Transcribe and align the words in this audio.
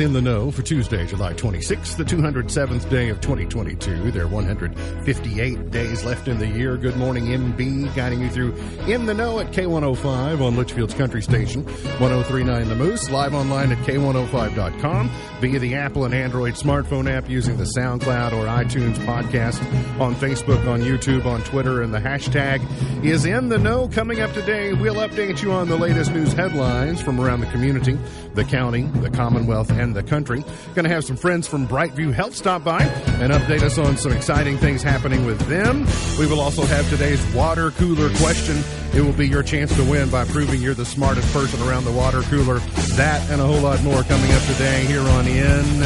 In 0.00 0.14
the 0.14 0.22
Know 0.22 0.50
for 0.50 0.62
Tuesday, 0.62 1.04
July 1.04 1.34
26th, 1.34 1.98
the 1.98 2.04
207th 2.04 2.88
day 2.88 3.10
of 3.10 3.20
2022. 3.20 4.10
There 4.10 4.24
are 4.24 4.28
158 4.28 5.70
days 5.70 6.04
left 6.04 6.26
in 6.26 6.38
the 6.38 6.46
year. 6.46 6.78
Good 6.78 6.96
morning, 6.96 7.26
MB, 7.26 7.94
guiding 7.94 8.22
you 8.22 8.30
through 8.30 8.54
In 8.86 9.04
the 9.04 9.12
Know 9.12 9.40
at 9.40 9.52
K105 9.52 10.40
on 10.40 10.56
Leitchfield's 10.56 10.94
Country 10.94 11.20
Station, 11.20 11.66
1039 11.66 12.68
The 12.70 12.74
Moose, 12.76 13.10
live 13.10 13.34
online 13.34 13.72
at 13.72 13.78
K105.com, 13.86 15.10
via 15.38 15.58
the 15.58 15.74
Apple 15.74 16.06
and 16.06 16.14
Android 16.14 16.54
smartphone 16.54 17.10
app 17.10 17.28
using 17.28 17.58
the 17.58 17.70
SoundCloud 17.76 18.32
or 18.32 18.46
iTunes 18.46 18.96
podcast, 19.04 19.60
on 20.00 20.14
Facebook, 20.14 20.66
on 20.66 20.80
YouTube, 20.80 21.26
on 21.26 21.42
Twitter, 21.42 21.82
and 21.82 21.92
the 21.92 22.00
hashtag 22.00 22.64
is 23.04 23.26
In 23.26 23.50
the 23.50 23.58
Know. 23.58 23.86
Coming 23.88 24.20
up 24.20 24.32
today, 24.32 24.72
we'll 24.72 24.94
update 24.94 25.42
you 25.42 25.52
on 25.52 25.68
the 25.68 25.76
latest 25.76 26.14
news 26.14 26.32
headlines 26.32 27.02
from 27.02 27.20
around 27.20 27.40
the 27.40 27.50
community, 27.50 27.98
the 28.32 28.44
county, 28.44 28.84
the 29.02 29.10
Commonwealth, 29.10 29.70
and 29.70 29.89
the 29.92 30.02
country. 30.02 30.44
Going 30.74 30.84
to 30.84 30.90
have 30.90 31.04
some 31.04 31.16
friends 31.16 31.46
from 31.46 31.66
Brightview 31.66 32.12
Health 32.12 32.34
stop 32.34 32.64
by 32.64 32.82
and 32.82 33.32
update 33.32 33.62
us 33.62 33.78
on 33.78 33.96
some 33.96 34.12
exciting 34.12 34.58
things 34.58 34.82
happening 34.82 35.24
with 35.24 35.40
them. 35.48 35.86
We 36.18 36.26
will 36.26 36.40
also 36.40 36.62
have 36.62 36.88
today's 36.88 37.24
water 37.34 37.70
cooler 37.72 38.10
question. 38.16 38.62
It 38.94 39.02
will 39.02 39.12
be 39.12 39.28
your 39.28 39.42
chance 39.42 39.74
to 39.76 39.84
win 39.84 40.10
by 40.10 40.24
proving 40.24 40.60
you're 40.60 40.74
the 40.74 40.84
smartest 40.84 41.32
person 41.32 41.60
around 41.68 41.84
the 41.84 41.92
water 41.92 42.22
cooler. 42.22 42.58
That 42.96 43.28
and 43.30 43.40
a 43.40 43.46
whole 43.46 43.60
lot 43.60 43.82
more 43.82 44.02
coming 44.02 44.32
up 44.32 44.42
today 44.42 44.84
here 44.86 45.00
on 45.00 45.26
In 45.26 45.80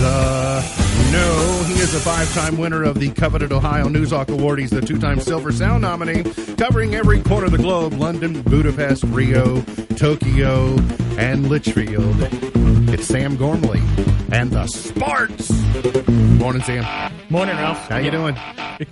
the 0.00 0.90
no, 1.12 1.64
he 1.64 1.74
is 1.74 1.94
a 1.94 2.00
five-time 2.00 2.56
winner 2.56 2.84
of 2.84 2.98
the 3.00 3.10
coveted 3.10 3.52
Ohio 3.52 3.88
Newswalk 3.88 4.28
Award. 4.28 4.60
He's 4.60 4.70
the 4.70 4.80
two-time 4.80 5.20
Silver 5.20 5.50
Sound 5.50 5.82
nominee, 5.82 6.22
covering 6.54 6.94
every 6.94 7.20
corner 7.22 7.46
of 7.46 7.52
the 7.52 7.58
globe: 7.58 7.94
London, 7.94 8.42
Budapest, 8.42 9.02
Rio, 9.04 9.60
Tokyo, 9.96 10.74
and 11.18 11.46
Leitchfield. 11.46 12.69
It's 12.92 13.06
Sam 13.06 13.36
Gormley 13.36 13.80
and 14.32 14.50
the 14.50 14.66
Sparks. 14.66 15.50
Morning, 16.08 16.62
Sam. 16.62 17.12
Morning, 17.30 17.54
Ralph. 17.56 17.78
How 17.88 17.98
you 17.98 18.10
doing? 18.10 18.36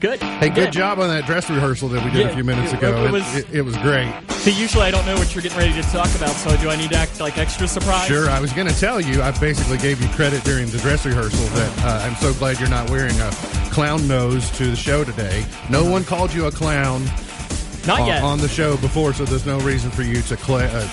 Good. 0.00 0.22
Hey, 0.22 0.50
good 0.50 0.72
job 0.72 0.98
on 1.00 1.08
that 1.08 1.26
dress 1.26 1.48
rehearsal 1.50 1.88
that 1.90 2.04
we 2.04 2.10
did 2.10 2.20
Yeah, 2.26 2.28
a 2.28 2.34
few 2.34 2.44
minutes 2.44 2.72
it- 2.72 2.78
ago. 2.78 3.04
it 3.06 3.10
was- 3.10 3.34
it- 3.36 3.46
it 3.52 3.62
was 3.62 3.76
great. 3.78 4.12
See, 4.30 4.50
usually 4.52 4.84
I 4.84 4.90
don't 4.90 5.04
know 5.06 5.16
what 5.16 5.34
you're 5.34 5.42
getting 5.42 5.58
ready 5.58 5.72
to 5.74 5.82
talk 5.90 6.12
about, 6.14 6.30
so 6.30 6.56
do 6.58 6.70
I 6.70 6.76
need 6.76 6.90
to 6.90 6.96
act 6.96 7.18
like 7.20 7.38
extra 7.38 7.66
surprised? 7.66 8.06
Sure, 8.08 8.30
I 8.30 8.38
was 8.40 8.52
going 8.52 8.68
to 8.68 8.78
tell 8.78 9.00
you. 9.00 9.22
I 9.22 9.30
basically 9.32 9.78
gave 9.78 10.00
you 10.00 10.08
credit 10.10 10.44
during 10.44 10.68
the 10.70 10.78
dress 10.78 11.04
rehearsal 11.04 11.44
that 11.56 11.84
uh, 11.84 12.06
I'm 12.06 12.14
so 12.16 12.32
glad 12.34 12.60
you're 12.60 12.68
not 12.68 12.90
wearing 12.90 13.18
a 13.20 13.30
clown 13.70 14.06
nose 14.06 14.48
to 14.52 14.66
the 14.70 14.76
show 14.76 15.04
today. 15.04 15.44
No 15.70 15.84
one 15.84 16.04
called 16.04 16.32
you 16.32 16.46
a 16.46 16.52
clown 16.52 17.04
Not 17.86 18.00
on, 18.00 18.06
yet. 18.06 18.22
on 18.22 18.38
the 18.38 18.48
show 18.48 18.76
before, 18.76 19.12
so 19.14 19.24
there's 19.24 19.46
no 19.46 19.58
reason 19.60 19.90
for 19.90 20.02
you 20.02 20.20
to 20.22 20.36
cla 20.36 20.64
uh, 20.64 20.86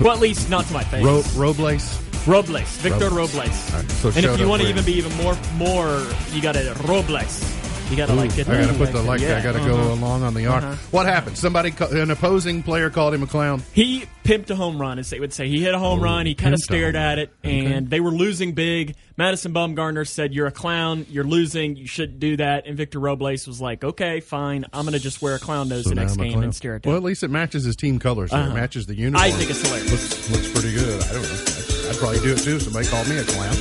well, 0.00 0.12
at 0.12 0.20
least 0.20 0.50
not 0.50 0.66
to 0.66 0.72
my 0.72 0.82
face. 0.84 1.04
ro- 1.04 1.22
Robles. 1.36 2.00
Robles. 2.26 2.76
Victor 2.78 3.10
Robles. 3.10 3.34
Robles. 3.34 3.72
Right, 3.72 3.90
so 3.90 4.08
and 4.08 4.24
if 4.24 4.38
you 4.38 4.48
want 4.48 4.62
to 4.62 4.68
even 4.68 4.84
be 4.84 4.92
even 4.92 5.14
more, 5.16 5.36
more, 5.54 6.06
you 6.32 6.40
got 6.40 6.54
to 6.54 6.74
Robles. 6.86 7.64
You 7.90 7.98
got 7.98 8.06
to 8.06 8.14
like 8.14 8.36
it. 8.38 8.48
I 8.48 8.62
got 8.62 8.72
to 8.72 8.78
put 8.78 8.92
the 8.92 9.02
like. 9.02 9.20
Yeah, 9.20 9.36
I 9.36 9.42
got 9.42 9.52
to 9.52 9.58
uh-huh. 9.58 9.68
go 9.68 9.92
along 9.92 10.22
on 10.22 10.32
the 10.32 10.46
arm. 10.46 10.64
Uh-huh. 10.64 10.76
What 10.90 11.04
happened? 11.06 11.36
Somebody, 11.36 11.72
an 11.78 12.10
opposing 12.10 12.62
player, 12.62 12.88
called 12.88 13.12
him 13.12 13.22
a 13.22 13.26
clown. 13.26 13.62
He 13.74 14.06
pimped 14.24 14.48
a 14.48 14.56
home 14.56 14.80
run, 14.80 14.98
as 14.98 15.10
they 15.10 15.20
would 15.20 15.34
say. 15.34 15.48
He 15.48 15.62
hit 15.62 15.74
a 15.74 15.78
home 15.78 16.00
run. 16.00 16.24
He 16.24 16.34
kind 16.34 16.54
of 16.54 16.60
stared 16.60 16.96
at 16.96 17.18
it, 17.18 17.30
and 17.42 17.90
they 17.90 18.00
were 18.00 18.10
losing 18.10 18.52
big. 18.54 18.96
Madison 19.18 19.52
Bumgarner 19.52 20.08
said, 20.08 20.32
"You're 20.32 20.46
a 20.46 20.50
clown. 20.50 21.04
You're 21.10 21.24
losing. 21.24 21.76
You 21.76 21.86
shouldn't 21.86 22.20
do 22.20 22.38
that." 22.38 22.66
And 22.66 22.74
Victor 22.76 22.98
Robles 22.98 23.46
was 23.46 23.60
like, 23.60 23.84
"Okay, 23.84 24.20
fine. 24.20 24.64
I'm 24.72 24.86
going 24.86 24.94
to 24.94 24.98
just 24.98 25.20
wear 25.20 25.34
a 25.34 25.38
clown 25.38 25.68
nose 25.68 25.84
So 25.84 25.90
the 25.90 25.96
next 25.96 26.16
game 26.16 26.42
and 26.42 26.54
stare 26.54 26.76
at 26.76 26.86
it." 26.86 26.88
Well, 26.88 26.96
at 26.96 27.02
least 27.02 27.22
it 27.22 27.30
matches 27.30 27.64
his 27.64 27.76
team 27.76 27.98
colors. 27.98 28.30
There. 28.30 28.40
It 28.40 28.44
Uh-huh. 28.44 28.54
matches 28.54 28.86
the 28.86 28.96
uniform. 28.96 29.22
I 29.22 29.30
think 29.30 29.50
it's 29.50 29.60
hilarious. 29.60 29.90
Looks, 29.92 30.30
looks 30.30 30.52
pretty 30.52 30.74
good. 30.74 31.02
I 31.02 31.12
don't 31.12 31.22
know. 31.22 31.53
I'd, 31.88 31.96
probably 31.96 32.20
do 32.20 32.32
it 32.32 32.38
too. 32.38 32.56
if 32.56 32.62
Somebody 32.62 32.86
called 32.88 33.08
me 33.08 33.18
a 33.18 33.24
clown. 33.24 33.54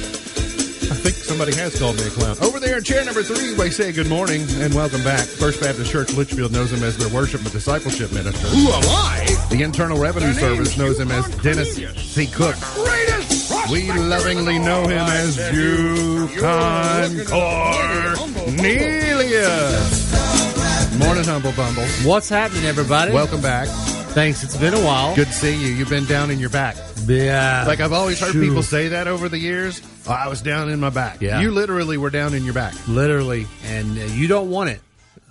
I 0.91 0.95
think 0.95 1.15
somebody 1.15 1.55
has 1.55 1.77
called 1.79 1.97
me 1.97 2.05
a 2.07 2.09
clown. 2.09 2.37
Over 2.41 2.59
there 2.59 2.77
in 2.77 2.83
chair 2.83 3.03
number 3.03 3.23
three, 3.23 3.53
we 3.55 3.69
say 3.71 3.91
good 3.91 4.07
morning 4.07 4.45
and 4.61 4.73
welcome 4.73 5.03
back. 5.03 5.25
First 5.25 5.59
Baptist 5.61 5.91
Church 5.91 6.09
Leitchfield 6.09 6.51
knows 6.51 6.71
him 6.71 6.83
as 6.83 6.97
their 6.97 7.09
worship 7.09 7.41
and 7.41 7.51
discipleship 7.51 8.11
minister. 8.13 8.47
Who 8.47 8.67
am 8.69 8.83
I? 8.85 9.25
The 9.49 9.63
Internal 9.63 9.97
Revenue 9.97 10.33
Service 10.33 10.77
knows 10.77 10.99
him 10.99 11.11
as 11.11 11.27
Dennis 11.37 11.75
C. 11.75 12.27
Cook. 12.27 12.55
Greatest 12.75 13.71
We 13.71 13.91
lovingly 13.91 14.59
know 14.59 14.83
him 14.83 14.99
as 14.99 15.37
Yukon 15.51 17.25
Cornelius. 18.45 20.22
Morning, 21.03 21.23
Humble 21.25 21.51
Bumble. 21.53 21.83
What's 22.05 22.29
happening, 22.29 22.65
everybody? 22.65 23.11
Welcome 23.13 23.41
back. 23.41 23.67
thanks. 24.13 24.43
It's 24.43 24.57
been 24.57 24.73
a 24.73 24.79
while. 24.83 25.15
Good 25.15 25.27
to 25.27 25.33
see 25.33 25.53
you. 25.55 25.67
You've 25.73 25.89
been 25.89 26.05
down 26.05 26.31
in 26.31 26.39
your 26.39 26.49
back. 26.49 26.75
Yeah. 27.05 27.65
Like 27.67 27.79
I've 27.81 27.93
always 27.93 28.19
heard 28.19 28.31
Shoo. 28.31 28.41
people 28.47 28.63
say 28.63 28.87
that 28.89 29.07
over 29.07 29.27
the 29.29 29.37
years. 29.37 29.81
Oh, 30.07 30.11
I 30.13 30.27
was 30.27 30.41
down 30.41 30.69
in 30.69 30.79
my 30.79 30.89
back. 30.89 31.21
Yeah. 31.21 31.41
You 31.41 31.51
literally 31.51 31.97
were 31.97 32.09
down 32.09 32.33
in 32.33 32.43
your 32.45 32.53
back. 32.53 32.73
literally, 32.87 33.45
and 33.65 33.97
uh, 33.97 34.01
you 34.05 34.27
don't 34.27 34.49
want 34.49 34.69
it. 34.71 34.81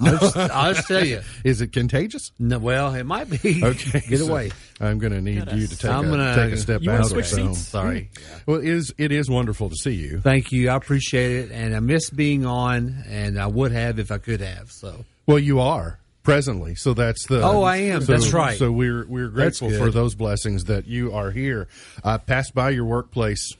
I'll, 0.00 0.18
just, 0.18 0.36
I'll 0.36 0.74
just 0.74 0.88
tell 0.88 1.04
you. 1.04 1.22
Is 1.44 1.60
it 1.60 1.72
contagious? 1.72 2.32
No, 2.38 2.58
well, 2.58 2.94
it 2.94 3.04
might 3.04 3.30
be. 3.30 3.62
Okay. 3.64 4.00
Get 4.08 4.18
so 4.18 4.28
away. 4.28 4.50
I'm 4.80 4.98
going 4.98 5.12
to 5.12 5.20
need 5.20 5.50
you 5.52 5.66
to 5.66 5.76
take, 5.76 5.90
I'm 5.90 6.06
a, 6.06 6.10
gonna- 6.10 6.34
take 6.34 6.52
a 6.52 6.56
step 6.56 6.80
You 6.82 6.88
back. 6.88 6.98
wanna 7.00 7.10
switch 7.10 7.26
so- 7.26 7.36
seats? 7.36 7.58
Sorry. 7.60 8.10
Well, 8.46 8.58
it 8.58 8.66
is, 8.66 8.92
it 8.98 9.10
is 9.12 9.30
wonderful 9.30 9.68
to 9.70 9.76
see 9.76 9.92
you. 9.94 10.20
Thank 10.20 10.50
you. 10.52 10.70
I 10.70 10.76
appreciate 10.76 11.32
it, 11.44 11.50
and 11.52 11.74
I 11.74 11.80
miss 11.80 12.10
being 12.10 12.44
on, 12.46 13.04
and 13.08 13.38
I 13.40 13.46
would 13.46 13.72
have 13.72 13.98
if 13.98 14.10
I 14.10 14.18
could 14.18 14.40
have. 14.40 14.70
So 14.72 15.04
Well, 15.26 15.38
you 15.38 15.60
are 15.60 15.98
presently, 16.22 16.74
so 16.74 16.94
that's 16.94 17.26
the. 17.26 17.42
Oh, 17.42 17.62
I 17.62 17.76
am. 17.78 18.02
so- 18.02 18.12
That's 18.12 18.32
right. 18.32 18.58
So 18.58 18.70
we're 18.72 19.04
we're 19.06 19.28
grateful 19.28 19.70
for 19.70 19.90
those 19.90 20.14
blessings 20.14 20.64
that 20.64 20.86
you 20.86 21.12
are 21.12 21.30
here. 21.30 21.68
I 22.04 22.16
passed 22.18 22.54
by 22.54 22.70
your 22.70 22.84
workplace. 22.84 23.52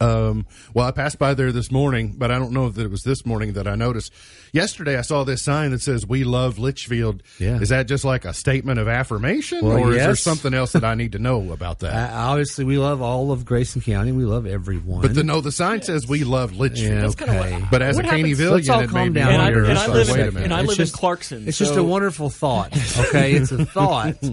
Um, 0.00 0.46
well, 0.72 0.86
I 0.86 0.92
passed 0.92 1.18
by 1.18 1.34
there 1.34 1.52
this 1.52 1.70
morning, 1.70 2.14
but 2.16 2.30
I 2.30 2.38
don't 2.38 2.52
know 2.52 2.68
that 2.70 2.82
it 2.82 2.90
was 2.90 3.02
this 3.02 3.26
morning 3.26 3.54
that 3.54 3.66
I 3.66 3.74
noticed. 3.74 4.12
Yesterday, 4.52 4.96
I 4.96 5.02
saw 5.02 5.24
this 5.24 5.42
sign 5.42 5.70
that 5.70 5.80
says 5.80 6.06
"We 6.06 6.24
love 6.24 6.56
Leitchfield." 6.56 7.20
Yeah. 7.38 7.60
Is 7.60 7.68
that 7.68 7.86
just 7.86 8.04
like 8.04 8.24
a 8.24 8.32
statement 8.34 8.78
of 8.80 8.88
affirmation, 8.88 9.64
Well, 9.64 9.78
or 9.78 9.90
is 9.92 9.98
there 9.98 10.16
something 10.16 10.52
else 10.54 10.72
that 10.72 10.84
I 10.84 10.94
need 10.94 11.12
to 11.12 11.18
know 11.18 11.52
about 11.52 11.80
that? 11.80 11.92
uh, 12.12 12.16
obviously, 12.16 12.64
we 12.64 12.78
love 12.78 13.00
all 13.02 13.32
of 13.32 13.44
Grayson 13.44 13.80
County. 13.82 14.12
We 14.12 14.24
love 14.24 14.46
everyone. 14.46 15.02
but 15.02 15.14
the 15.14 15.22
no, 15.24 15.40
the 15.40 15.52
sign 15.52 15.82
says 15.82 16.08
"We 16.08 16.24
love 16.24 16.52
Leitchfield." 16.52 16.78
yeah, 16.88 17.00
That's 17.02 17.14
kinda 17.14 17.38
okay. 17.40 17.52
what- 17.60 17.70
But 17.70 17.82
as 17.82 17.98
a 17.98 18.02
happens- 18.02 18.38
Caneyvillian, 18.38 18.50
Let's 18.50 18.68
it 18.68 18.70
calm 18.90 18.94
made 18.94 19.08
me 19.14 19.20
down 19.20 19.32
And 19.32 19.42
I, 19.42 19.44
wonder, 19.44 19.60
here. 19.62 19.70
and 19.70 19.78
I 19.78 19.86
live 19.86 20.08
wait 20.10 20.18
a 20.20 20.28
in, 20.28 20.34
minute. 20.34 20.44
and 20.44 20.54
I 20.54 20.60
live 20.62 20.76
just- 20.76 20.94
in 20.94 20.98
Clarkson. 20.98 21.48
It's 21.48 21.56
so 21.58 21.64
just 21.66 21.76
a 21.76 21.82
wonderful 21.82 22.30
thought. 22.30 22.76
Okay, 23.10 23.32
it's 23.32 23.50
a 23.52 23.64
thought. 23.64 24.16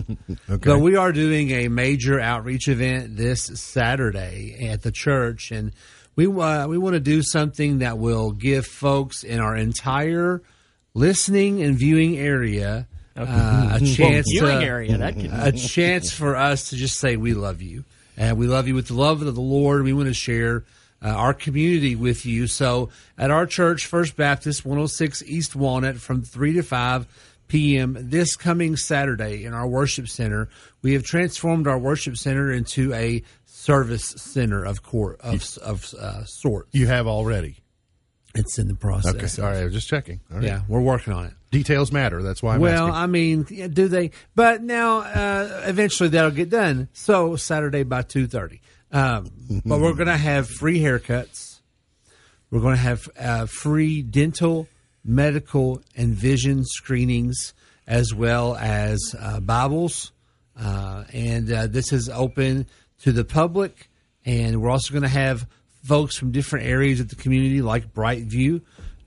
Okay. 0.49 0.69
But 0.69 0.79
we 0.79 0.95
are 0.95 1.11
doing 1.11 1.51
a 1.51 1.67
major 1.67 2.19
outreach 2.19 2.67
event 2.67 3.17
this 3.17 3.43
Saturday 3.43 4.67
at 4.69 4.81
the 4.81 4.91
church, 4.91 5.51
and 5.51 5.71
we 6.17 6.25
uh, 6.27 6.67
we 6.67 6.77
want 6.77 6.95
to 6.95 6.99
do 6.99 7.23
something 7.23 7.77
that 7.79 7.97
will 7.97 8.31
give 8.31 8.65
folks 8.65 9.23
in 9.23 9.39
our 9.39 9.55
entire 9.55 10.41
listening 10.93 11.61
and 11.61 11.77
viewing 11.77 12.17
area 12.17 12.87
uh, 13.15 13.77
a 13.79 13.85
chance 13.85 14.25
viewing 14.29 14.59
to, 14.59 14.65
area, 14.65 14.97
that 14.97 15.13
can- 15.13 15.31
a 15.31 15.51
chance 15.53 16.11
for 16.11 16.35
us 16.35 16.71
to 16.71 16.75
just 16.75 16.99
say 16.99 17.15
we 17.15 17.33
love 17.33 17.61
you, 17.61 17.85
and 18.17 18.37
we 18.37 18.47
love 18.47 18.67
you 18.67 18.75
with 18.75 18.87
the 18.87 18.95
love 18.95 19.21
of 19.21 19.33
the 19.33 19.41
Lord. 19.41 19.83
We 19.83 19.93
want 19.93 20.07
to 20.09 20.13
share. 20.13 20.65
Uh, 20.99 21.09
our 21.09 21.31
community 21.31 21.95
with 21.95 22.25
you. 22.25 22.47
So 22.47 22.89
at 23.19 23.29
our 23.29 23.45
church, 23.45 23.85
First 23.85 24.17
Baptist, 24.17 24.65
106 24.65 25.21
East 25.27 25.55
Walnut, 25.55 25.97
from 25.97 26.23
3 26.23 26.53
to 26.53 26.63
5 26.63 27.05
p.m. 27.47 27.95
this 27.99 28.35
coming 28.35 28.75
Saturday 28.75 29.45
in 29.45 29.53
our 29.53 29.67
worship 29.67 30.07
center, 30.07 30.49
we 30.81 30.93
have 30.93 31.03
transformed 31.03 31.67
our 31.67 31.77
worship 31.77 32.17
center 32.17 32.51
into 32.51 32.91
a 32.95 33.21
service 33.67 34.15
center 34.17 34.63
of 34.63 34.81
court 34.81 35.19
of, 35.19 35.57
of 35.57 35.93
uh, 35.99 36.23
sorts. 36.23 36.69
you 36.73 36.87
have 36.87 37.05
already. 37.05 37.57
It's 38.33 38.57
in 38.59 38.67
the 38.67 38.75
process. 38.75 39.15
Okay, 39.15 39.41
all 39.41 39.51
right. 39.51 39.61
I 39.61 39.65
was 39.65 39.73
just 39.73 39.89
checking. 39.89 40.21
All 40.31 40.37
right. 40.37 40.45
Yeah, 40.45 40.61
we're 40.69 40.81
working 40.81 41.11
on 41.11 41.25
it. 41.25 41.33
Details 41.51 41.91
matter. 41.91 42.21
That's 42.21 42.41
why 42.41 42.55
I'm 42.55 42.61
well, 42.61 42.87
asking. 42.87 42.95
I 42.95 43.07
mean, 43.07 43.43
do 43.43 43.87
they? 43.87 44.11
But 44.35 44.61
now, 44.61 44.99
uh, 44.99 45.63
eventually, 45.65 46.09
that'll 46.09 46.31
get 46.31 46.49
done. 46.49 46.87
So 46.93 47.35
Saturday 47.35 47.83
by 47.83 48.03
two 48.03 48.27
thirty. 48.27 48.61
Um, 48.91 49.31
but 49.65 49.81
we're 49.81 49.95
going 49.95 50.07
to 50.07 50.15
have 50.15 50.47
free 50.47 50.79
haircuts. 50.79 51.59
We're 52.51 52.61
going 52.61 52.75
to 52.75 52.81
have 52.81 53.09
uh, 53.19 53.45
free 53.47 54.01
dental, 54.01 54.69
medical, 55.03 55.81
and 55.95 56.13
vision 56.13 56.63
screenings, 56.63 57.53
as 57.85 58.13
well 58.13 58.55
as 58.55 59.13
uh, 59.19 59.41
Bibles. 59.41 60.13
Uh, 60.57 61.03
and 61.11 61.51
uh, 61.51 61.67
this 61.67 61.91
is 61.91 62.09
open 62.09 62.65
to 63.03 63.11
the 63.11 63.23
public. 63.23 63.89
And 64.25 64.61
we're 64.61 64.69
also 64.69 64.91
going 64.91 65.03
to 65.03 65.09
have 65.09 65.47
folks 65.83 66.17
from 66.17 66.31
different 66.31 66.65
areas 66.67 66.99
of 66.99 67.09
the 67.09 67.15
community, 67.15 67.61
like 67.61 67.93
Brightview, 67.93 68.61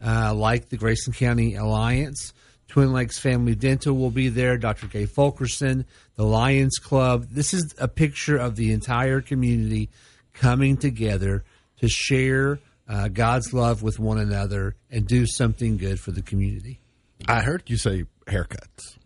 uh, 0.04 0.34
like 0.34 0.69
the 0.69 0.76
Grayson 0.76 1.12
County 1.12 1.56
Alliance. 1.56 2.32
Twin 2.69 2.92
Lakes 2.92 3.19
Family 3.19 3.56
Dental 3.56 3.94
will 3.94 4.12
be 4.12 4.28
there. 4.28 4.56
Dr. 4.56 4.87
Gay 4.87 5.04
Fulkerson, 5.04 5.84
the 6.14 6.25
Lions 6.25 6.78
Club. 6.78 7.26
This 7.28 7.52
is 7.52 7.75
a 7.78 7.88
picture 7.88 8.37
of 8.37 8.54
the 8.54 8.72
entire 8.72 9.20
community 9.20 9.90
coming 10.32 10.76
together 10.76 11.44
to 11.81 11.88
share 11.88 12.60
uh, 12.88 13.08
God's 13.08 13.52
love 13.52 13.82
with 13.82 13.98
one 13.98 14.19
another 14.19 14.76
and 14.88 15.06
do 15.06 15.26
something 15.26 15.78
good 15.78 15.98
for 15.98 16.12
the 16.12 16.22
community. 16.22 16.81
I 17.26 17.43
heard 17.43 17.64
you 17.66 17.76
say 17.76 18.04
haircuts. 18.26 18.96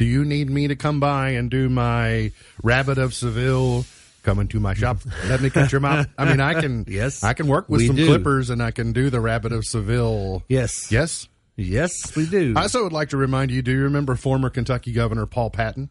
Do 0.00 0.06
you 0.06 0.24
need 0.24 0.48
me 0.48 0.66
to 0.66 0.76
come 0.76 0.98
by 0.98 1.30
and 1.30 1.50
do 1.50 1.68
my 1.68 2.32
Rabbit 2.62 2.96
of 2.96 3.12
Seville 3.12 3.84
come 4.22 4.38
into 4.38 4.58
my 4.58 4.72
shop. 4.72 4.98
Let 5.28 5.42
me 5.42 5.50
cut 5.50 5.70
your 5.72 5.82
mouth. 5.82 6.06
I 6.16 6.24
mean, 6.24 6.40
I 6.40 6.58
can. 6.58 6.86
Yes, 6.90 7.22
I 7.22 7.34
can 7.34 7.46
work 7.46 7.68
with 7.68 7.86
some 7.86 7.96
do. 7.96 8.06
clippers, 8.06 8.48
and 8.48 8.62
I 8.62 8.70
can 8.70 8.92
do 8.92 9.10
the 9.10 9.20
Rabbit 9.20 9.52
of 9.52 9.66
Seville. 9.66 10.42
Yes. 10.48 10.90
Yes. 10.90 11.28
Yes, 11.56 12.16
we 12.16 12.24
do. 12.24 12.54
I 12.56 12.62
also 12.62 12.84
would 12.84 12.92
like 12.94 13.10
to 13.10 13.18
remind 13.18 13.50
you. 13.50 13.60
Do 13.60 13.72
you 13.72 13.82
remember 13.82 14.16
former 14.16 14.48
Kentucky 14.48 14.92
Governor 14.92 15.26
Paul 15.26 15.50
Patton? 15.50 15.90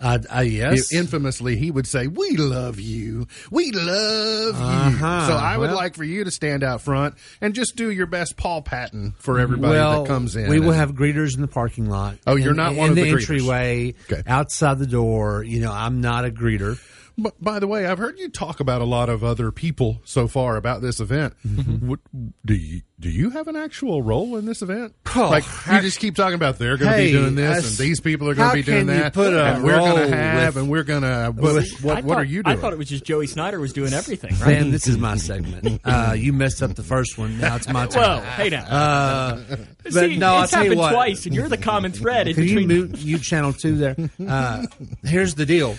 Uh, 0.00 0.18
uh, 0.34 0.40
yes. 0.40 0.92
Infamously, 0.92 1.56
he 1.56 1.70
would 1.70 1.86
say, 1.86 2.06
"We 2.06 2.36
love 2.36 2.80
you. 2.80 3.26
We 3.50 3.70
love 3.72 4.58
you." 4.58 4.64
Uh-huh. 4.64 5.26
So 5.28 5.34
I 5.34 5.58
would 5.58 5.68
Well- 5.70 5.76
like 5.76 5.94
for 5.94 6.04
you 6.04 6.24
to 6.24 6.30
stand 6.30 6.64
out 6.64 6.80
front 6.80 7.14
and 7.40 7.54
just 7.54 7.76
do 7.76 7.90
your 7.90 8.06
best 8.06 8.36
Paul 8.36 8.62
Patton 8.62 9.14
for 9.18 9.38
everybody 9.38 9.72
well, 9.74 10.02
that 10.04 10.08
comes 10.08 10.36
in. 10.36 10.48
We 10.48 10.58
will 10.60 10.72
have 10.72 10.92
greeters 10.92 11.34
in 11.34 11.42
the 11.42 11.48
parking 11.48 11.88
lot. 11.90 12.16
Oh, 12.26 12.36
you're 12.36 12.54
not 12.54 12.74
one 12.74 12.90
of 12.90 12.96
the, 12.96 13.02
the 13.02 13.10
entryway, 13.10 13.94
Okay. 14.10 14.22
outside 14.26 14.78
the 14.78 14.86
door. 14.86 15.44
You 15.44 15.60
know, 15.60 15.72
I'm 15.72 16.00
not 16.00 16.24
a 16.24 16.30
greeter. 16.30 16.78
Mm-hmm. 17.22 17.68
What, 18.02 18.16
do 18.16 18.22
you 18.22 18.28
talk 18.28 18.60
about 18.60 18.80
a 18.80 18.84
lot 18.84 19.08
of 19.08 19.22
other 19.24 19.50
people 19.52 20.00
so 20.04 20.26
far 20.28 20.56
about 20.56 20.80
this 20.82 21.00
event. 21.00 21.34
do 21.42 22.54
you 22.54 22.82
do 22.98 23.08
you 23.08 23.30
have 23.30 23.48
an 23.48 23.56
actual 23.56 24.02
role 24.02 24.36
in 24.36 24.44
this 24.44 24.60
event? 24.62 24.94
Oh, 25.16 25.28
like 25.28 25.42
how- 25.44 25.76
you 25.76 25.82
just 25.82 25.98
keep 25.98 26.14
talking 26.14 26.34
about 26.34 26.58
they're 26.58 26.76
going 26.76 26.90
to 26.92 26.96
Hey, 26.96 27.06
be 27.06 27.12
doing 27.12 27.34
this 27.34 27.48
that's- 27.48 27.68
and 27.70 27.78
these 27.88 27.98
people 28.00 28.28
are 28.28 28.34
going 28.34 28.50
to 28.50 28.54
be 28.56 28.62
doing 28.62 28.86
can 28.86 28.94
you 28.96 29.02
that 29.02 29.12
put 29.14 29.32
a 29.34 29.44
and 29.44 29.64
we're 29.64 29.76
going 29.76 29.96
role 29.98 30.06
to 30.08 30.16
have 30.16 30.54
with- 30.54 30.62
and 30.62 30.70
we're 30.70 30.82
going 30.84 31.02
to. 31.02 31.08
I 31.08 31.28
What, 31.30 31.54
what, 31.54 31.64
what 31.82 32.04
thought- 32.04 32.16
are 32.18 32.24
you 32.24 32.42
doing? 32.42 32.56
I 32.56 32.60
thought 32.60 32.72
it 32.72 32.78
was 32.78 32.88
just 32.88 33.04
Joey 33.04 33.26
Snyder 33.26 33.58
was 33.58 33.72
doing 33.72 33.92
everything. 33.92 34.30
Right? 34.32 34.58
Sam, 34.58 34.70
this 34.70 34.86
is 34.86 34.98
my 34.98 35.16
segment. 35.16 35.80
Uh, 35.90 36.14
you 36.16 36.32
messed 36.32 36.62
up 36.62 36.74
the 36.74 36.82
first 36.82 37.18
one. 37.18 37.38
Now 37.38 37.56
it's 37.56 37.68
my 37.68 37.86
turn. 37.86 38.02
Whoa, 38.02 38.20
hey 38.36 38.50
now. 38.50 38.64
Uh, 38.66 39.56
but 39.82 39.92
See, 39.92 40.16
no, 40.16 40.34
I'll 40.34 40.42
it's 40.44 40.52
tell 40.52 40.62
you 40.62 40.70
happened 40.70 40.80
what. 40.80 40.92
twice, 40.92 41.26
and 41.26 41.34
you're 41.34 41.48
the 41.48 41.56
common 41.56 41.90
thread 41.92 42.28
in 42.28 42.34
Can 42.34 42.44
you 42.44 42.48
between. 42.60 42.68
mute 42.68 42.98
you 42.98 43.18
channel 43.18 43.52
two 43.52 43.76
there? 43.76 43.96
Uh, 44.24 44.66
here's 45.02 45.34
the 45.34 45.46
deal: 45.46 45.76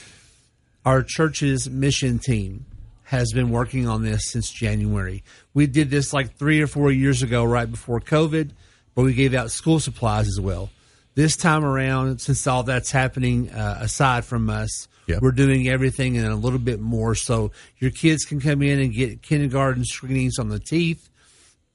our 0.85 1.03
church's 1.03 1.69
mission 1.69 2.19
team 2.19 2.65
has 3.03 3.31
been 3.33 3.49
working 3.49 3.87
on 3.87 4.03
this 4.03 4.29
since 4.31 4.49
January. 4.49 5.23
We 5.53 5.67
did 5.67 5.89
this 5.89 6.13
like 6.13 6.37
three 6.37 6.61
or 6.61 6.67
four 6.67 6.91
years 6.91 7.21
ago, 7.23 7.43
right 7.43 7.69
before 7.69 7.99
COVID, 7.99 8.51
but 8.95 9.03
we 9.03 9.13
gave 9.13 9.33
out 9.33 9.51
school 9.51 9.79
supplies 9.79 10.27
as 10.27 10.39
well. 10.39 10.69
This 11.13 11.35
time 11.35 11.65
around, 11.65 12.19
since 12.21 12.47
all 12.47 12.63
that's 12.63 12.91
happening 12.91 13.49
uh, 13.51 13.79
aside 13.81 14.25
from 14.25 14.49
us, 14.49 14.87
Yep. 15.07 15.21
we're 15.23 15.31
doing 15.31 15.67
everything 15.67 16.15
and 16.15 16.27
a 16.27 16.35
little 16.35 16.59
bit 16.59 16.79
more. 16.79 17.15
So 17.15 17.51
your 17.79 17.91
kids 17.91 18.23
can 18.23 18.39
come 18.39 18.61
in 18.61 18.79
and 18.79 18.93
get 18.93 19.21
kindergarten 19.21 19.83
screenings 19.83 20.39
on 20.39 20.47
the 20.49 20.59
teeth. 20.59 21.09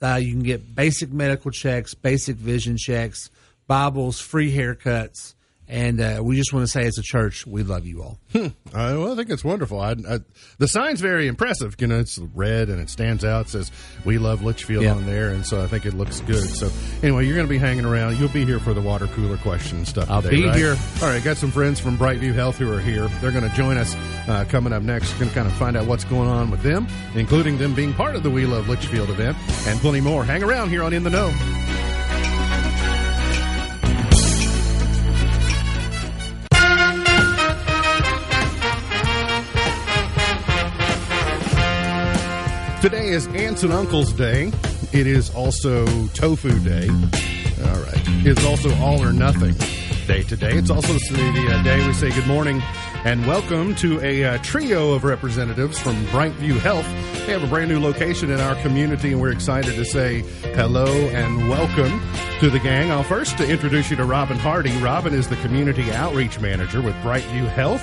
Uh, 0.01 0.15
you 0.15 0.33
can 0.33 0.43
get 0.43 0.75
basic 0.75 1.13
medical 1.13 1.51
checks, 1.51 1.93
basic 1.93 2.37
vision 2.37 2.77
checks, 2.79 3.29
Bibles, 3.67 4.21
free 4.21 4.55
haircuts, 4.55 5.35
and 5.69 6.01
uh, 6.01 6.21
we 6.23 6.37
just 6.37 6.53
want 6.53 6.65
to 6.65 6.69
say, 6.69 6.87
as 6.87 6.97
a 6.99 7.03
church, 7.03 7.47
we 7.47 7.63
love 7.63 7.87
you 7.87 8.03
all. 8.03 8.19
Uh, 8.35 8.51
well, 8.73 9.13
I 9.13 9.17
think 9.17 9.31
it's 9.31 9.45
wonderful. 9.45 9.81
I, 9.81 9.93
I, 10.09 10.19
the 10.59 10.69
sign's 10.69 11.01
very 11.01 11.27
impressive. 11.29 11.75
You 11.79 11.87
know, 11.87 11.99
it's 11.99 12.19
red 12.19 12.69
and 12.69 12.81
it 12.81 12.91
stands 12.91 13.25
out. 13.25 13.47
It 13.47 13.49
says 13.51 13.71
"We 14.05 14.19
love 14.19 14.41
Leitchfield" 14.41 14.83
Yeah. 14.83 14.93
on 14.95 15.07
there, 15.07 15.31
and 15.31 15.45
so 15.47 15.63
I 15.63 15.67
think 15.67 15.87
it 15.87 15.95
looks 15.95 16.21
good. 16.21 16.43
So 16.49 16.71
anyway, 17.03 17.25
you're 17.27 17.35
going 17.35 17.47
to 17.47 17.51
be 17.51 17.59
hanging 17.59 17.85
around. 17.85 18.19
You'll 18.19 18.29
be 18.29 18.45
here 18.45 18.59
for 18.61 18.75
the 18.75 18.81
water 18.83 19.07
cooler 19.09 19.37
question 19.39 19.79
and 19.79 19.89
stuff. 19.89 20.11
I'll 20.11 20.23
today, 20.23 20.37
be 20.37 20.47
right? 20.47 20.57
here. 20.57 20.77
All 21.03 21.09
right, 21.09 21.23
got 21.25 21.37
some 21.39 21.51
friends 21.51 21.81
from 21.81 21.97
Brightview 21.97 22.35
Health 22.35 22.59
who 22.59 22.71
are 22.73 22.81
here. 22.81 23.09
They're 23.21 23.33
going 23.33 23.49
to 23.49 23.57
join 23.57 23.77
us 23.79 23.95
uh, 24.29 24.45
coming 24.49 24.73
up 24.73 24.83
next. 24.83 25.13
Going 25.15 25.29
to 25.31 25.35
kind 25.35 25.47
of 25.49 25.55
find 25.55 25.77
out 25.77 25.87
what's 25.87 26.05
going 26.05 26.29
on 26.29 26.51
with 26.51 26.63
them, 26.63 26.87
including 27.15 27.57
them 27.59 27.75
being 27.75 27.95
part 27.95 28.15
of 28.17 28.23
the 28.23 28.31
We 28.31 28.45
Love 28.47 28.67
Leitchfield 28.67 29.09
event, 29.09 29.37
and 29.67 29.81
plenty 29.81 30.01
more. 30.01 30.25
Hang 30.25 30.43
around 30.43 30.69
here 30.69 30.83
on 30.83 30.93
In 30.93 31.03
the 31.03 31.11
Know. 31.11 31.96
Today 42.81 43.09
is 43.09 43.27
Aunts 43.29 43.63
and 43.63 43.73
Uncles 43.73 44.13
Day. 44.13 44.53
It 44.93 45.07
is 45.07 45.35
also 45.35 45.87
Tofu 46.09 46.59
Day. 46.61 46.89
All 46.89 47.81
right. 47.81 48.03
It's 48.27 48.45
also 48.45 48.73
All 48.77 49.03
or 49.03 49.15
Nothing 49.15 49.55
Day 50.07 50.23
today. 50.23 50.53
It's 50.53 50.69
also 50.71 50.93
the 50.93 51.49
uh, 51.51 51.63
day 51.63 51.85
we 51.87 51.95
say 51.95 52.11
good 52.11 52.27
morning 52.27 52.63
and 53.05 53.27
welcome 53.27 53.75
to 53.77 53.99
a 54.03 54.25
uh, 54.25 54.39
trio 54.43 54.93
of 54.93 55.05
representatives 55.05 55.79
from 55.79 55.95
Brightview 56.07 56.59
Health. 56.59 56.87
They 57.27 57.33
have 57.33 57.43
a 57.43 57.47
brand 57.47 57.71
new 57.71 57.81
location 57.81 58.31
in 58.31 58.41
our 58.41 58.55
community, 58.57 59.13
and 59.13 59.21
we're 59.23 59.33
excited 59.33 59.75
to 59.75 59.85
say 59.85 60.21
hello 60.55 60.87
and 60.87 61.49
welcome 61.49 62.01
to 62.41 62.51
the 62.51 62.59
gang. 62.59 62.91
I'll 62.91 63.03
first 63.03 63.41
introduce 63.41 63.91
you 63.91 63.97
to 63.97 64.05
Robin 64.05 64.37
Hardy. 64.37 64.77
Robin 64.79 65.15
is 65.15 65.29
the 65.29 65.37
community 65.37 65.91
outreach 65.93 66.41
manager 66.41 66.83
with 66.83 66.95
Brightview 66.97 67.49
Health 67.49 67.83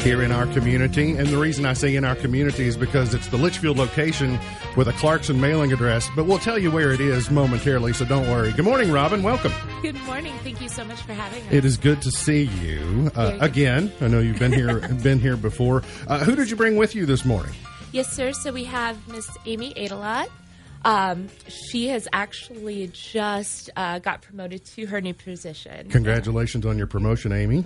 here 0.00 0.22
in 0.22 0.32
our 0.32 0.46
community. 0.46 1.16
And 1.16 1.28
the 1.28 1.38
reason 1.38 1.66
I 1.66 1.72
say 1.72 1.96
in 1.96 2.04
our 2.04 2.14
community 2.14 2.66
is 2.66 2.76
because 2.76 3.14
it's 3.14 3.28
the 3.28 3.36
Leitchfield 3.36 3.76
location 3.76 4.38
with 4.76 4.88
a 4.88 4.92
Clarkson 4.92 5.40
mailing 5.40 5.72
address, 5.72 6.08
but 6.14 6.26
we'll 6.26 6.38
tell 6.38 6.58
you 6.58 6.70
where 6.70 6.92
it 6.92 7.00
is 7.00 7.30
momentarily, 7.30 7.92
so 7.92 8.04
don't 8.04 8.28
worry. 8.28 8.52
Good 8.52 8.64
morning, 8.64 8.92
Robin. 8.92 9.22
Welcome. 9.22 9.52
Good 9.82 10.00
morning. 10.04 10.34
Thank 10.44 10.60
you 10.60 10.68
so 10.68 10.84
much 10.84 11.00
for 11.02 11.12
having 11.12 11.42
us. 11.44 11.52
It 11.52 11.64
is 11.64 11.76
good 11.76 12.02
to 12.02 12.10
see 12.10 12.44
you 12.44 13.10
uh, 13.14 13.36
again. 13.40 13.92
I 14.00 14.08
know 14.08 14.20
you've 14.20 14.38
been 14.38 14.52
here 14.52 14.80
been 15.02 15.20
here 15.20 15.36
before. 15.36 15.82
Uh, 16.06 16.18
who 16.20 16.36
did 16.36 16.50
you 16.50 16.56
bring 16.56 16.76
with 16.76 16.94
you 16.94 17.06
this 17.06 17.24
morning? 17.24 17.52
Yes, 17.92 18.12
sir. 18.12 18.32
So 18.32 18.52
we 18.52 18.64
have 18.64 19.08
Miss 19.08 19.28
Amy 19.46 19.72
Adelot. 19.74 20.28
Um, 20.84 21.28
she 21.48 21.88
has 21.88 22.06
actually 22.12 22.88
just 22.92 23.70
uh, 23.76 23.98
got 23.98 24.22
promoted 24.22 24.64
to 24.66 24.86
her 24.86 25.00
new 25.00 25.14
position. 25.14 25.88
Congratulations 25.88 26.64
on 26.64 26.78
your 26.78 26.86
promotion, 26.86 27.32
Amy. 27.32 27.64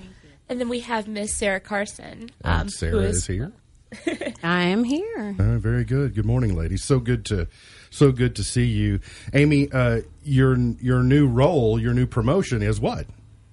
And 0.50 0.60
then 0.60 0.68
we 0.68 0.80
have 0.80 1.06
Miss 1.06 1.32
Sarah 1.32 1.60
Carson. 1.60 2.28
um, 2.44 2.62
And 2.62 2.72
Sarah 2.72 2.90
who 2.92 2.98
is 2.98 3.24
here. 3.24 3.52
I 4.42 4.64
am 4.64 4.82
here. 4.82 5.36
Uh, 5.38 5.58
very 5.58 5.84
good. 5.84 6.14
Good 6.14 6.26
morning, 6.26 6.56
ladies. 6.56 6.82
So 6.82 6.98
good 6.98 7.24
to 7.26 7.46
so 7.90 8.10
good 8.10 8.34
to 8.36 8.44
see 8.44 8.64
you, 8.66 8.98
Amy. 9.32 9.70
Uh, 9.70 10.00
your 10.24 10.56
your 10.56 11.04
new 11.04 11.28
role, 11.28 11.80
your 11.80 11.94
new 11.94 12.06
promotion 12.06 12.62
is 12.62 12.80
what? 12.80 13.06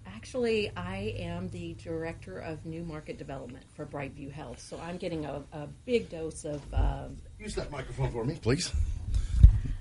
Actually, 0.07 0.71
I 0.75 1.15
am 1.19 1.49
the 1.49 1.75
director 1.75 2.39
of 2.39 2.65
new 2.65 2.83
market 2.83 3.17
development 3.19 3.65
for 3.75 3.85
Brightview 3.85 4.31
Health, 4.31 4.59
so 4.59 4.79
I'm 4.83 4.97
getting 4.97 5.25
a, 5.25 5.43
a 5.53 5.67
big 5.85 6.09
dose 6.09 6.45
of. 6.45 6.61
Um, 6.73 7.17
Use 7.39 7.53
that 7.55 7.71
microphone 7.71 8.11
for 8.11 8.25
me, 8.25 8.37
please. 8.41 8.71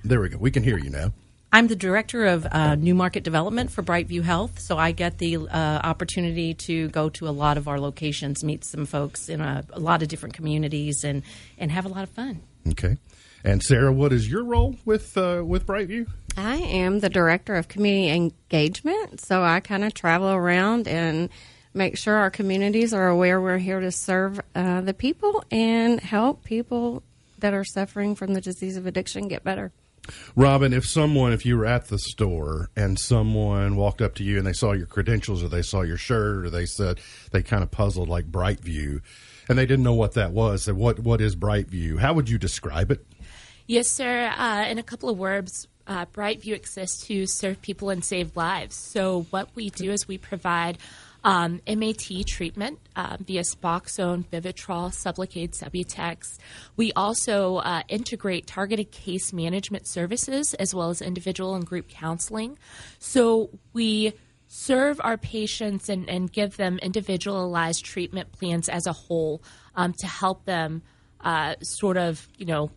There 0.04 0.20
we 0.20 0.28
go. 0.28 0.36
We 0.38 0.50
can 0.50 0.62
hear 0.62 0.78
you 0.78 0.90
now. 0.90 1.12
I'm 1.56 1.68
the 1.68 1.74
director 1.74 2.26
of 2.26 2.46
uh, 2.52 2.74
new 2.74 2.94
market 2.94 3.24
development 3.24 3.70
for 3.70 3.82
Brightview 3.82 4.22
Health, 4.22 4.60
so 4.60 4.76
I 4.76 4.92
get 4.92 5.16
the 5.16 5.38
uh, 5.38 5.80
opportunity 5.82 6.52
to 6.52 6.88
go 6.88 7.08
to 7.08 7.28
a 7.28 7.30
lot 7.30 7.56
of 7.56 7.66
our 7.66 7.80
locations, 7.80 8.44
meet 8.44 8.62
some 8.62 8.84
folks 8.84 9.30
in 9.30 9.40
a, 9.40 9.64
a 9.72 9.80
lot 9.80 10.02
of 10.02 10.08
different 10.08 10.34
communities, 10.34 11.02
and 11.02 11.22
and 11.56 11.72
have 11.72 11.86
a 11.86 11.88
lot 11.88 12.02
of 12.02 12.10
fun. 12.10 12.42
Okay. 12.68 12.98
And 13.42 13.62
Sarah, 13.62 13.90
what 13.90 14.12
is 14.12 14.30
your 14.30 14.44
role 14.44 14.76
with 14.84 15.16
uh, 15.16 15.44
with 15.46 15.64
Brightview? 15.64 16.06
I 16.36 16.56
am 16.56 17.00
the 17.00 17.08
director 17.08 17.54
of 17.54 17.68
community 17.68 18.10
engagement, 18.10 19.22
so 19.22 19.42
I 19.42 19.60
kind 19.60 19.82
of 19.82 19.94
travel 19.94 20.28
around 20.28 20.86
and 20.86 21.30
make 21.72 21.96
sure 21.96 22.16
our 22.16 22.30
communities 22.30 22.92
are 22.92 23.08
aware 23.08 23.40
we're 23.40 23.56
here 23.56 23.80
to 23.80 23.90
serve 23.90 24.42
uh, 24.54 24.82
the 24.82 24.92
people 24.92 25.42
and 25.50 26.00
help 26.00 26.44
people 26.44 27.02
that 27.38 27.54
are 27.54 27.64
suffering 27.64 28.14
from 28.14 28.34
the 28.34 28.42
disease 28.42 28.76
of 28.76 28.84
addiction 28.84 29.26
get 29.26 29.42
better. 29.42 29.72
Robin, 30.34 30.72
if 30.72 30.86
someone, 30.86 31.32
if 31.32 31.46
you 31.46 31.56
were 31.56 31.66
at 31.66 31.88
the 31.88 31.98
store 31.98 32.70
and 32.76 32.98
someone 32.98 33.76
walked 33.76 34.02
up 34.02 34.14
to 34.16 34.24
you 34.24 34.38
and 34.38 34.46
they 34.46 34.52
saw 34.52 34.72
your 34.72 34.86
credentials 34.86 35.42
or 35.42 35.48
they 35.48 35.62
saw 35.62 35.82
your 35.82 35.96
shirt 35.96 36.44
or 36.44 36.50
they 36.50 36.66
said 36.66 37.00
they 37.32 37.42
kind 37.42 37.62
of 37.62 37.70
puzzled 37.70 38.08
like 38.08 38.30
Brightview 38.30 39.00
and 39.48 39.58
they 39.58 39.66
didn't 39.66 39.84
know 39.84 39.94
what 39.94 40.14
that 40.14 40.32
was, 40.32 40.70
what 40.70 40.98
what 41.00 41.20
is 41.20 41.36
Brightview? 41.36 41.98
How 41.98 42.12
would 42.14 42.28
you 42.28 42.38
describe 42.38 42.90
it? 42.90 43.06
Yes, 43.66 43.88
sir. 43.88 44.32
Uh, 44.36 44.66
in 44.68 44.78
a 44.78 44.82
couple 44.82 45.08
of 45.08 45.18
words, 45.18 45.68
uh, 45.86 46.06
Brightview 46.06 46.54
exists 46.54 47.06
to 47.06 47.26
serve 47.26 47.60
people 47.62 47.90
and 47.90 48.04
save 48.04 48.36
lives. 48.36 48.74
So, 48.74 49.26
what 49.30 49.48
we 49.54 49.70
do 49.70 49.92
is 49.92 50.08
we 50.08 50.18
provide 50.18 50.78
um, 51.26 51.60
MAT 51.66 52.24
treatment 52.24 52.78
uh, 52.94 53.16
via 53.18 53.42
Suboxone, 53.42 54.24
Vivitrol, 54.30 54.92
Sublocade, 54.92 55.58
Subutex. 55.58 56.38
We 56.76 56.92
also 56.92 57.56
uh, 57.56 57.82
integrate 57.88 58.46
targeted 58.46 58.92
case 58.92 59.32
management 59.32 59.88
services 59.88 60.54
as 60.54 60.72
well 60.72 60.88
as 60.88 61.02
individual 61.02 61.56
and 61.56 61.66
group 61.66 61.88
counseling. 61.88 62.56
So, 63.00 63.50
we 63.72 64.12
serve 64.46 65.00
our 65.02 65.16
patients 65.16 65.88
and, 65.88 66.08
and 66.08 66.32
give 66.32 66.56
them 66.56 66.78
individualized 66.78 67.84
treatment 67.84 68.30
plans 68.30 68.68
as 68.68 68.86
a 68.86 68.92
whole 68.92 69.42
um, 69.74 69.92
to 69.94 70.06
help 70.06 70.44
them 70.44 70.82
uh, 71.22 71.56
sort 71.60 71.96
of, 71.96 72.28
you 72.38 72.46
know, 72.46 72.70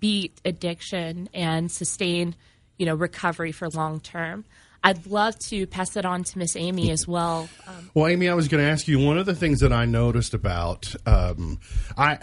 beat 0.00 0.40
addiction 0.44 1.28
and 1.32 1.70
sustain, 1.70 2.34
you 2.78 2.86
know, 2.86 2.96
recovery 2.96 3.52
for 3.52 3.68
long 3.68 4.00
term. 4.00 4.44
I'd 4.84 5.06
love 5.06 5.38
to 5.48 5.66
pass 5.66 5.90
that 5.90 6.04
on 6.04 6.24
to 6.24 6.38
Miss 6.38 6.54
Amy 6.56 6.90
as 6.90 7.08
well. 7.08 7.48
Um, 7.66 7.90
Well, 7.94 8.06
Amy, 8.06 8.28
I 8.28 8.34
was 8.34 8.48
going 8.48 8.62
to 8.62 8.70
ask 8.70 8.86
you 8.86 8.98
one 8.98 9.16
of 9.16 9.24
the 9.24 9.34
things 9.34 9.60
that 9.60 9.72
I 9.72 9.86
noticed 9.86 10.34
about 10.34 10.94
um, 11.06 11.58
I 11.96 12.18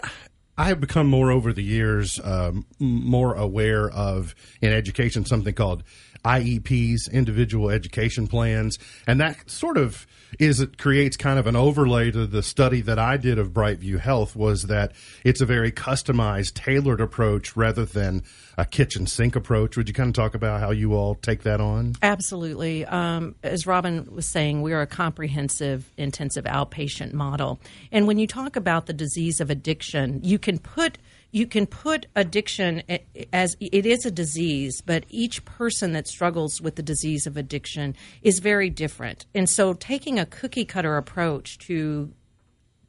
I 0.56 0.66
have 0.66 0.80
become 0.80 1.06
more 1.08 1.32
over 1.32 1.52
the 1.52 1.62
years 1.62 2.20
um, 2.22 2.66
more 2.78 3.34
aware 3.34 3.90
of 3.90 4.34
in 4.60 4.72
education 4.72 5.24
something 5.24 5.54
called 5.54 5.82
IEPs, 6.24 7.10
individual 7.10 7.70
education 7.70 8.26
plans, 8.26 8.78
and 9.06 9.20
that 9.20 9.50
sort 9.50 9.76
of 9.76 10.06
is 10.38 10.60
it 10.60 10.78
creates 10.78 11.16
kind 11.16 11.38
of 11.38 11.46
an 11.46 11.56
overlay 11.56 12.10
to 12.10 12.26
the 12.26 12.42
study 12.42 12.80
that 12.82 12.98
I 12.98 13.16
did 13.16 13.38
of 13.38 13.50
Brightview 13.50 14.00
Health 14.00 14.34
was 14.34 14.64
that 14.64 14.92
it's 15.24 15.40
a 15.40 15.46
very 15.46 15.70
customized, 15.70 16.54
tailored 16.54 17.00
approach 17.00 17.56
rather 17.56 17.84
than 17.84 18.22
a 18.56 18.64
kitchen 18.64 19.06
sink 19.06 19.36
approach. 19.36 19.76
Would 19.76 19.88
you 19.88 19.94
kind 19.94 20.08
of 20.08 20.14
talk 20.14 20.34
about 20.34 20.60
how 20.60 20.70
you 20.70 20.94
all 20.94 21.16
take 21.16 21.42
that 21.42 21.60
on? 21.60 21.94
Absolutely. 22.02 22.84
Um, 22.86 23.34
as 23.42 23.66
Robin 23.66 24.06
was 24.10 24.26
saying, 24.26 24.62
we 24.62 24.72
are 24.72 24.82
a 24.82 24.86
comprehensive, 24.86 25.90
intensive 25.96 26.44
outpatient 26.44 27.12
model. 27.12 27.60
And 27.90 28.06
when 28.06 28.18
you 28.18 28.26
talk 28.26 28.56
about 28.56 28.86
the 28.86 28.92
disease 28.92 29.40
of 29.40 29.50
addiction, 29.50 30.20
you 30.22 30.38
can 30.38 30.58
put 30.58 30.98
you 31.32 31.46
can 31.46 31.66
put 31.66 32.06
addiction 32.14 32.82
as 33.32 33.56
it 33.58 33.86
is 33.86 34.04
a 34.04 34.10
disease, 34.10 34.82
but 34.82 35.04
each 35.08 35.44
person 35.46 35.92
that 35.92 36.06
struggles 36.06 36.60
with 36.60 36.76
the 36.76 36.82
disease 36.82 37.26
of 37.26 37.38
addiction 37.38 37.96
is 38.20 38.38
very 38.38 38.68
different. 38.68 39.24
And 39.34 39.48
so, 39.48 39.72
taking 39.72 40.18
a 40.18 40.26
cookie 40.26 40.66
cutter 40.66 40.98
approach 40.98 41.58
to 41.66 42.12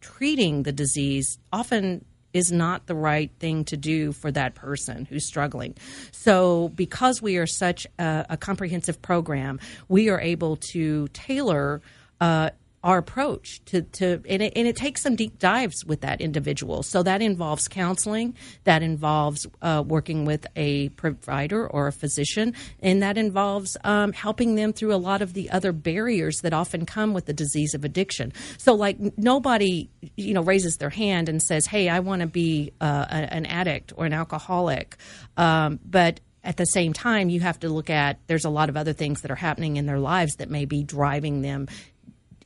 treating 0.02 0.64
the 0.64 0.74
disease 0.74 1.40
often 1.54 2.04
is 2.34 2.52
not 2.52 2.88
the 2.88 2.96
right 2.96 3.32
thing 3.40 3.64
to 3.64 3.78
do 3.78 4.12
for 4.12 4.30
that 4.32 4.56
person 4.56 5.06
who's 5.06 5.26
struggling. 5.26 5.76
So, 6.12 6.70
because 6.76 7.22
we 7.22 7.38
are 7.38 7.48
such 7.48 7.88
a, 7.98 8.26
a 8.32 8.38
comprehensive 8.38 9.02
program, 9.02 9.62
we 9.88 10.10
are 10.10 10.20
able 10.20 10.58
to 10.74 11.08
tailor. 11.10 11.82
Uh, 12.20 12.50
our 12.84 12.98
approach 12.98 13.64
to, 13.66 13.82
to 13.82 14.22
and, 14.28 14.42
it, 14.42 14.54
and 14.56 14.68
it 14.68 14.76
takes 14.76 15.02
some 15.02 15.16
deep 15.16 15.40
dives 15.40 15.86
with 15.86 16.02
that 16.02 16.20
individual. 16.20 16.84
So 16.84 17.02
that 17.04 17.22
involves 17.22 17.68
counseling, 17.68 18.36
that 18.66 18.84
involves 18.84 19.48
uh, 19.62 19.84
working 19.86 20.26
with 20.26 20.46
a 20.56 20.90
provider 20.90 21.66
or 21.66 21.88
a 21.88 21.92
physician, 21.94 22.54
and 22.82 23.02
that 23.02 23.18
involves 23.18 23.78
um, 23.84 24.12
helping 24.12 24.56
them 24.56 24.74
through 24.74 24.94
a 24.94 24.98
lot 24.98 25.22
of 25.22 25.34
the 25.34 25.50
other 25.50 25.72
barriers 25.72 26.42
that 26.42 26.54
often 26.54 26.86
come 26.86 27.14
with 27.14 27.26
the 27.26 27.34
disease 27.34 27.74
of 27.74 27.86
addiction. 27.86 28.34
So 28.58 28.74
like 28.74 28.98
nobody, 29.18 29.90
you 30.18 30.34
know, 30.34 30.44
raises 30.44 30.78
their 30.78 30.90
hand 30.90 31.30
and 31.30 31.42
says, 31.42 31.66
"Hey, 31.66 31.88
I 31.88 32.00
want 32.00 32.22
to 32.22 32.28
be 32.28 32.74
uh, 32.82 33.06
a, 33.10 33.34
an 33.34 33.46
addict 33.46 33.94
or 33.96 34.06
an 34.06 34.14
alcoholic," 34.14 34.98
um, 35.38 35.80
but 35.86 36.20
at 36.44 36.58
the 36.58 36.66
same 36.66 36.92
time, 36.92 37.30
you 37.30 37.40
have 37.40 37.60
to 37.62 37.70
look 37.70 37.90
at 37.90 38.20
there's 38.28 38.44
a 38.44 38.50
lot 38.50 38.68
of 38.68 38.76
other 38.76 38.92
things 38.92 39.22
that 39.22 39.32
are 39.32 39.36
happening 39.36 39.78
in 39.78 39.86
their 39.86 40.00
lives 40.00 40.36
that 40.36 40.50
may 40.50 40.66
be 40.66 40.84
driving 40.84 41.42
them 41.42 41.68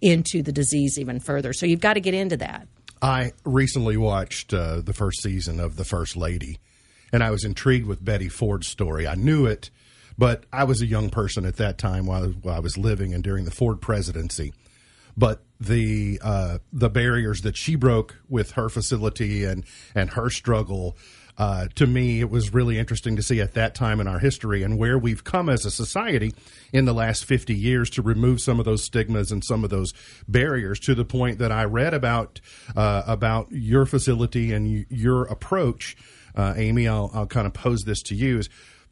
into 0.01 0.42
the 0.42 0.51
disease 0.51 0.98
even 1.00 1.20
further. 1.20 1.54
So 1.54 1.66
you've 1.66 1.82
got 1.82 1.94
to 1.94 2.00
get 2.00 2.13
into 2.13 2.38
that. 2.38 2.68
I 3.01 3.34
recently 3.46 3.98
watched 3.98 4.54
uh, 4.54 4.82
the 4.82 4.94
first 4.94 5.22
season 5.22 5.60
of 5.60 5.75
The 5.75 5.86
First 5.86 6.18
Lady, 6.18 6.60
and 7.12 7.24
I 7.24 7.32
was 7.32 7.44
intrigued 7.44 7.86
with 7.86 8.04
Betty 8.04 8.30
Ford's 8.30 8.68
story. 8.68 9.08
I 9.08 9.16
knew 9.16 9.46
it, 9.46 9.70
but 10.18 10.46
I 10.51 10.63
was 10.63 10.82
a 10.82 10.88
young 10.88 11.10
person 11.10 11.46
at 11.46 11.58
that 11.58 11.77
time 11.77 12.06
while, 12.06 12.30
while 12.30 12.56
I 12.56 12.60
was 12.60 12.77
living 12.77 13.13
and 13.13 13.24
during 13.24 13.46
the 13.46 13.51
Ford 13.51 13.82
presidency. 13.82 14.54
But 15.16 15.44
the 15.60 16.20
uh, 16.24 16.60
the 16.72 16.89
barriers 16.89 17.42
that 17.42 17.58
she 17.58 17.75
broke 17.75 18.18
with 18.30 18.51
her 18.51 18.70
facility 18.70 19.46
and 19.46 19.66
and 19.96 20.12
her 20.12 20.30
struggle 20.30 20.96
uh, 21.38 21.67
to 21.75 21.86
me, 21.86 22.20
it 22.20 22.29
was 22.29 22.53
really 22.53 22.79
interesting 22.79 23.15
to 23.15 23.22
see 23.22 23.39
at 23.39 23.53
that 23.53 23.75
time 23.75 24.00
in 24.00 24.08
our 24.08 24.20
history 24.20 24.63
and 24.63 24.77
where 24.77 24.98
we've 24.98 25.24
come 25.24 25.50
as 25.50 25.65
a 25.65 25.72
society 25.72 26.34
in 26.74 26.86
the 26.86 26.94
last 26.94 27.25
50 27.25 27.53
years 27.53 27.89
to 27.91 28.01
remove 28.01 28.41
some 28.41 28.60
of 28.60 28.65
those 28.65 28.84
stigmas 28.84 29.32
and 29.32 29.44
some 29.44 29.63
of 29.63 29.70
those 29.70 29.94
barriers 30.27 30.79
to 30.79 30.96
the 30.96 31.06
point 31.06 31.38
that 31.39 31.51
I 31.51 31.65
read 31.65 31.94
about 31.94 32.41
uh, 32.75 33.03
about 33.06 33.51
your 33.51 33.86
facility 33.86 34.51
and 34.51 34.86
your 34.89 35.24
approach. 35.25 35.96
Uh, 36.36 36.53
Amy, 36.56 36.88
I'll, 36.88 37.12
I'll 37.13 37.27
kind 37.27 37.46
of 37.46 37.53
pose 37.53 37.84
this 37.84 38.01
to 38.03 38.15
you. 38.15 38.39
Is 38.39 38.50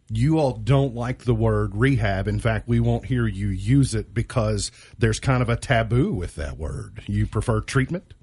you 0.10 0.38
all 0.38 0.54
don't 0.54 0.94
like 0.94 1.24
the 1.24 1.34
word 1.34 1.76
rehab. 1.76 2.28
In 2.28 2.40
fact, 2.40 2.68
we 2.68 2.80
won't 2.80 3.06
hear 3.06 3.26
you 3.26 3.48
use 3.48 3.96
it 3.96 4.14
because 4.14 4.72
there's 4.98 5.20
kind 5.20 5.42
of 5.42 5.50
a 5.50 5.56
taboo 5.56 6.14
with 6.14 6.36
that 6.36 6.58
word. 6.58 7.04
You 7.08 7.26
prefer 7.26 7.62
treatment? 7.62 8.14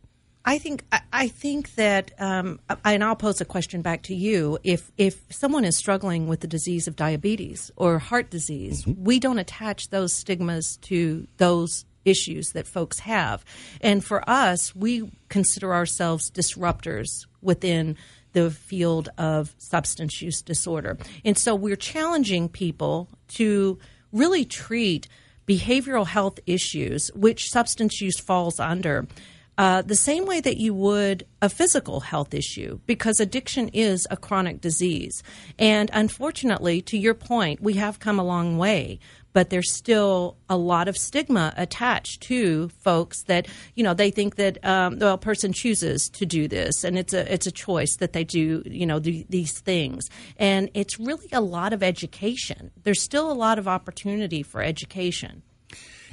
I 0.44 0.58
think 0.58 0.84
I 1.12 1.28
think 1.28 1.74
that, 1.76 2.12
um, 2.18 2.58
and 2.84 3.04
I'll 3.04 3.14
pose 3.14 3.40
a 3.40 3.44
question 3.44 3.80
back 3.80 4.02
to 4.04 4.14
you. 4.14 4.58
If 4.64 4.90
if 4.98 5.22
someone 5.30 5.64
is 5.64 5.76
struggling 5.76 6.26
with 6.26 6.40
the 6.40 6.48
disease 6.48 6.88
of 6.88 6.96
diabetes 6.96 7.70
or 7.76 7.98
heart 7.98 8.30
disease, 8.30 8.84
mm-hmm. 8.84 9.04
we 9.04 9.20
don't 9.20 9.38
attach 9.38 9.90
those 9.90 10.12
stigmas 10.12 10.78
to 10.82 11.28
those 11.36 11.84
issues 12.04 12.52
that 12.52 12.66
folks 12.66 12.98
have. 13.00 13.44
And 13.80 14.04
for 14.04 14.28
us, 14.28 14.74
we 14.74 15.10
consider 15.28 15.72
ourselves 15.72 16.30
disruptors 16.30 17.26
within 17.40 17.96
the 18.32 18.50
field 18.50 19.10
of 19.18 19.54
substance 19.58 20.20
use 20.20 20.42
disorder. 20.42 20.98
And 21.24 21.38
so 21.38 21.54
we're 21.54 21.76
challenging 21.76 22.48
people 22.48 23.08
to 23.28 23.78
really 24.10 24.44
treat 24.44 25.06
behavioral 25.46 26.06
health 26.06 26.40
issues, 26.46 27.10
which 27.14 27.50
substance 27.50 28.00
use 28.00 28.18
falls 28.18 28.58
under, 28.58 29.06
uh, 29.58 29.82
the 29.82 29.94
same 29.94 30.26
way 30.26 30.40
that 30.40 30.56
you 30.56 30.72
would 30.72 31.26
a 31.42 31.48
physical 31.48 32.00
health 32.00 32.32
issue, 32.32 32.80
because 32.86 33.20
addiction 33.20 33.68
is 33.68 34.06
a 34.10 34.16
chronic 34.16 34.60
disease. 34.60 35.22
And 35.58 35.90
unfortunately, 35.92 36.80
to 36.82 36.96
your 36.96 37.14
point, 37.14 37.60
we 37.60 37.74
have 37.74 37.98
come 37.98 38.18
a 38.18 38.24
long 38.24 38.56
way, 38.56 38.98
but 39.32 39.50
there's 39.50 39.72
still 39.72 40.36
a 40.48 40.56
lot 40.56 40.88
of 40.88 40.96
stigma 40.96 41.52
attached 41.56 42.22
to 42.22 42.68
folks 42.80 43.24
that 43.24 43.46
you 43.74 43.82
know 43.82 43.94
they 43.94 44.10
think 44.10 44.36
that 44.36 44.64
um, 44.64 44.98
well, 44.98 45.14
a 45.14 45.18
person 45.18 45.52
chooses 45.52 46.08
to 46.10 46.24
do 46.24 46.48
this, 46.48 46.84
and 46.84 46.98
it's 46.98 47.12
a 47.12 47.32
it's 47.32 47.46
a 47.46 47.52
choice 47.52 47.96
that 47.96 48.12
they 48.12 48.24
do 48.24 48.62
you 48.64 48.86
know 48.86 48.98
these 48.98 49.58
things, 49.60 50.08
and 50.36 50.70
it's 50.74 50.98
really 50.98 51.28
a 51.32 51.40
lot 51.40 51.72
of 51.72 51.82
education. 51.82 52.70
There's 52.84 53.02
still 53.02 53.30
a 53.30 53.34
lot 53.34 53.58
of 53.58 53.68
opportunity 53.68 54.42
for 54.42 54.62
education. 54.62 55.42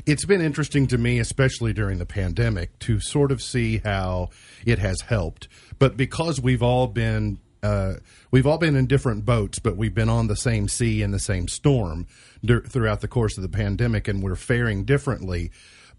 It's 0.05 0.25
been 0.25 0.41
interesting 0.41 0.87
to 0.87 0.97
me, 0.97 1.19
especially 1.19 1.73
during 1.73 1.97
the 1.97 2.05
pandemic, 2.05 2.77
to 2.79 2.99
sort 2.99 3.31
of 3.31 3.41
see 3.41 3.79
how 3.79 4.29
it 4.65 4.79
has 4.79 5.01
helped. 5.01 5.47
But 5.77 5.97
because 5.97 6.39
we've 6.39 6.63
all 6.63 6.87
been 6.87 7.39
uh, 7.61 7.95
we've 8.31 8.47
all 8.47 8.57
been 8.57 8.77
in 8.77 8.87
different 8.87 9.25
boats, 9.25 9.59
but 9.59 9.75
we've 9.75 9.93
been 9.93 10.07
on 10.07 10.27
the 10.27 10.35
same 10.35 10.69
sea 10.69 11.01
in 11.01 11.11
the 11.11 11.19
same 11.19 11.47
storm 11.49 12.07
dur- 12.43 12.61
throughout 12.61 13.01
the 13.01 13.07
course 13.07 13.37
of 13.37 13.43
the 13.43 13.49
pandemic, 13.49 14.07
and 14.07 14.23
we're 14.23 14.35
faring 14.35 14.85
differently. 14.85 15.51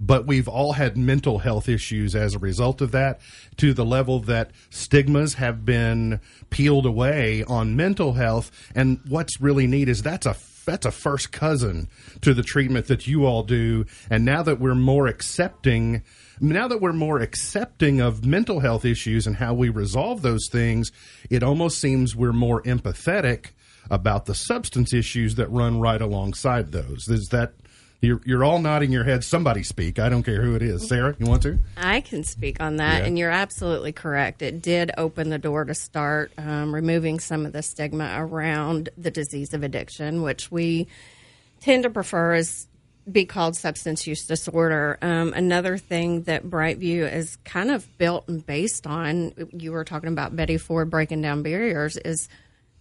But 0.02 0.26
we've 0.26 0.48
all 0.48 0.72
had 0.72 0.96
mental 0.96 1.40
health 1.40 1.68
issues 1.68 2.14
as 2.16 2.34
a 2.34 2.38
result 2.38 2.80
of 2.80 2.92
that, 2.92 3.20
to 3.58 3.74
the 3.74 3.84
level 3.84 4.20
that 4.20 4.52
stigmas 4.70 5.34
have 5.34 5.66
been 5.66 6.20
peeled 6.48 6.86
away 6.86 7.44
on 7.44 7.76
mental 7.76 8.14
health. 8.14 8.50
And 8.74 9.00
what's 9.06 9.38
really 9.42 9.66
neat 9.66 9.90
is 9.90 10.02
that's 10.02 10.24
a 10.24 10.32
that's 10.64 10.86
a 10.86 10.90
first 10.90 11.32
cousin 11.32 11.88
to 12.20 12.34
the 12.34 12.42
treatment 12.42 12.86
that 12.86 13.06
you 13.06 13.26
all 13.26 13.42
do. 13.42 13.86
And 14.10 14.24
now 14.24 14.42
that 14.42 14.60
we're 14.60 14.74
more 14.74 15.06
accepting, 15.06 16.02
now 16.40 16.68
that 16.68 16.80
we're 16.80 16.92
more 16.92 17.20
accepting 17.20 18.00
of 18.00 18.24
mental 18.24 18.60
health 18.60 18.84
issues 18.84 19.26
and 19.26 19.36
how 19.36 19.54
we 19.54 19.68
resolve 19.68 20.22
those 20.22 20.48
things, 20.50 20.92
it 21.28 21.42
almost 21.42 21.80
seems 21.80 22.14
we're 22.14 22.32
more 22.32 22.62
empathetic 22.62 23.46
about 23.90 24.26
the 24.26 24.34
substance 24.34 24.92
issues 24.92 25.34
that 25.36 25.50
run 25.50 25.80
right 25.80 26.00
alongside 26.00 26.72
those. 26.72 27.08
Is 27.08 27.28
that 27.28 27.52
you're, 28.00 28.20
you're 28.24 28.44
all 28.44 28.60
nodding 28.60 28.92
your 28.92 29.04
head. 29.04 29.24
Somebody 29.24 29.62
speak. 29.62 29.98
I 29.98 30.08
don't 30.08 30.22
care 30.22 30.42
who 30.42 30.54
it 30.54 30.62
is. 30.62 30.88
Sarah, 30.88 31.14
you 31.18 31.26
want 31.26 31.42
to? 31.42 31.58
I 31.76 32.00
can 32.00 32.24
speak 32.24 32.60
on 32.60 32.76
that, 32.76 33.00
yeah. 33.00 33.06
and 33.06 33.18
you're 33.18 33.30
absolutely 33.30 33.92
correct. 33.92 34.42
It 34.42 34.62
did 34.62 34.90
open 34.96 35.28
the 35.28 35.38
door 35.38 35.64
to 35.64 35.74
start 35.74 36.32
um, 36.38 36.74
removing 36.74 37.20
some 37.20 37.44
of 37.44 37.52
the 37.52 37.62
stigma 37.62 38.14
around 38.16 38.88
the 38.96 39.10
disease 39.10 39.52
of 39.52 39.62
addiction, 39.62 40.22
which 40.22 40.50
we 40.50 40.88
tend 41.60 41.82
to 41.82 41.90
prefer 41.90 42.34
as 42.34 42.66
be 43.10 43.24
called 43.24 43.56
substance 43.56 44.06
use 44.06 44.26
disorder. 44.26 44.98
Um, 45.02 45.32
another 45.34 45.76
thing 45.78 46.22
that 46.22 46.44
Brightview 46.44 47.12
is 47.12 47.36
kind 47.44 47.70
of 47.70 47.86
built 47.98 48.28
and 48.28 48.44
based 48.44 48.86
on, 48.86 49.32
you 49.52 49.72
were 49.72 49.84
talking 49.84 50.08
about 50.10 50.36
Betty 50.36 50.58
Ford 50.58 50.90
breaking 50.90 51.22
down 51.22 51.42
barriers, 51.42 51.96
is 51.96 52.28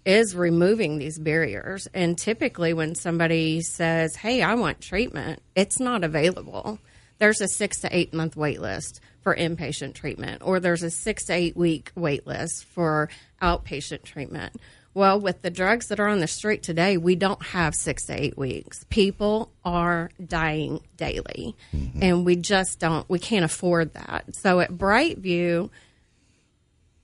is 0.06 0.36
removing 0.36 0.98
these 0.98 1.20
barriers. 1.20 1.88
And 1.94 2.18
typically, 2.18 2.74
when 2.74 2.96
somebody 2.96 3.62
says, 3.62 4.16
Hey, 4.16 4.42
I 4.42 4.56
want 4.56 4.82
treatment, 4.82 5.42
it's 5.56 5.80
not 5.80 6.04
available. 6.04 6.80
There's 7.20 7.42
a 7.42 7.48
six 7.48 7.82
to 7.82 7.96
eight 7.96 8.14
month 8.14 8.36
wait 8.36 8.62
list 8.62 9.02
for 9.22 9.36
inpatient 9.36 9.94
treatment, 9.94 10.42
or 10.44 10.60
there's 10.60 10.84
a 10.84 10.90
six 10.90 11.26
to 11.26 11.34
eight 11.34 11.58
week 11.58 11.92
wait 11.96 12.26
list 12.26 12.66
for 12.66 13.10
outpatient 13.42 14.04
treatment. 14.04 14.56
Well, 14.94 15.20
with 15.20 15.42
the 15.44 15.52
drugs 15.52 15.88
that 15.88 16.00
are 16.00 16.08
on 16.08 16.20
the 16.20 16.28
street 16.28 16.64
today, 16.64 16.98
we 16.98 17.16
don't 17.16 17.42
have 17.48 17.76
six 17.76 18.06
to 18.06 18.20
eight 18.20 18.38
weeks. 18.38 18.86
People 18.90 19.52
are 19.64 20.10
dying 20.26 20.82
daily, 20.98 21.56
mm-hmm. 21.74 22.02
and 22.02 22.26
we 22.26 22.36
just 22.36 22.80
don't, 22.80 23.08
we 23.10 23.20
can't 23.20 23.46
afford 23.46 23.94
that. 23.94 24.26
So 24.36 24.60
at 24.60 24.72
Brightview, 24.72 25.70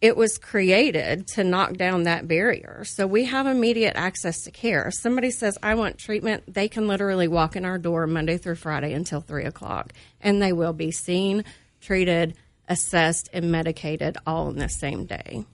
it 0.02 0.18
was 0.18 0.38
created 0.38 1.28
to 1.28 1.44
knock 1.44 1.74
down 1.78 2.04
that 2.04 2.28
barrier. 2.28 2.84
So 2.86 3.08
we 3.08 3.25
have 3.25 3.48
immediate 3.48 3.94
access 3.96 4.44
to 4.44 4.52
care. 4.52 4.88
If 4.88 4.96
somebody 4.96 5.32
says, 5.32 5.58
I 5.64 5.75
want 5.75 5.98
treatment, 5.98 6.44
they 6.54 6.68
can 6.68 6.88
literally 6.88 7.28
walk 7.28 7.56
in 7.56 7.66
our 7.66 7.78
door 7.78 8.06
Monday 8.06 8.38
through 8.38 8.56
Friday 8.56 8.94
until 8.94 9.22
three 9.22 9.46
o'clock, 9.46 9.94
and 10.22 10.42
they 10.42 10.54
will 10.54 10.74
be 10.74 10.92
seen, 10.92 11.44
treated, 11.82 12.36
assessed, 12.68 13.30
and 13.34 13.52
medicated 13.52 14.18
all 14.28 14.50
in 14.50 14.58
the 14.58 14.70
same 14.70 15.06
day. 15.06 15.46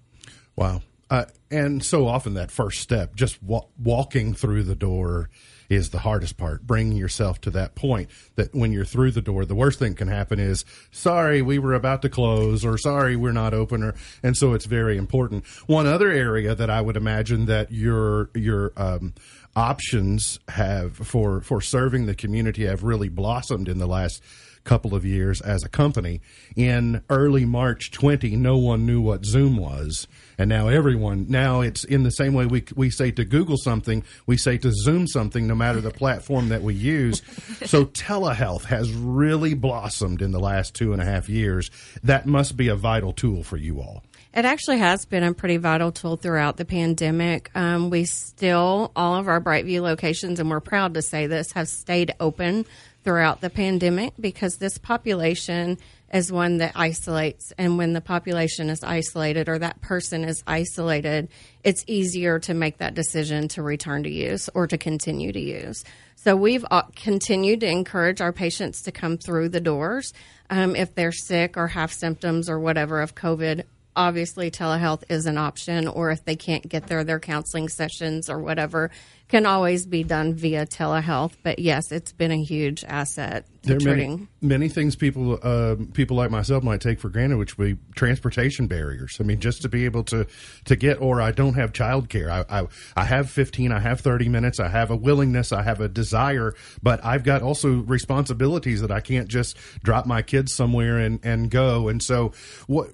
Wow. 0.55 0.81
Uh, 1.10 1.25
and 1.50 1.83
so 1.83 2.07
often 2.07 2.36
that 2.36 2.51
first 2.51 2.79
step, 2.79 3.15
just 3.15 3.41
wa- 3.43 3.65
walking 3.77 4.33
through 4.33 4.63
the 4.63 4.75
door, 4.75 5.29
is 5.71 5.91
the 5.91 5.99
hardest 5.99 6.37
part. 6.37 6.67
Bringing 6.67 6.97
yourself 6.97 7.39
to 7.41 7.49
that 7.51 7.75
point 7.75 8.09
that 8.35 8.53
when 8.53 8.73
you're 8.73 8.83
through 8.83 9.11
the 9.11 9.21
door, 9.21 9.45
the 9.45 9.55
worst 9.55 9.79
thing 9.79 9.95
can 9.95 10.09
happen 10.09 10.37
is, 10.37 10.65
sorry, 10.91 11.41
we 11.41 11.57
were 11.57 11.73
about 11.73 12.01
to 12.01 12.09
close, 12.09 12.65
or 12.65 12.77
sorry, 12.77 13.15
we're 13.15 13.31
not 13.31 13.53
open, 13.53 13.81
or 13.81 13.95
and 14.21 14.35
so 14.35 14.53
it's 14.53 14.65
very 14.65 14.97
important. 14.97 15.45
One 15.67 15.87
other 15.87 16.11
area 16.11 16.53
that 16.53 16.69
I 16.69 16.81
would 16.81 16.97
imagine 16.97 17.45
that 17.45 17.71
your 17.71 18.29
your 18.35 18.73
um, 18.75 19.13
options 19.55 20.39
have 20.49 20.97
for 20.97 21.39
for 21.39 21.61
serving 21.61 22.05
the 22.05 22.15
community 22.15 22.65
have 22.65 22.83
really 22.83 23.09
blossomed 23.09 23.69
in 23.69 23.77
the 23.77 23.87
last 23.87 24.21
couple 24.63 24.95
of 24.95 25.05
years 25.05 25.41
as 25.41 25.63
a 25.63 25.69
company. 25.69 26.21
In 26.55 27.03
early 27.09 27.45
March 27.45 27.91
20, 27.91 28.35
no 28.35 28.57
one 28.57 28.85
knew 28.85 29.01
what 29.01 29.25
Zoom 29.25 29.57
was. 29.57 30.07
And 30.37 30.49
now 30.49 30.67
everyone, 30.67 31.27
now 31.29 31.61
it's 31.61 31.83
in 31.83 32.03
the 32.03 32.11
same 32.11 32.33
way 32.33 32.45
we, 32.45 32.63
we 32.75 32.89
say 32.89 33.11
to 33.11 33.23
Google 33.23 33.57
something, 33.57 34.03
we 34.25 34.37
say 34.37 34.57
to 34.59 34.71
Zoom 34.71 35.07
something, 35.07 35.47
no 35.47 35.55
matter 35.55 35.81
the 35.81 35.91
platform 35.91 36.49
that 36.49 36.61
we 36.61 36.73
use. 36.73 37.21
so 37.65 37.85
telehealth 37.85 38.63
has 38.65 38.91
really 38.93 39.53
blossomed 39.53 40.21
in 40.21 40.31
the 40.31 40.39
last 40.39 40.73
two 40.73 40.93
and 40.93 41.01
a 41.01 41.05
half 41.05 41.29
years. 41.29 41.69
That 42.03 42.25
must 42.25 42.57
be 42.57 42.67
a 42.69 42.75
vital 42.75 43.13
tool 43.13 43.43
for 43.43 43.57
you 43.57 43.81
all. 43.81 44.03
It 44.33 44.45
actually 44.45 44.77
has 44.77 45.05
been 45.05 45.23
a 45.23 45.33
pretty 45.33 45.57
vital 45.57 45.91
tool 45.91 46.15
throughout 46.15 46.55
the 46.55 46.63
pandemic. 46.63 47.51
Um, 47.53 47.89
we 47.89 48.05
still, 48.05 48.93
all 48.95 49.15
of 49.15 49.27
our 49.27 49.41
Brightview 49.41 49.81
locations, 49.81 50.39
and 50.39 50.49
we're 50.49 50.61
proud 50.61 50.93
to 50.93 51.01
say 51.01 51.27
this, 51.27 51.51
have 51.51 51.67
stayed 51.67 52.13
open 52.17 52.65
throughout 53.03 53.41
the 53.41 53.50
pandemic 53.50 54.13
because 54.20 54.58
this 54.58 54.77
population 54.77 55.77
is 56.13 56.31
one 56.31 56.58
that 56.58 56.74
isolates. 56.75 57.53
And 57.58 57.77
when 57.77 57.93
the 57.93 58.01
population 58.01 58.70
is 58.70 58.84
isolated 58.84 59.48
or 59.48 59.60
that 59.60 59.81
person 59.81 60.24
is 60.24 60.43
isolated, 60.46 61.29
it's 61.63 61.84
easier 61.88 62.39
to 62.39 62.53
make 62.53 62.77
that 62.77 62.93
decision 62.93 63.48
to 63.50 63.63
return 63.63 64.03
to 64.03 64.12
use 64.12 64.50
or 64.53 64.67
to 64.67 64.77
continue 64.77 65.31
to 65.31 65.39
use. 65.39 65.84
So 66.15 66.36
we've 66.36 66.65
uh, 66.70 66.84
continued 66.96 67.62
to 67.62 67.67
encourage 67.67 68.22
our 68.22 68.34
patients 68.34 68.84
to 68.84 68.91
come 68.91 69.17
through 69.17 69.50
the 69.50 69.62
doors 69.62 70.13
um, 70.50 70.75
if 70.75 70.93
they're 70.93 71.12
sick 71.12 71.58
or 71.58 71.67
have 71.67 71.91
symptoms 71.91 72.50
or 72.50 72.60
whatever 72.60 73.01
of 73.01 73.15
COVID 73.15 73.63
obviously 73.96 74.50
telehealth 74.50 75.03
is 75.10 75.25
an 75.25 75.38
option 75.38 75.88
or 75.88 76.12
if 76.12 76.24
they 76.24 76.36
can't 76.36 76.67
get 76.67 76.88
there 76.88 77.03
their 77.03 77.20
counseling 77.20 77.67
sessions 77.67 78.29
or 78.29 78.39
whatever 78.39 78.89
can 79.31 79.45
always 79.45 79.85
be 79.85 80.03
done 80.03 80.33
via 80.33 80.65
telehealth 80.65 81.33
but 81.43 81.57
yes 81.59 81.91
it's 81.91 82.11
been 82.11 82.31
a 82.31 82.43
huge 82.43 82.83
asset 82.83 83.45
there 83.63 83.77
are 83.77 83.79
many, 83.79 84.27
many 84.41 84.69
things 84.69 84.96
people 84.96 85.37
uh, 85.44 85.75
people 85.94 86.17
like 86.17 86.31
myself 86.31 86.63
might 86.63 86.81
take 86.81 87.00
for 87.00 87.09
granted, 87.09 87.37
which 87.37 87.59
would 87.59 87.77
be 87.77 87.81
transportation 87.94 88.65
barriers. 88.65 89.17
I 89.20 89.24
mean, 89.24 89.39
just 89.39 89.61
to 89.61 89.70
be 89.70 89.85
able 89.85 90.03
to 90.05 90.25
to 90.65 90.75
get, 90.75 91.00
or 91.00 91.22
I 91.22 91.29
don't 91.29 91.53
have 91.53 91.72
childcare. 91.72 92.29
I, 92.29 92.61
I 92.61 92.67
I 92.96 93.03
have 93.03 93.29
fifteen, 93.29 93.72
I 93.72 93.79
have 93.79 94.00
thirty 94.00 94.29
minutes, 94.29 94.59
I 94.59 94.67
have 94.67 94.89
a 94.89 94.96
willingness, 94.96 95.51
I 95.51 95.61
have 95.61 95.79
a 95.79 95.87
desire, 95.87 96.55
but 96.81 97.05
I've 97.05 97.24
got 97.24 97.44
also 97.44 97.70
responsibilities 97.81 98.81
that 98.81 98.89
I 98.89 99.00
can't 99.00 99.27
just 99.27 99.55
drop 99.83 100.07
my 100.07 100.24
kids 100.24 100.55
somewhere 100.55 100.98
and 100.98 101.20
and 101.22 101.51
go. 101.51 101.87
And 101.87 102.01
so, 102.01 102.33
what 102.65 102.89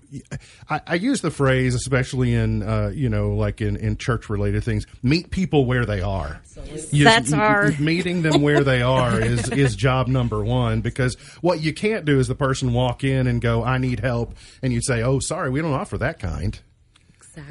I, 0.69 0.81
I 0.85 0.95
use 0.95 1.21
the 1.21 1.31
phrase, 1.31 1.75
especially 1.75 2.33
in 2.33 2.61
uh, 2.61 2.91
you 2.93 3.07
know, 3.07 3.35
like 3.35 3.61
in 3.61 3.77
in 3.77 3.95
church 3.95 4.29
related 4.29 4.65
things, 4.65 4.85
meet 5.01 5.31
people 5.31 5.65
where 5.65 5.85
they 5.85 6.01
are. 6.01 6.26
You- 6.91 7.03
That's 7.03 7.33
our- 7.33 7.71
meeting 7.79 8.21
them 8.21 8.41
where 8.41 8.63
they 8.63 8.81
are 8.81 9.19
is 9.33 9.49
is 9.49 9.75
job 9.75 10.07
number 10.07 10.43
one 10.43 10.81
because 10.81 11.15
what 11.41 11.61
you 11.61 11.73
can't 11.73 12.05
do 12.05 12.19
is 12.19 12.27
the 12.27 12.35
person 12.35 12.73
walk 12.73 13.03
in 13.03 13.27
and 13.27 13.41
go 13.41 13.63
I 13.63 13.77
need 13.77 13.99
help 13.99 14.35
and 14.61 14.71
you 14.73 14.81
say 14.81 15.01
oh 15.03 15.19
sorry 15.19 15.49
we 15.49 15.61
don't 15.61 15.73
offer 15.73 15.97
that 15.99 16.19
kind. 16.19 16.59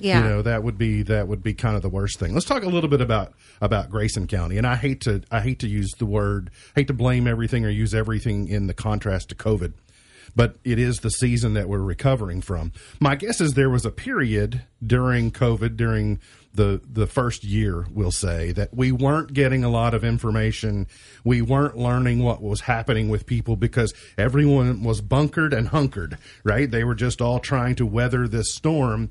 Yeah 0.00 0.18
you 0.20 0.28
know 0.28 0.42
that 0.42 0.64
would 0.64 0.76
be 0.78 1.02
that 1.04 1.28
would 1.28 1.42
be 1.44 1.54
kind 1.54 1.76
of 1.76 1.82
the 1.82 1.88
worst 1.88 2.18
thing. 2.18 2.34
Let's 2.34 2.46
talk 2.46 2.64
a 2.64 2.68
little 2.68 2.90
bit 2.90 3.00
about 3.00 3.34
about 3.60 3.88
Grayson 3.90 4.26
County 4.26 4.58
and 4.58 4.66
I 4.66 4.74
hate 4.74 5.00
to 5.02 5.22
I 5.30 5.40
hate 5.40 5.60
to 5.60 5.68
use 5.68 5.92
the 5.98 6.06
word 6.06 6.50
hate 6.74 6.88
to 6.88 6.92
blame 6.92 7.28
everything 7.28 7.64
or 7.64 7.70
use 7.70 7.94
everything 7.94 8.48
in 8.48 8.66
the 8.66 8.74
contrast 8.74 9.28
to 9.28 9.34
COVID 9.36 9.74
but 10.34 10.56
it 10.64 10.78
is 10.78 11.00
the 11.00 11.10
season 11.10 11.54
that 11.54 11.68
we're 11.68 11.78
recovering 11.78 12.40
from. 12.40 12.72
My 13.00 13.16
guess 13.16 13.40
is 13.40 13.54
there 13.54 13.70
was 13.70 13.84
a 13.84 13.90
period 13.90 14.62
during 14.84 15.30
COVID, 15.30 15.76
during 15.76 16.20
the 16.56 16.80
the 16.90 17.06
first 17.06 17.44
year, 17.44 17.86
we'll 17.92 18.10
say, 18.10 18.52
that 18.52 18.74
we 18.74 18.90
weren't 18.90 19.32
getting 19.32 19.62
a 19.62 19.68
lot 19.68 19.94
of 19.94 20.04
information. 20.04 20.86
We 21.22 21.42
weren't 21.42 21.76
learning 21.76 22.22
what 22.22 22.42
was 22.42 22.62
happening 22.62 23.08
with 23.08 23.26
people 23.26 23.56
because 23.56 23.94
everyone 24.18 24.82
was 24.82 25.00
bunkered 25.00 25.52
and 25.52 25.68
hunkered, 25.68 26.18
right? 26.42 26.70
They 26.70 26.82
were 26.82 26.94
just 26.94 27.20
all 27.20 27.38
trying 27.38 27.76
to 27.76 27.86
weather 27.86 28.26
this 28.26 28.54
storm. 28.54 29.10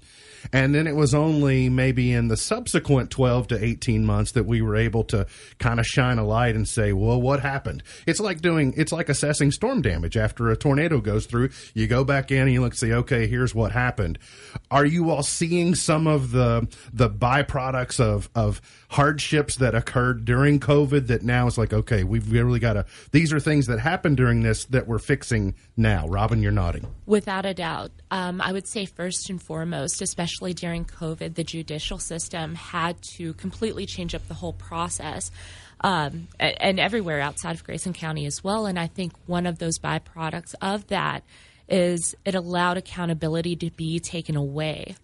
And 0.53 0.73
then 0.73 0.87
it 0.87 0.95
was 0.95 1.13
only 1.13 1.69
maybe 1.69 2.11
in 2.11 2.27
the 2.27 2.37
subsequent 2.37 3.11
12 3.11 3.47
to 3.49 3.63
18 3.63 4.05
months 4.05 4.31
that 4.33 4.45
we 4.45 4.61
were 4.61 4.75
able 4.75 5.03
to 5.05 5.27
kind 5.59 5.79
of 5.79 5.85
shine 5.85 6.17
a 6.17 6.25
light 6.25 6.55
and 6.55 6.67
say, 6.67 6.93
well, 6.93 7.21
what 7.21 7.41
happened? 7.41 7.83
It's 8.05 8.19
like 8.19 8.41
doing, 8.41 8.73
it's 8.77 8.91
like 8.91 9.09
assessing 9.09 9.51
storm 9.51 9.81
damage 9.81 10.17
after 10.17 10.49
a 10.49 10.57
tornado 10.57 10.99
goes 11.01 11.25
through. 11.25 11.49
You 11.73 11.87
go 11.87 12.03
back 12.03 12.31
in 12.31 12.43
and 12.43 12.53
you 12.53 12.61
look 12.61 12.73
and 12.73 12.79
say, 12.79 12.91
okay, 12.91 13.27
here's 13.27 13.55
what 13.55 13.71
happened. 13.71 14.19
Are 14.71 14.85
you 14.85 15.09
all 15.09 15.23
seeing 15.23 15.75
some 15.75 16.07
of 16.07 16.31
the, 16.31 16.67
the 16.93 17.09
byproducts 17.09 17.99
of, 17.99 18.29
of 18.35 18.61
hardships 18.95 19.57
that 19.57 19.75
occurred 19.75 20.23
during 20.23 20.57
COVID 20.57 21.07
that 21.07 21.21
now 21.21 21.47
it's 21.47 21.57
like, 21.57 21.73
okay, 21.73 22.05
we've 22.05 22.31
really 22.31 22.59
got 22.59 22.73
to, 22.73 22.85
these 23.11 23.33
are 23.33 23.41
things 23.41 23.67
that 23.67 23.77
happened 23.77 24.15
during 24.15 24.41
this 24.41 24.63
that 24.65 24.87
we're 24.87 24.99
fixing 24.99 25.53
now. 25.75 26.07
Robin, 26.07 26.41
you're 26.41 26.53
nodding. 26.53 26.87
Without 27.05 27.45
a 27.45 27.53
doubt. 27.53 27.91
Um, 28.09 28.39
I 28.39 28.53
would 28.53 28.65
say, 28.65 28.85
first 28.85 29.29
and 29.29 29.43
foremost, 29.43 30.01
especially 30.01 30.53
during 30.53 30.85
COVID, 30.85 31.35
the 31.35 31.43
judicial 31.43 31.99
system 31.99 32.55
had 32.55 32.95
to 33.17 33.33
completely 33.33 33.85
change 33.85 34.15
up 34.15 34.25
the 34.29 34.33
whole 34.33 34.53
process. 34.53 35.29
Um, 35.81 36.29
and 36.39 36.79
everywhere 36.79 37.19
outside 37.19 37.55
of 37.55 37.65
Grayson 37.65 37.91
County 37.91 38.25
as 38.25 38.45
well. 38.45 38.65
And 38.65 38.79
I 38.79 38.87
think 38.87 39.11
one 39.25 39.45
of 39.45 39.59
those 39.59 39.77
byproducts 39.77 40.55
of 40.61 40.87
that 40.87 41.25
is 41.67 42.15
it 42.23 42.33
allowed 42.33 42.77
accountability 42.77 43.57
to 43.57 43.71
be 43.71 43.99
taken 43.99 44.37
away 44.37 44.95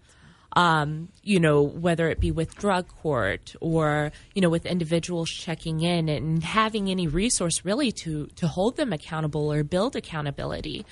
um, 0.53 1.09
you 1.23 1.39
know, 1.39 1.61
whether 1.61 2.09
it 2.09 2.19
be 2.19 2.31
with 2.31 2.55
drug 2.55 2.87
court 2.87 3.55
or, 3.61 4.11
you 4.33 4.41
know, 4.41 4.49
with 4.49 4.65
individuals 4.65 5.29
checking 5.29 5.81
in 5.81 6.09
and 6.09 6.43
having 6.43 6.89
any 6.89 7.07
resource 7.07 7.63
really 7.63 7.91
to, 7.91 8.27
to 8.35 8.47
hold 8.47 8.75
them 8.75 8.91
accountable 8.91 9.51
or 9.51 9.63
build 9.63 9.95
accountability. 9.95 10.85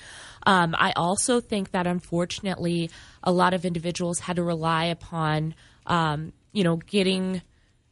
Um, 0.46 0.74
I 0.78 0.92
also 0.96 1.40
think 1.40 1.72
that 1.72 1.86
unfortunately 1.86 2.90
a 3.22 3.32
lot 3.32 3.52
of 3.52 3.64
individuals 3.64 4.20
had 4.20 4.36
to 4.36 4.42
rely 4.42 4.86
upon, 4.86 5.54
um, 5.86 6.32
you 6.52 6.64
know, 6.64 6.76
getting 6.76 7.42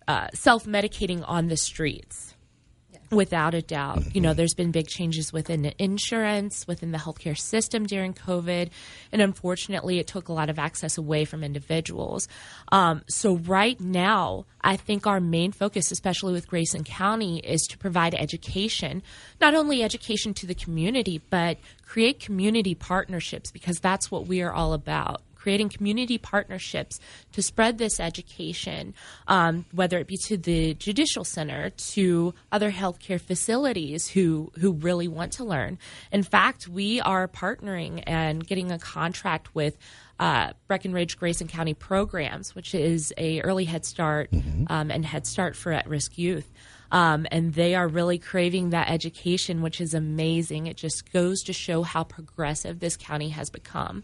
uh, 0.07 0.29
self 0.33 0.65
medicating 0.65 1.23
on 1.27 1.49
the 1.49 1.57
streets. 1.57 2.28
Without 3.11 3.55
a 3.55 3.63
doubt. 3.63 4.15
You 4.15 4.21
know, 4.21 4.35
there's 4.35 4.55
been 4.55 4.71
big 4.71 4.87
changes 4.87 5.33
within 5.33 5.73
insurance, 5.79 6.67
within 6.67 6.93
the 6.93 6.99
healthcare 6.99 7.39
system 7.39 7.87
during 7.87 8.13
COVID. 8.13 8.69
And 9.13 9.23
unfortunately, 9.23 9.99
it 9.99 10.07
took 10.07 10.29
a 10.29 10.33
lot 10.33 10.51
of 10.51 10.59
access 10.59 10.99
away 10.99 11.25
from 11.25 11.43
individuals. 11.43 12.29
Um, 12.71 13.03
so, 13.09 13.37
right 13.37 13.81
now, 13.81 14.45
I 14.61 14.77
think 14.77 15.07
our 15.07 15.21
main 15.21 15.53
focus, 15.53 15.91
especially 15.91 16.35
with 16.35 16.49
Grayson 16.49 16.85
County, 16.85 17.39
is 17.39 17.63
to 17.71 17.79
provide 17.79 18.15
education, 18.15 19.03
not 19.41 19.55
only 19.55 19.83
education 19.83 20.35
to 20.35 20.47
the 20.47 20.55
community, 20.55 21.23
but 21.31 21.57
create 21.87 22.21
community 22.21 22.75
partnerships 22.75 23.51
because 23.51 23.81
that's 23.81 24.11
what 24.11 24.27
we 24.27 24.43
are 24.43 24.53
all 24.53 24.75
about 24.75 25.23
creating 25.39 25.69
community 25.69 26.19
partnerships 26.19 27.01
to 27.33 27.41
spread 27.41 27.79
this 27.79 28.01
education, 28.01 28.93
um, 29.29 29.65
whether 29.73 29.99
it 29.99 30.07
be 30.07 30.19
to 30.27 30.37
the 30.37 30.75
judicial 30.75 31.25
center, 31.25 31.71
to 31.71 32.35
other 32.53 32.71
healthcare 32.71 33.21
facilities 33.21 34.09
who 34.09 34.51
who 34.61 34.73
really 34.73 35.09
want 35.09 35.33
to 35.33 35.45
learn. 35.45 35.79
In 36.13 36.23
fact, 36.23 36.69
we 36.69 37.01
are 37.01 37.29
partnering 37.29 38.03
and 38.07 38.47
getting 38.47 38.71
a 38.73 38.79
contract 38.79 39.55
with. 39.55 39.79
Uh, 40.21 40.53
Breckinridge 40.67 41.17
Grayson 41.17 41.47
County 41.47 41.75
Programs, 41.75 42.53
which 42.57 42.75
is 42.75 43.15
a 43.17 43.41
early 43.43 43.65
Head 43.65 43.85
Start 43.85 44.31
um, 44.67 44.91
and 44.91 45.05
Head 45.05 45.29
Start 45.29 45.55
for 45.55 45.71
at-risk 45.71 46.19
youth, 46.19 46.53
um, 46.91 47.25
and 47.31 47.55
they 47.55 47.77
are 47.77 47.87
really 47.87 48.19
craving 48.19 48.71
that 48.71 48.91
education, 48.91 49.63
which 49.63 49.81
is 49.81 49.95
amazing. 49.95 50.67
It 50.67 50.77
just 50.77 51.13
goes 51.13 51.43
to 51.43 51.53
show 51.53 51.85
how 51.85 52.03
progressive 52.03 52.81
this 52.81 52.97
county 52.97 53.29
has 53.29 53.49
become. 53.49 54.03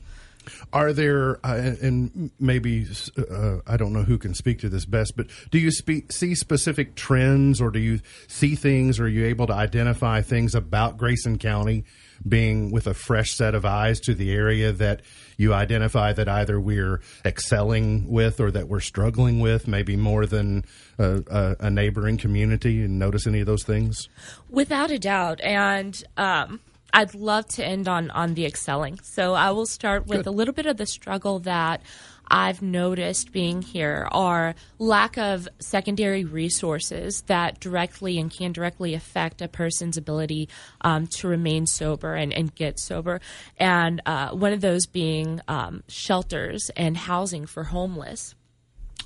Are 0.73 0.93
there, 0.93 1.39
uh, 1.45 1.75
and 1.83 2.31
maybe 2.39 2.87
uh, 3.19 3.59
I 3.67 3.77
don't 3.77 3.93
know 3.93 4.03
who 4.03 4.19
can 4.19 4.35
speak 4.35 4.59
to 4.61 4.69
this 4.69 4.85
best, 4.85 5.17
but 5.17 5.27
do 5.51 5.59
you 5.59 5.71
see 5.71 6.35
specific 6.35 6.95
trends, 6.95 7.61
or 7.61 7.71
do 7.71 7.79
you 7.79 8.01
see 8.29 8.55
things, 8.55 8.99
or 8.99 9.05
are 9.05 9.09
you 9.09 9.27
able 9.27 9.47
to 9.47 9.55
identify 9.55 10.23
things 10.23 10.55
about 10.55 10.97
Grayson 10.97 11.39
County 11.39 11.85
being 12.27 12.71
with 12.71 12.87
a 12.87 12.95
fresh 12.95 13.33
set 13.33 13.55
of 13.55 13.65
eyes 13.65 14.01
to 14.01 14.15
the 14.15 14.33
area 14.33 14.73
that 14.73 15.03
you 15.37 15.53
identify 15.53 16.13
that 16.13 16.29
either 16.29 16.61
we're 16.61 17.01
excelling 17.25 18.09
with 18.09 18.41
or 18.41 18.51
that 18.51 18.69
we're 18.69 18.81
struggling 18.81 19.41
with, 19.41 19.67
maybe 19.67 19.97
more 19.97 20.27
than 20.27 20.65
a, 20.99 21.23
a, 21.31 21.57
a 21.67 21.71
neighboring 21.71 22.17
community, 22.17 22.83
and 22.83 22.99
notice 22.99 23.27
any 23.27 23.41
of 23.41 23.47
those 23.47 23.65
things? 23.65 24.09
Without 24.49 24.91
a 24.91 24.99
doubt. 24.99 25.41
And 25.43 26.03
um, 26.17 26.61
I'd 26.95 27.15
love 27.15 27.49
to 27.49 27.65
end 27.65 27.89
on 27.89 28.11
on 28.13 28.35
the 28.35 28.47
excelling. 28.47 29.01
So 29.03 29.35
I 29.35 29.51
will 29.51 29.67
start 29.67 30.07
with 30.07 30.29
a 30.29 30.31
little 30.31 30.55
bit 30.55 30.67
of 30.67 30.77
the 30.77 30.87
struggle 30.87 31.41
that 31.41 31.83
I've 32.29 32.63
noticed 32.63 33.33
being 33.33 33.63
here 33.63 34.09
are 34.13 34.55
lack 34.79 35.19
of 35.19 35.49
secondary 35.59 36.25
resources 36.25 37.23
that 37.23 37.59
directly 37.59 38.19
and 38.19 38.31
can 38.31 38.53
directly 38.53 38.95
affect 38.95 39.43
a 39.43 39.49
person's 39.49 39.97
ability 39.97 40.49
um, 40.83 41.09
to 41.19 41.29
remain 41.29 41.67
sober 41.67 42.15
and, 42.15 42.33
and 42.33 42.55
get 42.55 42.79
sober. 42.79 43.21
And 43.59 44.01
uh, 44.07 44.31
one 44.31 44.53
of 44.53 44.61
those 44.61 44.87
being 44.87 45.41
um, 45.49 45.83
shelters 45.89 46.71
and 46.77 46.97
housing 46.97 47.45
for 47.45 47.65
homeless. 47.65 48.37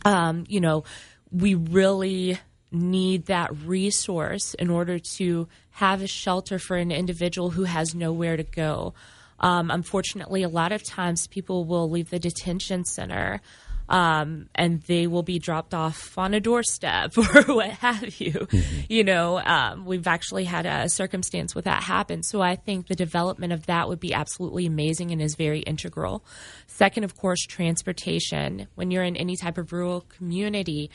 Um, 0.05 0.45
you 0.47 0.61
know, 0.61 0.85
we 1.33 1.55
really 1.55 2.39
need 2.71 3.27
that 3.27 3.51
resource 3.65 4.55
in 4.55 4.71
order 4.71 4.99
to 4.99 5.49
have 5.79 6.03
a 6.03 6.09
shelter 6.09 6.59
for 6.59 6.77
an 6.77 6.91
individual 6.91 7.51
who 7.51 7.63
has 7.63 7.95
nowhere 7.95 8.37
to 8.37 8.43
go. 8.43 8.95
Um, 9.39 9.71
unfortunately, 9.71 10.43
a 10.43 10.49
lot 10.49 10.73
of 10.73 10.83
times 10.83 11.29
people 11.29 11.65
will 11.67 11.89
leave 11.89 12.11
the 12.11 12.19
detention 12.19 12.85
center 12.85 13.41
um, 13.89 14.49
and 14.57 14.83
they 14.83 15.07
will 15.07 15.23
be 15.23 15.39
dropped 15.39 15.75
off 15.75 16.19
on 16.19 16.35
a 16.35 16.41
doorstep 16.41 17.17
or 17.19 17.43
what 17.55 17.71
have 17.71 18.21
you. 18.21 18.49
You 18.89 19.05
know, 19.05 19.39
um, 19.39 19.85
we've 19.85 20.09
actually 20.09 20.45
had 20.45 20.67
a 20.67 20.89
circumstance 20.89 21.55
with 21.55 21.67
that 21.67 21.85
happen. 21.85 22.25
So 22.25 22.43
I 22.43 22.57
think 22.57 22.89
the 22.89 22.97
development 22.97 23.53
of 23.53 23.67
that 23.67 23.89
would 23.89 24.01
be 24.01 24.13
absolutely 24.13 24.67
amazing 24.67 25.13
and 25.13 25.23
is 25.23 25.37
very 25.37 25.61
integral. 25.61 26.25
Second, 26.67 27.05
of 27.05 27.17
course, 27.17 27.41
transportation. 27.47 28.67
When 28.75 28.91
you're 28.91 29.05
in 29.05 29.17
any 29.17 29.37
type 29.37 29.59
of 29.59 29.73
rural 29.73 30.01
community, 30.01 30.91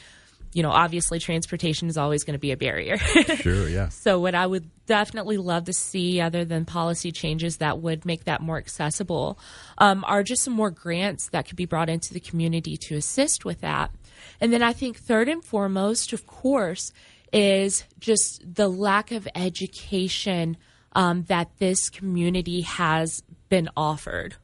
you 0.54 0.64
know, 0.64 0.70
obviously 0.70 1.20
transportation 1.20 1.88
is 1.88 1.98
always 1.98 2.24
going 2.24 2.34
to 2.34 2.40
be 2.40 2.52
a 2.52 2.58
barrier. 2.58 2.98
Sure, 3.44 3.68
yeah. 3.68 3.90
So, 3.90 4.20
what 4.20 4.36
I 4.36 4.46
would 4.46 4.70
definitely 4.86 5.38
love 5.38 5.66
to 5.66 5.74
see, 5.74 6.22
other 6.22 6.46
than 6.46 6.66
policy 6.66 7.12
changes 7.12 7.58
that 7.58 7.80
would 7.80 8.06
make 8.06 8.26
that 8.26 8.42
more 8.42 8.58
accessible, 8.58 9.40
um, 9.78 10.04
are 10.08 10.24
just 10.24 10.44
some 10.44 10.54
more 10.54 10.72
grants 10.72 11.30
that 11.30 11.48
could 11.48 11.56
be 11.56 11.66
brought 11.66 11.90
into 11.90 12.14
the 12.14 12.20
community 12.20 12.78
to 12.78 12.96
assist 12.96 13.44
with 13.44 13.62
that. 13.62 13.92
And 14.40 14.54
then 14.54 14.62
I 14.62 14.74
think, 14.74 14.98
third 14.98 15.28
and 15.28 15.44
foremost, 15.44 16.14
of 16.14 16.28
course, 16.28 16.92
is 17.32 17.84
just 18.00 18.44
the 18.46 18.68
lack 18.68 19.12
of 19.12 19.28
education 19.36 20.58
um, 20.94 21.24
that 21.24 21.50
this 21.58 21.90
community 21.90 22.62
has 22.62 23.24
been 23.50 23.70
offered. 23.76 24.36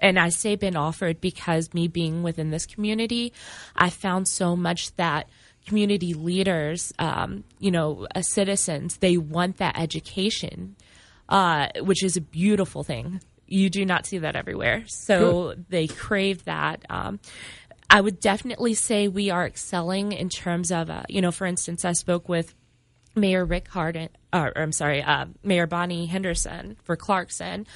And 0.00 0.18
I 0.18 0.28
say 0.28 0.56
been 0.56 0.76
offered 0.76 1.20
because 1.20 1.72
me 1.72 1.88
being 1.88 2.22
within 2.22 2.50
this 2.50 2.66
community, 2.66 3.32
I 3.76 3.90
found 3.90 4.28
so 4.28 4.56
much 4.56 4.94
that 4.96 5.28
community 5.66 6.14
leaders, 6.14 6.92
um, 6.98 7.44
you 7.58 7.70
know, 7.70 8.06
uh, 8.14 8.22
citizens, 8.22 8.98
they 8.98 9.16
want 9.16 9.56
that 9.58 9.78
education, 9.78 10.76
uh, 11.28 11.68
which 11.80 12.02
is 12.02 12.16
a 12.16 12.20
beautiful 12.20 12.82
thing. 12.84 13.20
You 13.46 13.70
do 13.70 13.84
not 13.84 14.06
see 14.06 14.18
that 14.18 14.36
everywhere. 14.36 14.84
So 14.86 15.54
they 15.68 15.86
crave 15.86 16.44
that. 16.44 16.84
Um, 16.88 17.20
I 17.90 18.00
would 18.00 18.20
definitely 18.20 18.74
say 18.74 19.08
we 19.08 19.30
are 19.30 19.46
excelling 19.46 20.12
in 20.12 20.28
terms 20.28 20.72
of, 20.72 20.90
uh, 20.90 21.02
you 21.08 21.20
know, 21.20 21.30
for 21.30 21.46
instance, 21.46 21.84
I 21.84 21.92
spoke 21.92 22.28
with 22.28 22.54
Mayor 23.14 23.44
Rick 23.44 23.68
Hardin, 23.68 24.08
or, 24.32 24.48
or 24.48 24.62
I'm 24.62 24.72
sorry, 24.72 25.02
uh, 25.02 25.26
Mayor 25.42 25.66
Bonnie 25.66 26.06
Henderson 26.06 26.76
for 26.82 26.96
Clarkson, 26.96 27.66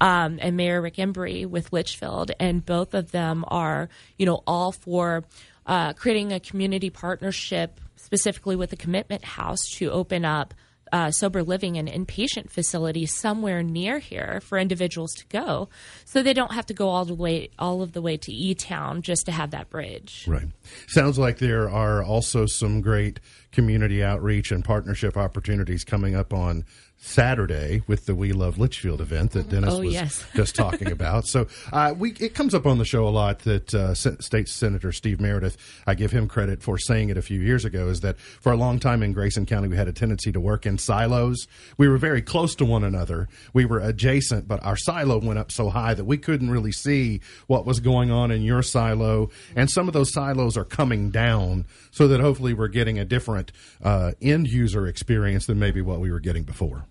um, 0.00 0.38
and 0.40 0.56
Mayor 0.56 0.80
Rick 0.80 0.96
Embry 0.96 1.46
with 1.46 1.70
Leitchfield, 1.72 2.30
and 2.38 2.64
both 2.64 2.94
of 2.94 3.10
them 3.10 3.44
are, 3.48 3.88
you 4.16 4.26
know, 4.26 4.42
all 4.46 4.70
for 4.70 5.24
uh, 5.66 5.92
creating 5.94 6.32
a 6.32 6.40
community 6.40 6.90
partnership 6.90 7.80
specifically 7.96 8.56
with 8.56 8.70
the 8.70 8.76
Commitment 8.76 9.24
House 9.24 9.60
to 9.76 9.90
open 9.90 10.24
up 10.24 10.54
uh, 10.92 11.10
sober 11.10 11.42
living 11.42 11.76
and 11.76 11.88
inpatient 11.88 12.50
facilities 12.50 13.12
somewhere 13.12 13.62
near 13.62 13.98
here 13.98 14.40
for 14.42 14.58
individuals 14.58 15.12
to 15.14 15.26
go, 15.26 15.68
so 16.04 16.22
they 16.22 16.32
don't 16.32 16.52
have 16.52 16.66
to 16.66 16.74
go 16.74 16.88
all 16.88 17.04
the 17.04 17.14
way 17.14 17.48
all 17.58 17.82
of 17.82 17.92
the 17.92 18.02
way 18.02 18.16
to 18.16 18.32
E 18.32 18.54
Town 18.54 19.02
just 19.02 19.26
to 19.26 19.32
have 19.32 19.50
that 19.50 19.70
bridge. 19.70 20.24
Right. 20.28 20.46
Sounds 20.86 21.18
like 21.18 21.38
there 21.38 21.68
are 21.68 22.04
also 22.04 22.46
some 22.46 22.80
great 22.80 23.18
community 23.50 24.04
outreach 24.04 24.52
and 24.52 24.64
partnership 24.64 25.16
opportunities 25.16 25.82
coming 25.82 26.14
up 26.14 26.32
on 26.32 26.64
Saturday 26.96 27.82
with 27.86 28.06
the 28.06 28.14
We 28.14 28.32
Love 28.32 28.56
Leitchfield 28.56 29.00
event 29.00 29.32
that 29.32 29.48
Dennis 29.50 29.74
Oh, 29.74 29.80
was 29.80 29.92
yes. 29.92 30.24
just 30.34 30.54
talking 30.56 30.90
about. 30.90 31.26
So 31.26 31.46
uh, 31.72 31.94
we 31.96 32.12
it 32.12 32.34
comes 32.34 32.54
up 32.54 32.66
on 32.66 32.78
the 32.78 32.84
show 32.84 33.06
a 33.06 33.10
lot 33.10 33.40
that 33.40 33.74
uh, 33.74 33.94
State 33.94 34.48
Senator 34.48 34.90
Steve 34.90 35.20
Meredith, 35.20 35.56
I 35.86 35.94
give 35.94 36.12
him 36.12 36.28
credit 36.28 36.62
for 36.62 36.78
saying 36.78 37.10
it 37.10 37.18
a 37.18 37.22
few 37.22 37.40
years 37.40 37.64
ago, 37.66 37.88
is 37.88 38.00
that 38.00 38.18
for 38.18 38.52
a 38.52 38.56
long 38.56 38.78
time 38.78 39.02
in 39.02 39.12
Grayson 39.12 39.44
County 39.44 39.68
we 39.68 39.76
had 39.76 39.86
a 39.86 39.92
tendency 39.92 40.32
to 40.32 40.40
work 40.40 40.64
in 40.64 40.78
silos. 40.78 41.46
We 41.76 41.88
were 41.88 41.98
very 41.98 42.22
close 42.22 42.54
to 42.56 42.64
one 42.64 42.84
another. 42.84 43.28
We 43.52 43.64
were 43.66 43.80
adjacent, 43.80 44.48
but 44.48 44.64
our 44.64 44.76
silo 44.76 45.18
went 45.18 45.38
up 45.38 45.52
so 45.52 45.68
high 45.68 45.94
that 45.94 46.04
we 46.04 46.16
couldn't 46.16 46.50
really 46.50 46.72
see 46.72 47.20
what 47.48 47.66
was 47.66 47.80
going 47.80 48.10
on 48.10 48.30
in 48.30 48.42
your 48.42 48.62
silo. 48.62 49.30
And 49.54 49.70
some 49.70 49.88
of 49.88 49.94
those 49.94 50.12
silos 50.12 50.56
are 50.56 50.64
coming 50.64 51.10
down 51.10 51.66
so 51.90 52.08
that 52.08 52.20
hopefully 52.20 52.54
we're 52.54 52.68
getting 52.68 52.98
a 52.98 53.04
different 53.04 53.52
uh, 53.82 54.12
end 54.22 54.48
user 54.48 54.86
experience 54.86 55.46
than 55.46 55.58
maybe 55.58 55.82
what 55.82 56.00
we 56.00 56.10
were 56.10 56.20
getting 56.20 56.44
before. 56.44 56.86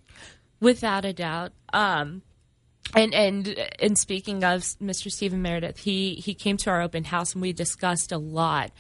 Without 0.64 1.04
a 1.04 1.12
doubt. 1.12 1.52
Um, 1.74 2.22
and 2.96 3.14
and 3.14 3.70
and 3.80 3.98
speaking 3.98 4.46
of 4.46 4.62
Mr. 4.82 5.12
Stephen 5.12 5.42
Meredith, 5.42 5.78
he 5.78 6.16
he 6.16 6.34
came 6.34 6.56
to 6.58 6.70
our 6.70 6.82
open 6.82 7.04
house 7.04 7.34
and 7.34 7.42
we 7.42 7.52
discussed 7.52 8.14
a 8.14 8.18
lot, 8.18 8.72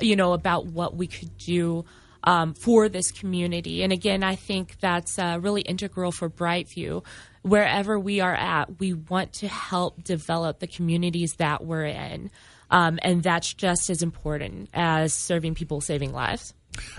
you 0.00 0.14
know, 0.14 0.34
about 0.34 0.66
what 0.66 0.94
we 0.94 1.08
could 1.08 1.36
do 1.38 1.84
um, 2.22 2.54
for 2.54 2.88
this 2.88 3.10
community. 3.10 3.82
And 3.82 3.92
again, 3.92 4.22
I 4.22 4.36
think 4.36 4.78
that's 4.78 5.18
uh, 5.18 5.38
really 5.40 5.62
integral 5.62 6.12
for 6.12 6.30
Brightview. 6.30 7.04
Wherever 7.42 7.98
we 7.98 8.20
are 8.20 8.34
at, 8.34 8.78
we 8.78 8.92
want 8.92 9.32
to 9.34 9.48
help 9.48 10.04
develop 10.04 10.60
the 10.60 10.68
communities 10.68 11.34
that 11.38 11.64
we're 11.64 11.86
in, 11.86 12.30
um, 12.70 13.00
and 13.02 13.20
that's 13.20 13.52
just 13.52 13.90
as 13.90 14.00
important 14.00 14.68
as 14.74 15.12
serving 15.12 15.56
people, 15.56 15.80
saving 15.80 16.12
lives. 16.12 16.54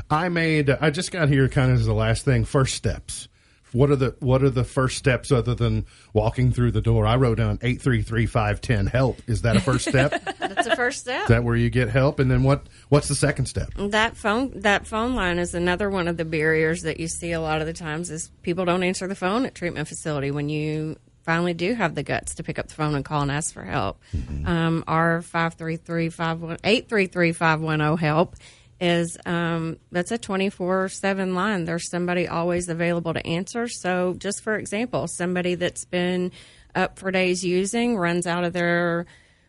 I 0.10 0.28
made. 0.28 0.70
I 0.70 0.90
just 0.90 1.12
got 1.12 1.30
here, 1.30 1.48
kind 1.48 1.72
of 1.72 1.80
as 1.80 1.86
the 1.86 1.94
last 1.94 2.26
thing. 2.26 2.44
First 2.44 2.76
steps. 2.76 3.30
What 3.74 3.90
are 3.90 3.96
the 3.96 4.16
What 4.20 4.44
are 4.44 4.50
the 4.50 4.64
first 4.64 4.98
steps 4.98 5.32
other 5.32 5.56
than 5.56 5.86
walking 6.14 6.52
through 6.52 6.72
the 6.72 6.82
door? 6.82 7.06
I 7.06 7.16
wrote 7.16 7.38
down 7.38 7.60
eight 7.62 7.82
three 7.82 8.02
three 8.02 8.26
five 8.26 8.62
ten 8.62 8.88
help. 8.88 9.22
Is 9.28 9.42
that 9.42 9.56
a 9.56 9.60
first 9.60 9.90
step? 9.90 10.24
That's 10.40 10.68
a 10.68 10.76
first 10.76 11.02
step. 11.02 11.24
Is 11.24 11.28
that 11.30 11.44
where 11.44 11.56
you 11.56 11.70
get 11.70 11.90
help? 11.90 12.20
And 12.20 12.32
then 12.32 12.44
what? 12.44 12.64
What's 12.90 13.08
the 13.08 13.16
second 13.16 13.48
step? 13.48 13.70
That 13.76 14.16
phone 14.16 14.62
that 14.62 14.88
phone 14.88 15.16
line 15.16 15.40
is 15.40 15.54
another 15.54 15.90
one 15.90 16.08
of 16.08 16.18
the 16.18 16.26
barriers 16.26 16.84
that 16.84 17.00
you 17.00 17.08
see 17.08 17.32
a 17.32 17.42
lot 17.42 17.62
of 17.62 17.68
the 17.68 17.74
times 17.74 18.12
is 18.12 18.30
people 18.42 18.66
don't 18.66 18.84
answer 18.84 19.08
the 19.08 19.16
phone 19.16 19.46
at 19.46 19.56
treatment 19.56 19.88
facility 19.88 20.32
when 20.32 20.50
you 20.50 20.98
finally 21.24 21.54
do 21.54 21.74
have 21.74 21.96
the 21.96 22.04
guts 22.04 22.36
to 22.36 22.44
pick 22.44 22.60
up 22.60 22.68
the 22.68 22.76
phone 22.76 22.96
and 22.96 23.06
call 23.06 23.22
and 23.22 23.32
ask 23.32 23.54
for 23.54 23.64
help. 23.64 24.02
Um, 24.46 24.84
our 24.88 25.22
533-510 25.22 28.00
help 28.00 28.36
is 28.80 29.18
um, 29.26 29.78
that's 29.92 30.12
a 30.12 30.18
24-7 30.18 31.36
line 31.36 31.66
there's 31.66 31.90
somebody 31.90 32.28
always 32.28 32.68
available 32.68 33.14
to 33.14 33.26
answer 33.26 33.68
so 33.68 34.14
just 34.18 34.42
for 34.42 34.56
example 34.56 35.08
somebody 35.08 35.56
that's 35.56 35.86
been 35.86 36.32
up 36.76 36.98
for 36.98 37.12
days 37.12 37.44
using 37.44 37.98
runs 37.98 38.28
out 38.28 38.44
of 38.44 38.54
their 38.54 39.06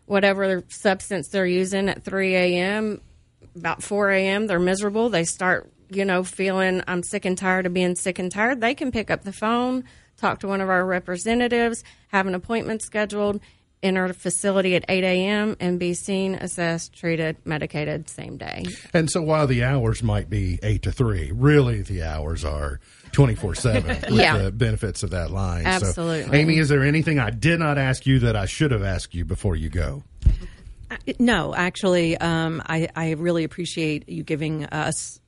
whatever 0.07 0.63
substance 0.69 1.29
they're 1.29 1.47
using 1.47 1.89
at 1.89 2.05
3 2.05 2.35
a.m 2.37 3.01
about 3.57 3.83
4 3.83 4.11
a.m. 4.11 4.47
They're 4.47 4.59
miserable. 4.59 5.09
They 5.09 5.25
start, 5.25 5.71
you 5.89 6.05
know, 6.05 6.25
feeling 6.25 6.83
I'm 6.87 7.03
sick 7.03 7.25
and 7.25 7.37
tired 7.37 7.67
of 7.67 7.75
being 7.75 7.95
sick 7.95 8.19
and 8.19 8.31
tired. 8.31 8.61
They 8.61 8.75
can 8.75 8.93
pick 8.93 9.11
up 9.11 9.23
the 9.23 9.33
phone, 9.33 9.85
talk 10.17 10.41
to 10.41 10.49
one 10.49 10.61
of 10.61 10.69
our 10.69 10.85
representatives, 10.85 11.85
have 12.09 12.27
an 12.27 12.35
appointment 12.35 12.83
scheduled, 12.83 13.41
enter 13.85 14.09
the 14.09 14.15
facility 14.15 14.75
at 14.75 14.85
8 14.89 15.05
a.m. 15.05 15.57
and 15.61 15.79
be 15.79 15.95
seen, 15.95 16.35
assessed, 16.35 16.93
treated, 16.95 17.37
medicated 17.45 18.09
same 18.09 18.37
day. 18.37 18.65
And 18.93 19.11
so 19.11 19.21
while 19.23 19.47
the 19.47 19.63
hours 19.63 20.03
might 20.03 20.31
be 20.31 20.59
eight 20.63 20.83
to 20.83 20.93
three, 20.93 21.31
really 21.33 21.83
the 21.83 22.03
hours 22.03 22.45
are 22.45 22.81
twenty 23.13 23.35
four 23.35 23.55
seven 23.55 23.89
with 24.11 24.21
Yeah. 24.21 24.39
the 24.39 24.51
benefits 24.53 25.03
of 25.03 25.11
that 25.11 25.31
line. 25.31 25.67
Absolutely. 25.67 26.25
So, 26.27 26.35
Amy, 26.35 26.59
is 26.59 26.69
there 26.69 26.83
anything 26.83 27.19
I 27.19 27.31
did 27.31 27.61
not 27.61 27.79
ask 27.79 28.07
you 28.07 28.19
that 28.21 28.35
I 28.37 28.47
should 28.47 28.71
have 28.73 28.83
asked 28.83 29.15
you 29.15 29.25
before 29.25 29.55
you 29.55 29.69
go? 29.69 30.03
No, 31.19 31.55
actually, 31.55 32.17
um, 32.19 32.63
I, 32.67 32.89
I 32.95 33.13
really 33.13 33.45
appreciate 33.45 34.09
you 34.09 34.23
giving 34.23 34.65
us 34.67 35.21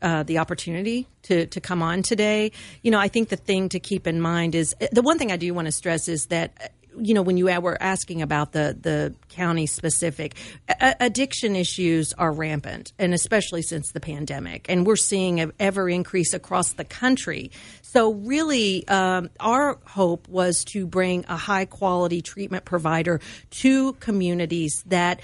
uh, 0.00 0.22
the 0.22 0.38
opportunity 0.38 1.08
to, 1.22 1.46
to 1.46 1.60
come 1.60 1.82
on 1.82 2.02
today. 2.02 2.52
You 2.82 2.90
know, 2.90 2.98
I 2.98 3.08
think 3.08 3.28
the 3.28 3.36
thing 3.36 3.68
to 3.70 3.80
keep 3.80 4.06
in 4.06 4.20
mind 4.20 4.54
is 4.54 4.74
the 4.92 5.02
one 5.02 5.18
thing 5.18 5.32
I 5.32 5.36
do 5.36 5.52
want 5.54 5.66
to 5.66 5.72
stress 5.72 6.08
is 6.08 6.26
that. 6.26 6.72
You 6.98 7.14
know, 7.14 7.22
when 7.22 7.36
you 7.36 7.46
were 7.60 7.80
asking 7.80 8.22
about 8.22 8.52
the 8.52 8.76
the 8.80 9.14
county 9.28 9.66
specific, 9.66 10.34
a- 10.68 10.96
addiction 11.00 11.56
issues 11.56 12.12
are 12.12 12.32
rampant, 12.32 12.92
and 12.98 13.14
especially 13.14 13.62
since 13.62 13.92
the 13.92 14.00
pandemic, 14.00 14.66
and 14.68 14.86
we're 14.86 14.96
seeing 14.96 15.40
an 15.40 15.52
ever 15.58 15.88
increase 15.88 16.34
across 16.34 16.72
the 16.72 16.84
country. 16.84 17.50
So, 17.82 18.12
really, 18.12 18.86
um, 18.88 19.30
our 19.40 19.78
hope 19.84 20.28
was 20.28 20.64
to 20.66 20.86
bring 20.86 21.24
a 21.28 21.36
high 21.36 21.64
quality 21.64 22.22
treatment 22.22 22.64
provider 22.64 23.20
to 23.50 23.92
communities 23.94 24.82
that 24.86 25.20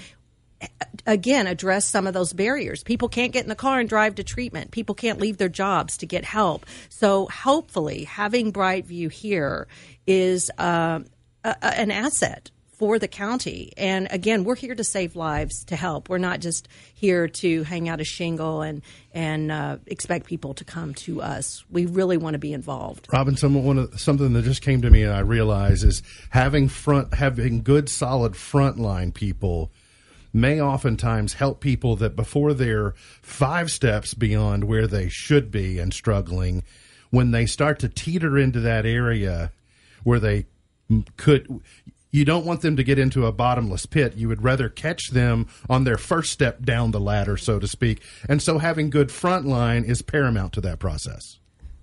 again 1.05 1.47
address 1.47 1.85
some 1.85 2.07
of 2.07 2.13
those 2.13 2.33
barriers. 2.33 2.83
People 2.83 3.09
can't 3.09 3.31
get 3.31 3.43
in 3.43 3.49
the 3.49 3.55
car 3.55 3.79
and 3.79 3.87
drive 3.87 4.15
to 4.15 4.23
treatment. 4.23 4.71
People 4.71 4.95
can't 4.95 5.19
leave 5.19 5.37
their 5.37 5.49
jobs 5.49 5.97
to 5.97 6.05
get 6.05 6.25
help. 6.25 6.65
So 6.89 7.27
hopefully, 7.27 8.03
having 8.03 8.51
Brightview 8.51 9.11
here 9.11 9.67
is 10.05 10.51
uh, 10.57 11.01
a, 11.43 11.65
an 11.79 11.91
asset 11.91 12.51
for 12.79 12.97
the 12.97 13.09
county. 13.09 13.73
And 13.75 14.07
again, 14.09 14.45
we're 14.45 14.55
here 14.55 14.73
to 14.73 14.85
save 14.85 15.17
lives, 15.17 15.65
to 15.65 15.75
help. 15.75 16.07
We're 16.07 16.17
not 16.17 16.39
just 16.39 16.69
here 16.93 17.27
to 17.27 17.63
hang 17.63 17.89
out 17.89 17.99
a 17.99 18.05
shingle 18.05 18.61
and 18.61 18.81
and 19.13 19.51
uh, 19.51 19.77
expect 19.85 20.27
people 20.27 20.53
to 20.55 20.63
come 20.63 20.93
to 20.93 21.21
us. 21.21 21.65
We 21.69 21.85
really 21.85 22.15
want 22.15 22.35
to 22.35 22.39
be 22.39 22.53
involved. 22.53 23.07
Robin, 23.11 23.35
some, 23.35 23.61
one 23.65 23.77
of, 23.77 23.99
something 23.99 24.31
that 24.31 24.43
just 24.43 24.61
came 24.61 24.81
to 24.81 24.89
me 24.89 25.03
and 25.03 25.13
I 25.13 25.19
realize 25.19 25.83
is 25.83 26.01
having 26.29 26.69
front 26.69 27.13
having 27.13 27.63
good 27.63 27.89
solid 27.89 28.33
frontline 28.33 29.13
people 29.13 29.71
may 30.31 30.61
oftentimes 30.61 31.33
help 31.33 31.59
people 31.59 31.97
that 31.97 32.15
before 32.15 32.53
they're 32.53 32.93
five 33.21 33.71
steps 33.71 34.13
beyond 34.13 34.63
where 34.63 34.87
they 34.87 35.09
should 35.09 35.51
be 35.51 35.79
and 35.79 35.93
struggling, 35.93 36.63
when 37.09 37.31
they 37.31 37.45
start 37.45 37.79
to 37.79 37.89
teeter 37.89 38.37
into 38.37 38.61
that 38.61 38.85
area 38.85 39.51
where 40.03 40.19
they 40.19 40.45
could 41.17 41.61
you 42.11 42.25
don't 42.25 42.45
want 42.45 42.61
them 42.61 42.75
to 42.75 42.83
get 42.83 42.97
into 42.97 43.25
a 43.25 43.31
bottomless 43.31 43.85
pit. 43.85 44.15
You 44.15 44.27
would 44.29 44.43
rather 44.43 44.67
catch 44.67 45.11
them 45.11 45.47
on 45.69 45.83
their 45.83 45.97
first 45.97 46.31
step 46.31 46.63
down 46.63 46.91
the 46.91 46.99
ladder, 46.99 47.37
so 47.37 47.59
to 47.59 47.67
speak. 47.67 48.01
And 48.27 48.41
so 48.41 48.57
having 48.57 48.89
good 48.89 49.11
front 49.11 49.45
line 49.45 49.83
is 49.83 50.01
paramount 50.01 50.53
to 50.53 50.61
that 50.61 50.79
process. 50.79 51.37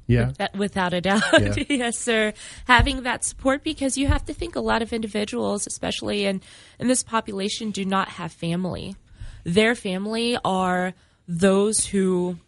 Yeah. 0.08 0.32
That, 0.38 0.56
without 0.56 0.94
a 0.94 1.00
doubt. 1.00 1.22
Yeah. 1.32 1.54
yes, 1.68 1.98
sir. 1.98 2.32
Having 2.66 3.02
that 3.02 3.24
support 3.24 3.62
because 3.62 3.96
you 3.96 4.06
have 4.08 4.24
to 4.26 4.34
think 4.34 4.56
a 4.56 4.60
lot 4.60 4.82
of 4.82 4.92
individuals, 4.92 5.66
especially 5.66 6.24
in, 6.24 6.40
in 6.78 6.88
this 6.88 7.02
population, 7.02 7.70
do 7.70 7.84
not 7.84 8.10
have 8.10 8.32
family. 8.32 8.96
Their 9.44 9.74
family 9.74 10.38
are 10.44 10.94
those 11.28 11.86
who 11.86 12.38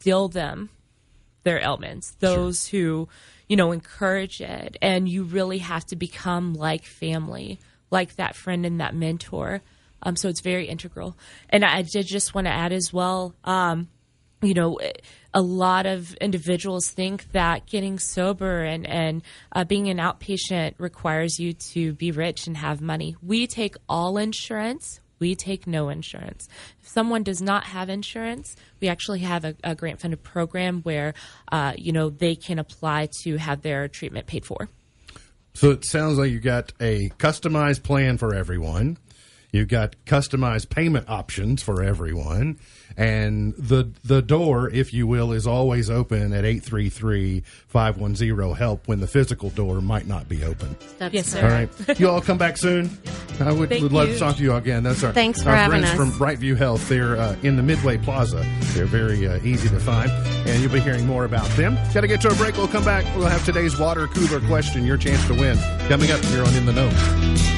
deal 0.00 0.28
them 0.28 0.70
their 1.44 1.60
ailments, 1.60 2.10
those 2.20 2.66
who, 2.66 3.08
you 3.48 3.56
know, 3.56 3.72
encourage 3.72 4.40
it. 4.40 4.76
And 4.82 5.08
you 5.08 5.24
really 5.24 5.58
have 5.58 5.84
to 5.86 5.96
become 5.96 6.54
like 6.54 6.84
family, 6.84 7.58
like 7.90 8.16
that 8.16 8.36
friend 8.36 8.66
and 8.66 8.80
that 8.80 8.94
mentor. 8.94 9.62
Um, 10.02 10.16
so 10.16 10.28
it's 10.28 10.42
very 10.42 10.68
integral. 10.68 11.16
And 11.50 11.64
I 11.64 11.82
did 11.82 12.06
just 12.06 12.34
want 12.34 12.46
to 12.46 12.52
add 12.52 12.72
as 12.72 12.92
well, 12.92 13.34
um, 13.44 13.88
you 14.40 14.54
know, 14.54 14.78
a 15.34 15.42
lot 15.42 15.86
of 15.86 16.14
individuals 16.14 16.90
think 16.90 17.32
that 17.32 17.66
getting 17.66 17.98
sober 17.98 18.62
and, 18.62 18.86
and 18.86 19.22
uh, 19.52 19.64
being 19.64 19.88
an 19.88 19.98
outpatient 19.98 20.74
requires 20.78 21.38
you 21.38 21.52
to 21.72 21.92
be 21.94 22.12
rich 22.12 22.46
and 22.46 22.56
have 22.56 22.80
money. 22.80 23.16
We 23.22 23.46
take 23.46 23.76
all 23.88 24.16
insurance. 24.16 25.00
We 25.18 25.34
take 25.34 25.66
no 25.66 25.88
insurance. 25.88 26.48
If 26.82 26.88
someone 26.88 27.22
does 27.22 27.42
not 27.42 27.64
have 27.64 27.88
insurance, 27.88 28.56
we 28.80 28.88
actually 28.88 29.20
have 29.20 29.44
a, 29.44 29.54
a 29.64 29.74
grant 29.74 30.00
funded 30.00 30.22
program 30.22 30.82
where, 30.82 31.14
uh, 31.50 31.74
you 31.76 31.92
know, 31.92 32.10
they 32.10 32.36
can 32.36 32.58
apply 32.58 33.08
to 33.22 33.36
have 33.36 33.62
their 33.62 33.88
treatment 33.88 34.26
paid 34.26 34.44
for. 34.44 34.68
So 35.54 35.70
it 35.70 35.84
sounds 35.84 36.18
like 36.18 36.30
you 36.30 36.38
got 36.38 36.72
a 36.80 37.08
customized 37.18 37.82
plan 37.82 38.16
for 38.16 38.34
everyone. 38.34 38.98
You've 39.50 39.68
got 39.68 39.96
customized 40.04 40.68
payment 40.68 41.08
options 41.08 41.62
for 41.62 41.82
everyone. 41.82 42.58
And 42.96 43.54
the 43.56 43.90
the 44.04 44.20
door, 44.20 44.68
if 44.70 44.92
you 44.92 45.06
will, 45.06 45.32
is 45.32 45.46
always 45.46 45.88
open 45.88 46.32
at 46.32 46.44
833-510-HELP 46.44 48.88
when 48.88 49.00
the 49.00 49.06
physical 49.06 49.50
door 49.50 49.80
might 49.80 50.06
not 50.06 50.28
be 50.28 50.44
open. 50.44 50.76
That's 50.98 51.14
Yes, 51.14 51.26
sir. 51.28 51.42
All 51.42 51.48
right. 51.48 51.68
You 51.98 52.10
all 52.10 52.20
come 52.20 52.38
back 52.38 52.56
soon. 52.56 52.90
I 53.40 53.52
would, 53.52 53.70
would 53.70 53.92
love 53.92 54.08
to 54.08 54.18
talk 54.18 54.36
to 54.36 54.42
you 54.42 54.52
all 54.52 54.58
again. 54.58 54.82
That's 54.82 55.02
our, 55.02 55.12
Thanks 55.12 55.42
for 55.42 55.50
our 55.50 55.56
having 55.56 55.80
friends 55.82 55.90
us. 55.90 55.96
from 55.96 56.12
Brightview 56.12 56.56
Health. 56.56 56.88
They're 56.88 57.16
uh, 57.16 57.36
in 57.42 57.56
the 57.56 57.62
Midway 57.62 57.98
Plaza. 57.98 58.44
They're 58.74 58.86
very 58.86 59.26
uh, 59.26 59.38
easy 59.42 59.68
to 59.68 59.80
find, 59.80 60.10
and 60.46 60.62
you'll 60.62 60.72
be 60.72 60.80
hearing 60.80 61.06
more 61.06 61.24
about 61.24 61.48
them. 61.50 61.76
Got 61.94 62.02
to 62.02 62.08
get 62.08 62.20
to 62.22 62.28
a 62.28 62.34
break. 62.34 62.56
We'll 62.56 62.68
come 62.68 62.84
back. 62.84 63.04
We'll 63.16 63.28
have 63.28 63.44
today's 63.44 63.78
water 63.78 64.06
cooler 64.08 64.40
question, 64.46 64.84
your 64.84 64.96
chance 64.96 65.24
to 65.28 65.34
win, 65.34 65.56
coming 65.88 66.10
up 66.10 66.20
here 66.26 66.42
on 66.44 66.54
In 66.54 66.66
the 66.66 66.72
Know. 66.72 67.57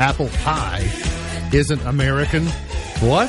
Apple 0.00 0.28
pie 0.42 0.88
isn't 1.52 1.80
American? 1.82 2.46
What? 3.00 3.28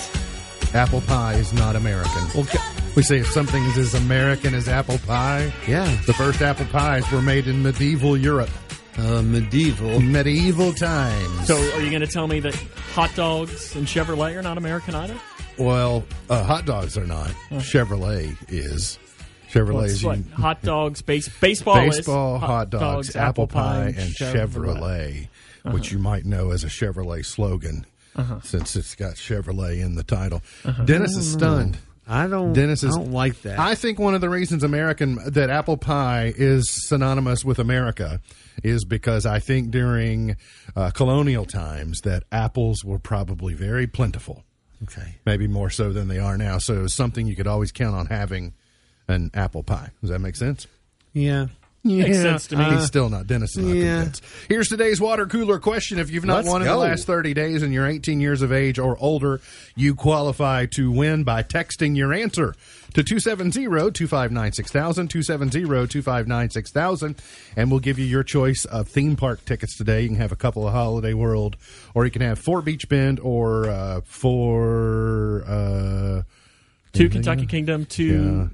Apple 0.73 1.01
pie 1.01 1.33
is 1.33 1.51
not 1.53 1.75
American. 1.75 2.23
Okay. 2.35 2.59
We 2.95 3.03
say 3.03 3.17
if 3.19 3.27
something 3.27 3.61
is 3.65 3.77
as 3.77 3.93
American 3.93 4.53
as 4.53 4.67
apple 4.67 4.97
pie, 4.99 5.51
Yeah. 5.67 5.85
the 6.05 6.13
first 6.13 6.41
apple 6.41 6.65
pies 6.67 7.09
were 7.11 7.21
made 7.21 7.47
in 7.47 7.61
medieval 7.63 8.15
Europe, 8.17 8.49
Uh, 8.97 9.21
medieval. 9.21 9.99
medieval 10.01 10.71
times. 10.73 11.47
So, 11.47 11.55
are 11.73 11.81
you 11.81 11.89
going 11.89 12.01
to 12.01 12.07
tell 12.07 12.27
me 12.27 12.39
that 12.41 12.55
hot 12.93 13.13
dogs 13.15 13.75
and 13.75 13.87
Chevrolet 13.87 14.35
are 14.37 14.41
not 14.41 14.57
American 14.57 14.93
either? 14.95 15.15
Well, 15.57 16.03
uh, 16.29 16.43
hot 16.43 16.65
dogs 16.65 16.97
are 16.97 17.05
not. 17.07 17.31
Chevrolet 17.53 18.35
is. 18.49 18.97
Chevrolet 19.51 19.73
Well, 19.73 19.83
is 19.83 20.03
what, 20.03 20.19
hot 20.33 20.61
dogs, 20.61 21.01
base, 21.01 21.27
baseball, 21.27 21.77
is 21.79 21.97
baseball, 21.97 22.39
hot, 22.39 22.69
dogs, 22.69 23.15
apple 23.17 23.47
pie, 23.47 23.93
and 23.97 24.13
Chevrolet, 24.13 25.27
Uh-huh. 25.63 25.73
which 25.73 25.91
you 25.91 25.99
might 25.99 26.25
know 26.25 26.51
as 26.51 26.63
a 26.63 26.67
Chevrolet 26.67 27.25
slogan, 27.25 27.85
since 28.43 28.75
it's 28.75 28.95
got 28.95 29.15
Chevrolet 29.15 29.79
in 29.79 29.95
the 29.95 30.03
title. 30.03 30.41
Uh-huh. 30.65 30.83
Dennis 30.85 31.15
is 31.15 31.31
stunned. 31.31 31.77
I 32.07 32.27
don't. 32.27 32.51
Dennis 32.51 32.83
is, 32.83 32.95
I 32.95 32.99
don't 32.99 33.11
like 33.11 33.41
that. 33.43 33.59
I 33.59 33.75
think 33.75 33.99
one 33.99 34.15
of 34.15 34.21
the 34.21 34.29
reasons 34.29 34.63
American 34.63 35.19
that 35.31 35.49
apple 35.49 35.77
pie 35.77 36.33
is 36.35 36.67
synonymous 36.87 37.45
with 37.45 37.59
America 37.59 38.19
is 38.63 38.83
because 38.85 39.25
I 39.25 39.39
think 39.39 39.71
during 39.71 40.35
uh, 40.75 40.89
colonial 40.89 41.45
times 41.45 42.01
that 42.01 42.23
apples 42.31 42.83
were 42.83 42.99
probably 42.99 43.53
very 43.53 43.87
plentiful 43.87 44.43
okay. 44.83 45.15
maybe 45.25 45.47
more 45.47 45.69
so 45.69 45.91
than 45.91 46.07
they 46.07 46.19
are 46.19 46.37
now. 46.37 46.57
So 46.57 46.75
it 46.75 46.81
was 46.81 46.93
something 46.93 47.27
you 47.27 47.35
could 47.35 47.47
always 47.47 47.71
count 47.71 47.95
on 47.95 48.07
having 48.07 48.53
an 49.07 49.31
apple 49.33 49.63
pie. 49.63 49.91
Does 50.01 50.09
that 50.09 50.19
make 50.19 50.35
sense? 50.35 50.67
Yeah. 51.13 51.47
Makes 51.83 52.21
sense 52.21 52.45
to 52.47 52.57
me. 52.57 52.63
He's 52.65 52.85
still 52.85 53.09
not. 53.09 53.25
Dennis 53.25 53.57
is 53.57 53.65
not 53.65 53.75
yeah. 53.75 53.95
convinced. 53.95 54.23
Here's 54.47 54.67
today's 54.67 55.01
water 55.01 55.25
cooler 55.25 55.57
question. 55.57 55.97
If 55.97 56.11
you've 56.11 56.25
not 56.25 56.35
Let's 56.37 56.49
won 56.49 56.61
in 56.61 56.67
the 56.67 56.77
last 56.77 57.07
30 57.07 57.33
days 57.33 57.63
and 57.63 57.73
you're 57.73 57.87
18 57.87 58.21
years 58.21 58.43
of 58.43 58.51
age 58.51 58.77
or 58.77 58.95
older, 58.99 59.41
you 59.75 59.95
qualify 59.95 60.67
to 60.75 60.91
win 60.91 61.23
by 61.23 61.41
texting 61.41 61.97
your 61.97 62.13
answer 62.13 62.53
to 62.93 63.03
270-259-6000, 63.03 65.07
270-259-6000, 65.07 67.17
and 67.55 67.71
we'll 67.71 67.79
give 67.79 67.97
you 67.97 68.05
your 68.05 68.23
choice 68.23 68.65
of 68.65 68.87
theme 68.87 69.15
park 69.15 69.43
tickets 69.45 69.75
today. 69.75 70.01
You 70.01 70.09
can 70.09 70.17
have 70.17 70.31
a 70.31 70.35
couple 70.35 70.67
of 70.67 70.73
Holiday 70.73 71.15
World, 71.15 71.57
or 71.95 72.05
you 72.05 72.11
can 72.11 72.21
have 72.21 72.37
four 72.37 72.61
Beach 72.61 72.87
Bend, 72.89 73.19
or 73.19 73.67
uh, 73.69 74.01
four... 74.01 75.43
Uh, 75.47 76.21
Two 76.93 77.07
Kentucky 77.07 77.45
Kingdom, 77.45 77.85
two. 77.85 78.03
yeah, 78.03 78.47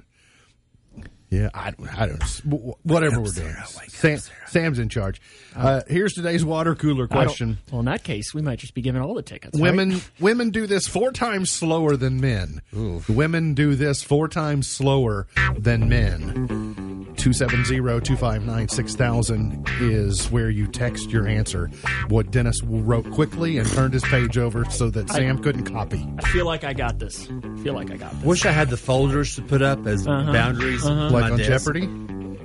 I, 1.32 1.72
I 1.96 2.06
don't. 2.06 2.22
wh- 2.22 2.86
Whatever 2.86 3.20
we're 3.20 3.32
doing, 3.32 3.54
Sam, 3.88 4.18
Sam's 4.46 4.78
in 4.78 4.88
charge. 4.88 5.20
Uh, 5.54 5.82
here's 5.86 6.14
today's 6.14 6.44
water 6.44 6.74
cooler 6.74 7.06
question: 7.06 7.58
Well, 7.70 7.80
in 7.80 7.86
that 7.86 8.02
case, 8.02 8.32
we 8.34 8.40
might 8.42 8.58
just 8.58 8.74
be 8.74 8.80
giving 8.82 9.02
all 9.02 9.14
the 9.14 9.22
tickets. 9.22 9.54
right? 9.58 9.70
Women 9.70 10.00
women 10.20 10.50
do 10.50 10.66
this 10.66 10.86
four 10.88 11.12
times 11.12 11.50
slower 11.50 11.96
than 11.96 12.20
men. 12.20 12.62
Women 13.08 13.54
do 13.54 13.74
this 13.74 14.02
four 14.02 14.28
times 14.28 14.68
slower 14.68 15.26
than 15.58 15.88
men. 15.88 16.87
270-259-6000 17.28 19.68
is 19.80 20.30
where 20.30 20.50
you 20.50 20.66
text 20.66 21.10
your 21.10 21.26
answer. 21.26 21.70
What 22.08 22.30
Dennis 22.30 22.62
wrote 22.64 23.10
quickly 23.10 23.58
and 23.58 23.68
turned 23.68 23.94
his 23.94 24.02
page 24.04 24.38
over 24.38 24.64
so 24.66 24.90
that 24.90 25.10
Sam 25.10 25.38
couldn't 25.42 25.64
copy. 25.64 26.06
I 26.18 26.22
feel 26.30 26.46
like 26.46 26.64
I 26.64 26.72
got 26.72 26.98
this. 26.98 27.28
I 27.28 27.56
feel 27.62 27.74
like 27.74 27.90
I 27.90 27.96
got 27.96 28.12
this. 28.12 28.24
Wish 28.24 28.46
I 28.46 28.52
had 28.52 28.70
the 28.70 28.76
folders 28.76 29.34
to 29.36 29.42
put 29.42 29.62
up 29.62 29.86
as 29.86 30.06
uh-huh. 30.06 30.32
boundaries. 30.32 30.84
Uh-huh. 30.84 31.06
on 31.06 31.12
Like 31.12 31.32
on 31.32 31.38
desk. 31.38 31.50
Jeopardy, 31.50 31.86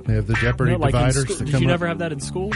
they 0.06 0.14
have 0.14 0.26
the 0.26 0.34
Jeopardy 0.34 0.72
No, 0.72 0.78
like 0.78 0.92
dividers. 0.92 1.22
school- 1.24 1.36
that 1.36 1.44
Did 1.44 1.52
come 1.52 1.62
you 1.62 1.68
up. 1.68 1.72
never 1.72 1.86
have 1.86 1.98
that 1.98 2.12
in 2.12 2.20
school? 2.20 2.52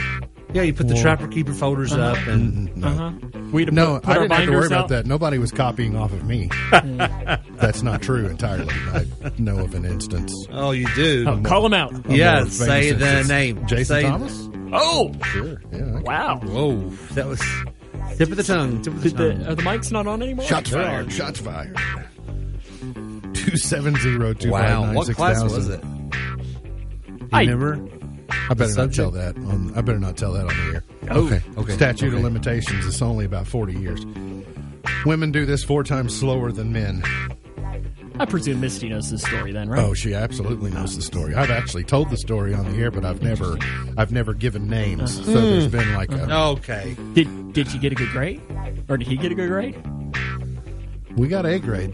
Yeah, 0.55 0.63
you 0.63 0.73
put 0.73 0.89
the 0.89 0.95
Well- 0.95 1.03
trapper 1.03 1.29
keeper 1.29 1.53
folders 1.53 1.93
up, 1.93 2.17
and 2.27 2.83
Uh 2.85 2.89
huh. 2.91 3.13
We 3.53 3.63
had 3.63 3.69
to 3.69 3.75
No, 3.75 3.95
put, 3.95 4.03
put 4.05 4.11
I 4.11 4.15
our 4.17 4.23
didn't 4.23 4.33
have 4.33 4.45
to 4.47 4.51
worry 4.51 4.57
binders 4.61 4.67
about 4.71 4.83
out. 4.85 4.89
that. 4.89 5.07
Nobody 5.07 5.39
was 5.39 5.53
copying 5.53 5.95
off 5.97 6.13
of 6.13 6.25
me. 6.25 6.49
That's 6.71 7.83
not 7.83 8.01
true 8.03 8.27
entirely. 8.27 8.73
I 8.93 9.07
know 9.39 9.59
of 9.59 9.75
an 9.75 9.85
instance. 9.85 10.33
oh, 10.51 10.71
you 10.71 10.87
do. 10.95 11.27
Oh, 11.29 11.41
call 11.43 11.65
him 11.67 11.75
out. 11.75 11.93
A 12.09 12.17
yeah, 12.17 12.41
more 12.41 12.47
say 12.51 12.67
famous 12.93 13.01
the 13.03 13.09
instance. 13.09 13.29
name. 13.29 13.67
Jason 13.67 13.85
Say- 13.97 14.03
Thomas? 14.03 14.49
Oh, 14.73 15.13
Sure. 15.33 15.61
Yeah. 15.73 16.01
wow. 16.01 16.41
Whoa, 16.43 16.77
that 17.15 17.27
was 17.27 17.41
tip 18.17 18.31
of 18.31 18.37
the 18.37 18.43
tongue. 18.43 18.83
Tip 18.83 18.93
of 18.95 19.03
the 19.03 19.09
Did 19.11 19.19
the, 19.19 19.33
tongue. 19.35 19.47
are 19.47 19.55
the 19.55 19.63
mics 19.63 19.91
not 19.93 20.07
on 20.07 20.23
anymore? 20.23 20.45
Shots 20.47 20.71
They're 20.71 20.83
fired. 20.83 21.05
on. 21.05 21.11
Shots 21.11 21.41
fired. 21.41 21.77
Two 23.35 23.57
seven 23.57 23.97
zero 23.97 24.33
two 24.35 24.51
five 24.51 24.79
wow, 24.79 24.93
what 24.95 25.09
class 25.15 25.43
was 25.43 25.69
it? 25.69 25.83
You 25.85 27.29
I- 27.33 27.43
remember? 27.45 27.77
I 28.29 28.55
better 28.55 28.75
not 28.75 28.93
tell 28.93 29.11
that. 29.13 29.37
On, 29.37 29.73
I 29.75 29.81
better 29.81 29.99
not 29.99 30.17
tell 30.17 30.33
that 30.33 30.43
on 30.43 30.49
the 30.49 30.75
air. 30.75 30.85
Oh, 31.11 31.27
okay, 31.27 31.43
okay. 31.57 31.73
Statute 31.73 32.15
of 32.15 32.21
limitations 32.21 32.87
It's 32.87 33.03
only 33.03 33.25
about 33.25 33.47
forty 33.47 33.75
years. 33.75 34.05
Women 35.05 35.33
do 35.33 35.47
this 35.47 35.65
four 35.65 35.85
times 35.85 36.19
slower 36.19 36.53
than 36.53 36.73
men. 36.73 37.03
I 38.21 38.25
presume 38.25 38.61
Misty 38.61 38.89
knows 38.89 39.11
this 39.11 39.23
story 39.23 39.53
then, 39.53 39.69
right? 39.69 39.81
Oh, 39.81 39.95
she 39.95 40.13
absolutely 40.13 40.73
knows 40.73 40.97
the 40.97 41.03
story. 41.03 41.35
I've 41.37 41.53
actually 41.53 41.85
told 41.85 42.11
the 42.11 42.17
story 42.17 42.53
on 42.53 42.71
the 42.73 42.77
air, 42.79 42.91
but 42.91 43.05
I've 43.05 43.23
never, 43.23 43.57
I've 43.97 44.11
never 44.11 44.35
given 44.35 44.69
names. 44.69 45.15
So 45.25 45.33
uh-huh. 45.33 45.41
there's 45.41 45.69
been 45.69 45.95
like 45.95 46.11
a, 46.11 46.15
mm. 46.15 46.57
Okay. 46.59 46.97
Did 47.13 47.53
did 47.53 47.73
you 47.73 47.79
get 47.79 47.93
a 47.93 47.95
good 47.95 48.11
grade, 48.11 48.43
or 48.89 48.97
did 48.97 49.07
he 49.07 49.17
get 49.17 49.31
a 49.31 49.37
good 49.37 49.49
grade? 49.49 49.81
We 51.19 51.29
got 51.29 51.45
A 51.47 51.59
grade. 51.59 51.93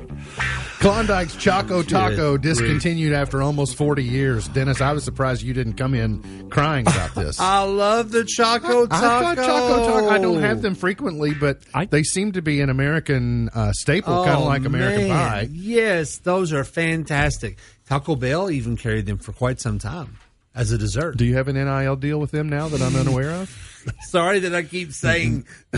Klondike's 0.81 1.35
Choco 1.37 1.83
Taco 1.83 2.37
discontinued 2.37 3.13
after 3.15 3.41
almost 3.43 3.77
40 3.77 4.05
years. 4.05 4.49
Dennis, 4.49 4.81
I 4.83 4.93
was 4.93 5.03
surprised 5.03 5.43
you 5.43 5.55
didn't 5.55 5.75
come 5.75 5.95
in 5.95 6.51
crying 6.51 6.87
about 6.87 7.15
this. 7.15 7.41
I 7.41 7.63
love 7.63 8.11
the 8.11 8.25
Choco 8.25 8.87
Taco. 8.87 8.95
I 8.95 9.35
thought 9.35 9.37
Choco 9.37 9.87
Taco. 9.87 10.09
I 10.11 10.19
don't 10.19 10.43
have 10.43 10.61
them 10.61 10.75
frequently, 10.75 11.33
but 11.33 11.61
I- 11.73 11.87
they 11.87 12.03
seem 12.03 12.33
to 12.33 12.43
be 12.43 12.61
an 12.61 12.69
American 12.69 13.49
uh, 13.55 13.73
staple, 13.73 14.13
Oh, 14.13 14.25
kind 14.25 14.39
of 14.39 14.45
like 14.45 14.65
American 14.67 15.09
man. 15.09 15.31
Pie. 15.31 15.49
Yes, 15.53 16.19
those 16.19 16.53
are 16.53 16.65
fantastic. 16.65 17.59
Taco 17.89 18.17
Bell 18.17 18.51
even 18.51 18.77
carried 18.77 19.07
them 19.07 19.19
for 19.19 19.33
quite 19.33 19.61
some 19.61 19.79
time 19.79 20.19
as 20.55 20.71
a 20.71 20.77
dessert. 20.79 21.17
Do 21.17 21.25
you 21.25 21.37
have 21.37 21.49
an 21.49 21.57
NIL 21.57 21.97
deal 21.97 22.19
with 22.21 22.31
them 22.31 22.49
now 22.49 22.69
that 22.69 22.83
I'm 22.83 22.95
unaware 22.97 23.31
of? 23.31 23.74
Sorry 24.03 24.39
that 24.41 24.55
I 24.55 24.63
keep 24.63 24.93
saying 24.93 25.47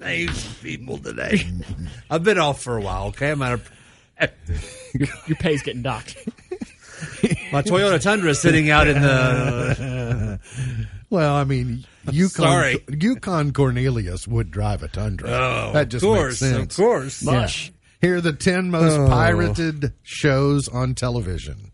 names 0.00 0.46
of 0.46 0.58
people 0.62 0.98
today. 0.98 1.46
I've 2.10 2.22
been 2.24 2.38
off 2.38 2.62
for 2.62 2.76
a 2.76 2.80
while. 2.80 3.06
Okay, 3.08 3.30
I'm 3.30 3.42
out 3.42 3.54
of. 3.54 3.70
Your, 4.94 5.08
your 5.26 5.36
pay's 5.38 5.62
getting 5.62 5.82
docked. 5.82 6.16
My 7.50 7.62
Toyota 7.62 8.00
Tundra 8.00 8.30
is 8.30 8.40
sitting 8.40 8.70
out 8.70 8.86
in 8.86 9.00
the. 9.02 10.38
Well, 11.10 11.34
I 11.34 11.42
mean, 11.44 11.84
Yukon, 12.10 12.30
Sorry. 12.44 12.78
Yukon 12.88 13.52
Cornelius 13.52 14.28
would 14.28 14.50
drive 14.50 14.82
a 14.84 14.88
Tundra. 14.88 15.28
Oh, 15.30 15.70
that 15.72 15.88
just 15.88 16.04
of 16.04 16.08
course, 16.08 16.40
makes 16.40 16.78
of 16.78 16.84
course. 16.84 17.22
Yeah. 17.22 17.48
Here 18.00 18.16
are 18.16 18.20
the 18.20 18.32
10 18.32 18.70
most 18.70 18.98
Oh. 18.98 19.08
pirated 19.08 19.92
shows 20.02 20.68
on 20.68 20.94
television. 20.94 21.71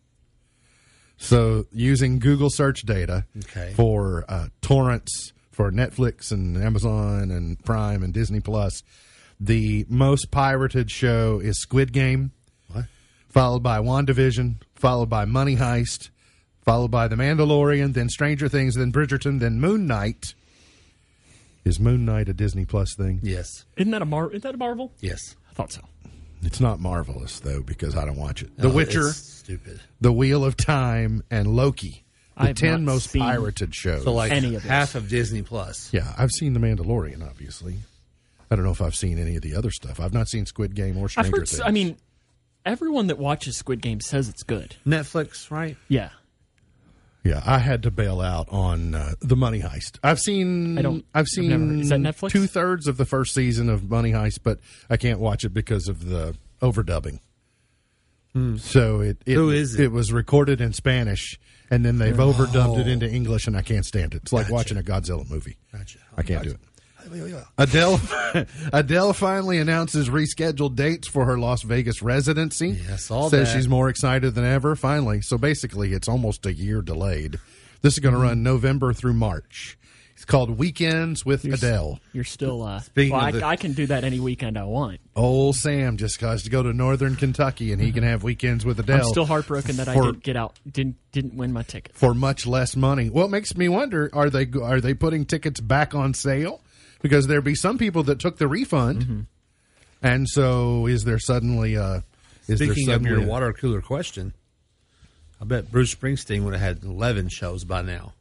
So, 1.21 1.67
using 1.73 2.21
Google 2.21 2.49
search 2.49 2.83
data 2.83 3.25
Okay. 3.39 3.73
for 3.75 4.25
uh, 4.29 4.49
torrents 4.63 5.33
for 5.51 5.73
Netflix 5.73 6.31
and 6.31 6.57
Amazon 6.57 7.31
and 7.33 7.63
Prime 7.65 8.03
and 8.05 8.15
Disney 8.15 8.39
Plus, 8.41 8.83
the 9.41 9.85
most 9.89 10.31
pirated 10.31 10.91
show 10.91 11.41
is 11.41 11.61
Squid 11.61 11.93
Game, 11.93 12.31
What? 12.73 12.85
followed 13.29 13.63
by 13.65 13.79
WandaVision, 13.79 14.57
followed 14.77 15.11
by 15.11 15.25
Money 15.25 15.57
Heist, 15.57 16.11
followed 16.65 16.93
by 16.93 17.09
The 17.09 17.17
Mandalorian, 17.17 17.95
then 17.95 18.09
Stranger 18.09 18.49
Things, 18.49 18.77
then 18.77 18.93
Bridgerton, 18.93 19.41
then 19.41 19.61
Moon 19.61 19.87
Knight. 19.89 20.35
Is 21.65 21.81
Moon 21.81 22.05
Knight 22.05 22.29
a 22.29 22.33
Disney 22.33 22.65
Plus 22.65 22.95
thing? 22.97 23.19
Yes, 23.25 23.65
Isn't 23.77 23.91
that 23.91 24.03
a 24.03 24.07
Mar? 24.07 24.29
Isn't 24.31 24.43
that 24.45 24.55
a 24.55 24.59
Marvel? 24.59 24.93
yes. 25.01 25.21
I 25.51 25.55
thought 25.55 25.73
so. 25.73 25.81
It's 26.43 26.61
not 26.61 26.81
marvelous 26.81 27.41
though 27.41 27.63
because 27.63 27.97
I 27.97 28.05
don't 28.05 28.17
watch 28.17 28.43
it. 28.43 28.57
The 28.57 28.69
Oh, 28.69 28.73
Witcher, 28.73 29.11
stupid. 29.13 29.81
The 30.01 30.13
Wheel 30.13 30.45
of 30.45 30.57
Time, 30.57 31.23
and 31.31 31.49
Loki. 31.57 32.05
I 32.37 32.43
The 32.43 32.47
have 32.49 32.57
ten 32.57 32.85
most 32.85 33.13
pirated 33.17 33.75
shows. 33.75 34.05
So 34.05 34.13
like 34.13 34.31
Any 34.31 34.55
of 34.55 34.63
this. 34.63 34.71
half 34.71 34.95
of 34.95 35.09
Disney 35.09 35.43
Plus. 35.43 35.89
yeah, 35.93 36.15
I've 36.17 36.31
seen 36.31 36.53
The 36.53 36.61
Mandalorian. 36.61 37.27
Obviously, 37.29 37.75
I 38.51 38.55
don't 38.57 38.65
know 38.65 38.71
if 38.71 38.81
I've 38.81 38.95
seen 38.95 39.19
any 39.19 39.35
of 39.37 39.43
the 39.43 39.57
other 39.57 39.71
stuff. 39.73 39.99
I've 39.99 40.15
not 40.15 40.29
seen 40.29 40.47
Squid 40.47 40.75
Game 40.77 40.97
or 40.97 41.07
I've 41.07 41.11
Stranger 41.11 41.37
heard. 41.39 41.49
Things. 41.49 41.61
I 41.65 41.71
mean, 41.73 41.97
everyone 42.65 43.09
that 43.09 43.19
watches 43.19 43.57
Squid 43.57 43.81
Game 43.83 44.01
says 44.01 44.29
it's 44.29 44.45
good. 44.45 44.77
Netflix, 44.87 45.51
right? 45.51 45.77
Yeah. 45.89 46.11
Yeah, 47.29 47.43
I 47.45 47.59
had 47.59 47.83
to 47.85 47.91
bail 47.91 48.21
out 48.21 48.49
on 48.51 48.95
uh, 48.95 49.15
the 49.21 49.37
Money 49.37 49.61
Heist. 49.61 49.99
I've 50.03 50.19
seen. 50.21 50.79
I 50.79 50.83
don't- 50.83 51.05
I've 51.15 51.21
I've 51.23 51.27
seen. 51.29 51.49
never- 51.51 51.81
is 51.83 51.89
that 51.91 52.01
Netflix? 52.01 52.31
Two 52.31 52.47
thirds 52.47 52.87
of 52.87 52.97
the 52.97 53.05
first 53.05 53.35
season 53.35 53.69
of 53.69 53.89
Money 53.91 54.13
Heist, 54.13 54.41
but 54.43 54.59
I 54.91 54.97
can't 54.97 55.19
watch 55.21 55.45
it 55.45 55.51
because 55.51 55.89
of 55.89 56.07
the 56.09 56.37
overdubbing. 56.63 57.21
So 58.59 59.01
it, 59.01 59.17
it 59.27 59.35
Who 59.35 59.51
is 59.51 59.75
it? 59.75 59.81
It 59.85 59.89
was 59.91 60.13
recorded 60.13 60.61
in 60.61 60.73
Spanish, 60.73 61.41
and 61.71 61.85
then 61.85 61.99
they've 61.99 62.15
overdubbed 62.15 62.79
it 62.79 62.87
into 62.87 63.11
English, 63.11 63.49
and 63.49 63.57
I 63.57 63.63
can't 63.63 63.85
stand 63.85 64.15
it. 64.15 64.23
It's 64.23 64.33
like 64.33 64.49
watching 64.49 64.79
a 64.79 64.83
Godzilla 64.83 65.29
movie. 65.29 65.57
Gotcha. 65.73 65.99
I 66.17 66.23
can't 66.23 66.45
do 66.45 66.51
it. 66.51 66.61
Adele 67.59 68.01
Adele 68.73 69.13
finally 69.13 69.59
announces 69.59 70.09
rescheduled 70.09 70.75
dates 70.77 71.09
for 71.09 71.25
her 71.25 71.39
Las 71.39 71.63
Vegas 71.63 72.03
residency. 72.03 72.71
Yes, 72.89 73.05
saw 73.05 73.29
Says 73.29 73.49
that. 73.49 73.55
she's 73.57 73.69
more 73.69 73.89
excited 73.89 74.35
than 74.35 74.45
ever. 74.45 74.77
Finally, 74.77 75.23
so 75.23 75.39
basically, 75.39 75.93
it's 75.93 76.09
almost 76.09 76.47
a 76.47 76.53
year 76.53 76.83
delayed. 76.83 77.39
This 77.83 77.95
is 77.95 77.99
going 78.01 78.15
Mm-hmm. 78.15 78.23
to 78.23 78.29
run 78.29 78.43
November 78.43 78.93
through 78.93 79.15
March. 79.15 79.77
It's 80.15 80.25
called 80.25 80.59
Weekends 80.59 81.25
with 81.25 81.45
Adele. 81.45 82.01
You're 82.13 82.25
still. 82.25 82.65
Uh, 82.65 82.81
Speaking 82.81 83.13
well, 83.13 83.25
I, 83.25 83.31
the- 83.31 83.47
I 83.47 83.55
can 83.55 83.73
do 83.73 83.87
that 83.87 84.03
any 84.03 84.19
weekend 84.19 84.59
I 84.59 84.65
want. 84.65 84.99
Old 85.15 85.55
Sam 85.55 85.97
just 85.97 86.21
has 86.23 86.43
to 86.43 86.51
go 86.51 86.61
to 86.61 86.73
Northern 86.73 87.15
Kentucky, 87.15 87.71
and 87.73 87.81
he 87.81 87.93
can 87.93 88.03
have 88.03 88.25
weekends 88.25 88.65
with 88.65 88.81
Adele. 88.81 88.97
I'm 88.97 89.05
still 89.05 89.27
heartbroken 89.27 89.77
that 89.77 89.87
I 89.87 89.95
didn't 89.95 90.25
get 90.25 90.35
out. 90.37 90.59
Didn't 90.69 90.97
didn't 91.13 91.35
win 91.37 91.53
my 91.53 91.63
ticket. 91.63 91.95
for 91.95 92.15
much 92.15 92.49
less 92.49 92.75
money. 92.75 93.11
Well, 93.11 93.27
it 93.27 93.31
makes 93.31 93.57
me 93.57 93.69
wonder: 93.69 94.11
are 94.13 94.29
they 94.29 94.49
are 94.61 94.81
they 94.81 94.93
putting 94.93 95.25
tickets 95.25 95.61
back 95.61 95.95
on 95.95 96.15
sale? 96.15 96.63
Because 97.01 97.27
there'd 97.27 97.45
be 97.45 97.55
some 97.55 97.79
people 97.79 98.03
that 98.05 98.19
took 98.19 98.39
the 98.39 98.49
refund, 98.49 99.03
Mm-hmm. 99.03 99.21
and 100.03 100.29
so 100.29 100.87
is 100.87 101.05
there 101.05 101.19
suddenly 101.19 101.75
a 101.75 102.03
is 102.49 102.59
there 102.59 102.69
Speaking 102.69 102.89
of 102.89 102.95
suddenly 102.95 103.11
your 103.11 103.23
a- 103.23 103.27
water 103.27 103.53
cooler 103.53 103.81
question, 103.81 104.33
I 105.41 105.45
bet 105.45 105.71
Bruce 105.71 105.95
Springsteen 105.95 106.43
would 106.45 106.55
have 106.55 106.63
had 106.63 106.83
11 106.85 107.29
shows 107.29 107.65
by 107.65 107.83
now. 107.83 108.15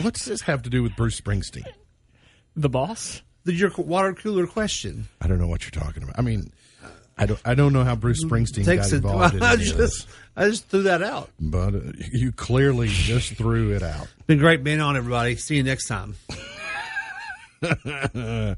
What 0.00 0.14
does 0.14 0.26
this 0.26 0.42
have 0.42 0.62
to 0.62 0.70
do 0.70 0.82
with 0.82 0.94
Bruce 0.96 1.20
Springsteen? 1.20 1.66
The 2.54 2.68
boss. 2.68 3.22
The- 3.44 3.52
Your 3.54 3.70
water 3.76 4.12
cooler 4.14 4.46
question 4.46 5.08
I 5.20 5.26
don't 5.26 5.38
know 5.38 5.46
what 5.46 5.62
you're 5.64 5.82
talking 5.82 6.02
about. 6.02 6.18
I 6.18 6.22
mean, 6.22 6.52
I 7.16 7.26
don't 7.26 7.40
I 7.44 7.54
don't 7.54 7.72
know 7.72 7.82
how 7.82 7.96
Bruce 7.96 8.22
Springsteen 8.24 8.64
takes 8.64 8.90
got 8.90 8.92
it. 8.92 8.96
involved 8.96 9.34
in 9.34 9.42
I 9.42 9.54
any 9.54 9.70
of 9.70 9.76
this, 9.78 10.04
just, 10.04 10.08
I 10.38 10.48
just 10.50 10.68
threw 10.68 10.82
that 10.84 11.02
out. 11.02 11.30
but 11.40 11.74
uh, 11.74 11.80
you 12.12 12.30
clearly 12.32 12.86
just 12.88 13.34
threw 13.34 13.74
it 13.74 13.82
out. 13.82 14.06
Been 14.28 14.38
great 14.38 14.62
being 14.62 14.80
on, 14.80 14.96
everybody. 14.96 15.34
See 15.36 15.56
you 15.56 15.62
next 15.64 15.86
time. 15.88 16.14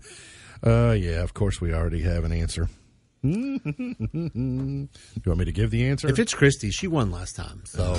Uh, 0.63 0.91
yeah, 0.93 1.23
of 1.23 1.33
course 1.33 1.59
we 1.59 1.73
already 1.73 2.03
have 2.03 2.23
an 2.25 2.33
answer. 2.33 2.69
Do 3.23 3.31
you 3.31 4.89
want 5.25 5.39
me 5.39 5.45
to 5.47 5.53
give 5.53 5.71
the 5.71 5.87
answer? 5.87 6.07
If 6.09 6.19
it's 6.19 6.35
Christy, 6.35 6.71
she 6.71 6.87
won 6.87 7.11
last 7.11 7.35
time. 7.35 7.63
So, 7.65 7.95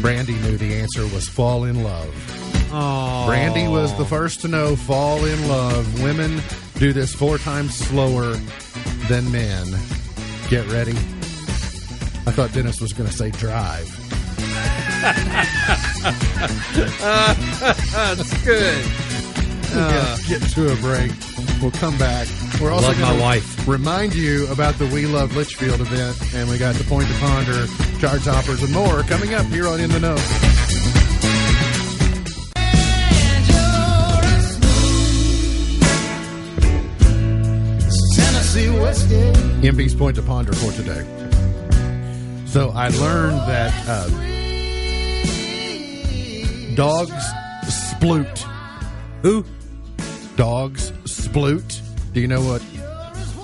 Brandy 0.00 0.34
knew 0.34 0.56
the 0.56 0.74
answer 0.74 1.02
was 1.12 1.28
fall 1.28 1.64
in 1.64 1.82
love. 1.82 2.14
oh, 2.72 3.24
Brandy 3.26 3.66
was 3.66 3.92
the 3.98 4.04
first 4.04 4.40
to 4.42 4.48
know 4.48 4.76
fall 4.76 5.24
in 5.24 5.48
love. 5.48 6.00
Women 6.00 6.40
do 6.78 6.92
this 6.92 7.12
four 7.12 7.38
times 7.38 7.74
slower 7.74 8.34
than 9.08 9.32
men. 9.32 9.66
Get 10.48 10.70
ready. 10.70 10.94
I 12.24 12.30
thought 12.30 12.52
Dennis 12.52 12.80
was 12.80 12.92
going 12.92 13.08
to 13.08 13.14
say 13.14 13.30
drive. 13.30 13.88
that's 17.82 18.44
good. 18.44 18.84
get, 18.84 19.74
uh. 19.74 20.16
get 20.28 20.42
to 20.50 20.72
a 20.72 20.76
break. 20.76 21.10
We'll 21.60 21.72
come 21.72 21.98
back. 21.98 22.28
We're 22.60 22.70
also 22.70 22.94
going 22.94 23.40
to 23.40 23.70
remind 23.70 24.14
you 24.14 24.46
about 24.52 24.74
the 24.78 24.86
We 24.86 25.06
Love 25.06 25.32
Leitchfield 25.32 25.80
event, 25.80 26.34
and 26.34 26.48
we 26.48 26.58
got 26.58 26.76
the 26.76 26.84
Point 26.84 27.08
to 27.08 27.14
Ponder, 27.14 27.66
Chart 27.98 28.22
Toppers, 28.22 28.62
and 28.62 28.72
more 28.72 29.02
coming 29.02 29.34
up 29.34 29.46
here 29.46 29.66
on 29.66 29.80
In 29.80 29.90
the 29.90 30.00
Know. 30.00 30.16
MB's 39.62 39.94
Point 39.94 40.16
to 40.16 40.22
Ponder 40.22 40.52
for 40.52 40.72
today. 40.72 41.21
So 42.52 42.70
I 42.74 42.88
learned 42.88 43.38
that 43.48 43.72
uh, 43.88 44.08
dogs 46.74 47.12
sploot. 47.64 48.38
Who? 49.22 49.44
Dogs 50.36 50.90
sploot. 51.04 51.80
Do 52.12 52.20
you 52.20 52.28
know 52.28 52.42
what? 52.42 52.60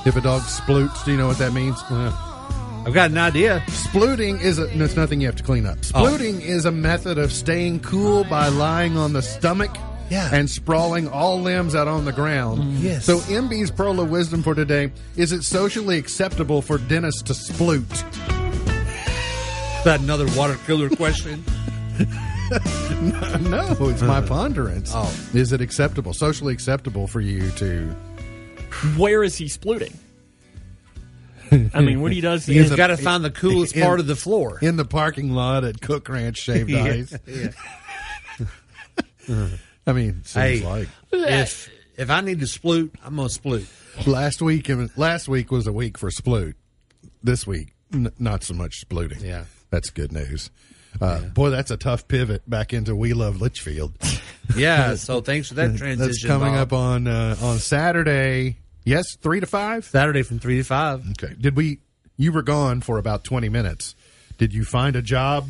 If 0.06 0.14
a 0.16 0.20
dog 0.20 0.42
sploots, 0.42 1.04
do 1.06 1.12
you 1.12 1.16
know 1.16 1.26
what 1.26 1.38
that 1.38 1.54
means? 1.54 1.82
I've 1.90 2.92
got 2.92 3.10
an 3.10 3.16
idea. 3.18 3.62
Splooting 3.68 4.40
is 4.42 4.58
a, 4.58 4.74
no, 4.76 4.84
it's 4.84 4.94
nothing 4.96 5.20
you 5.22 5.26
have 5.26 5.36
to 5.36 5.42
clean 5.42 5.64
up. 5.64 5.78
Splooting 5.78 6.42
is 6.42 6.66
a 6.66 6.70
method 6.70 7.16
of 7.16 7.32
staying 7.32 7.80
cool 7.80 8.24
by 8.24 8.48
lying 8.48 8.98
on 8.98 9.14
the 9.14 9.22
stomach 9.22 9.74
Yeah. 10.10 10.28
and 10.32 10.50
sprawling 10.50 11.08
all 11.08 11.40
limbs 11.40 11.74
out 11.74 11.88
on 11.88 12.04
the 12.04 12.12
ground. 12.12 12.74
Yes. 12.78 13.06
So 13.06 13.18
MB's 13.20 13.70
pearl 13.70 14.00
of 14.00 14.10
wisdom 14.10 14.42
for 14.42 14.54
today 14.54 14.92
is 15.16 15.32
it 15.32 15.44
socially 15.44 15.96
acceptable 15.98 16.60
for 16.60 16.76
Dennis 16.76 17.22
to 17.22 17.32
sploot? 17.32 18.04
Is 19.88 19.94
that 19.94 20.00
another 20.04 20.26
water 20.36 20.52
cooler 20.66 20.90
question? 20.90 21.42
no, 23.48 23.74
it's 23.88 24.02
my 24.02 24.20
ponderance. 24.20 24.92
Oh. 24.94 25.10
Is 25.32 25.54
it 25.54 25.62
acceptable, 25.62 26.12
socially 26.12 26.52
acceptable 26.52 27.06
for 27.06 27.22
you 27.22 27.50
to 27.52 27.86
Where 28.98 29.24
is 29.24 29.34
he 29.36 29.46
splooting? 29.46 29.96
I 31.72 31.80
mean, 31.80 32.02
what 32.02 32.12
he 32.12 32.20
does 32.20 32.46
You've 32.46 32.66
is 32.66 32.76
got 32.76 32.88
to 32.88 32.98
find 32.98 33.24
the 33.24 33.30
coolest 33.30 33.74
in- 33.74 33.82
part 33.82 33.98
of 33.98 34.06
the 34.06 34.14
floor. 34.14 34.58
in 34.60 34.76
the 34.76 34.84
parking 34.84 35.30
lot 35.30 35.64
at 35.64 35.80
Cook 35.80 36.06
Ranch 36.10 36.36
Shaved 36.36 36.68
Yeah, 36.68 36.84
Ice? 36.84 37.16
yeah. 37.26 37.48
I 39.86 39.92
mean, 39.94 40.22
seems 40.24 40.34
Hey. 40.34 40.60
like 40.66 40.88
If 41.12 41.70
If 41.96 42.10
I 42.10 42.20
need 42.20 42.40
to 42.40 42.46
sploot, 42.46 42.90
I'm 43.02 43.16
gonna 43.16 43.28
sploot. 43.30 43.66
Last 44.06 44.42
week, 44.42 44.70
last 44.98 45.28
week 45.30 45.50
was 45.50 45.66
a 45.66 45.72
week 45.72 45.96
for 45.96 46.10
sploot. 46.10 46.56
This 47.22 47.46
week, 47.46 47.72
n- 47.90 48.12
not 48.18 48.44
so 48.44 48.52
much 48.52 48.84
splooting. 48.86 49.22
Yeah. 49.22 49.44
That's 49.70 49.90
good 49.90 50.12
news. 50.12 50.50
Uh, 51.00 51.20
Boy, 51.20 51.50
that's 51.50 51.70
a 51.70 51.76
tough 51.76 52.08
pivot 52.08 52.48
back 52.48 52.72
into 52.72 52.96
We 52.96 53.12
Love 53.12 53.36
Leitchfield. 53.36 53.92
Yeah. 54.56 54.94
So 54.94 55.20
thanks 55.20 55.48
for 55.48 55.54
that 55.54 55.76
transition. 55.76 55.98
That's 55.98 56.24
coming 56.24 56.54
Bob. 56.54 56.68
up 56.68 56.72
on 56.72 57.06
uh, 57.06 57.36
on 57.42 57.58
Saturday. 57.58 58.56
Yes, 58.82 59.04
three 59.20 59.40
to 59.40 59.46
five. 59.46 59.84
Saturday 59.84 60.22
from 60.22 60.38
three 60.38 60.56
to 60.56 60.64
five. 60.64 61.04
Okay. 61.10 61.34
Did 61.38 61.54
we? 61.54 61.80
You 62.16 62.32
were 62.32 62.40
gone 62.42 62.80
for 62.80 62.96
about 62.96 63.24
twenty 63.24 63.50
minutes. 63.50 63.94
Did 64.38 64.54
you 64.54 64.64
find 64.64 64.96
a 64.96 65.02
job 65.02 65.48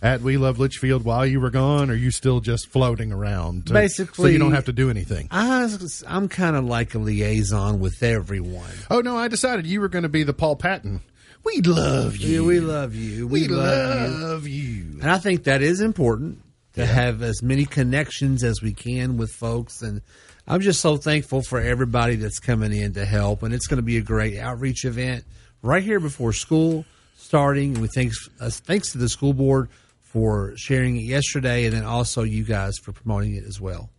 at 0.00 0.22
We 0.22 0.38
Love 0.38 0.56
Leitchfield 0.56 1.04
while 1.04 1.26
you 1.26 1.40
were 1.40 1.50
gone? 1.50 1.90
Or 1.90 1.92
are 1.92 1.96
you 1.96 2.10
still 2.10 2.40
just 2.40 2.68
floating 2.68 3.12
around? 3.12 3.66
to- 3.66 3.68
so 3.68 3.74
Basically- 3.74 4.32
you 4.32 4.38
don't 4.38 4.52
have 4.54 4.64
to 4.64 4.72
do 4.72 4.88
anything. 4.88 5.28
I 5.30 5.68
I'm 6.06 6.28
kind 6.30 6.56
of 6.56 6.64
like 6.64 6.94
a 6.94 6.98
liaison 6.98 7.80
with 7.80 8.02
everyone. 8.02 8.70
Oh 8.90 9.00
no, 9.02 9.18
I 9.18 9.28
decided 9.28 9.66
you 9.66 9.82
were 9.82 9.88
going 9.90 10.04
to 10.04 10.08
be 10.08 10.22
the 10.22 10.32
Paul 10.32 10.56
Patton. 10.56 11.02
We 11.48 11.62
love 11.62 12.16
you. 12.18 12.42
Yeah, 12.42 12.46
we 12.46 12.60
love 12.60 12.94
you. 12.94 13.26
We, 13.26 13.42
We 13.42 13.48
love, 13.48 14.10
you. 14.10 14.18
love 14.18 14.46
you. 14.46 14.98
And 15.00 15.10
I 15.10 15.16
think 15.16 15.44
that 15.44 15.62
is 15.62 15.80
important 15.80 16.42
to 16.74 16.84
have 16.84 17.22
as 17.22 17.42
many 17.42 17.64
connections 17.64 18.44
as 18.44 18.60
we 18.60 18.74
can 18.74 19.16
with 19.16 19.32
folks. 19.32 19.80
And 19.80 20.02
I'm 20.46 20.60
just 20.60 20.80
so 20.82 20.98
thankful 20.98 21.40
for 21.42 21.58
everybody 21.58 22.16
that's 22.16 22.38
coming 22.38 22.72
in 22.72 22.92
to 22.94 23.06
help. 23.06 23.42
And 23.42 23.54
it's 23.54 23.66
going 23.66 23.78
to 23.78 23.82
be 23.82 23.96
a 23.96 24.02
great 24.02 24.38
outreach 24.38 24.84
event 24.84 25.24
right 25.62 25.82
here 25.82 26.00
before 26.00 26.34
school 26.34 26.84
starting. 27.16 27.72
And 27.74 27.82
we 27.82 27.88
thanks 27.88 28.28
uh, 28.40 28.50
thanks 28.50 28.92
to 28.92 28.98
the 28.98 29.08
school 29.08 29.32
board 29.32 29.70
for 30.00 30.54
sharing 30.56 30.96
it 30.96 31.04
yesterday, 31.04 31.64
and 31.64 31.74
then 31.74 31.84
also 31.84 32.22
you 32.22 32.44
guys 32.44 32.78
for 32.78 32.92
promoting 32.92 33.34
it 33.36 33.44
as 33.44 33.60
well. 33.60 33.90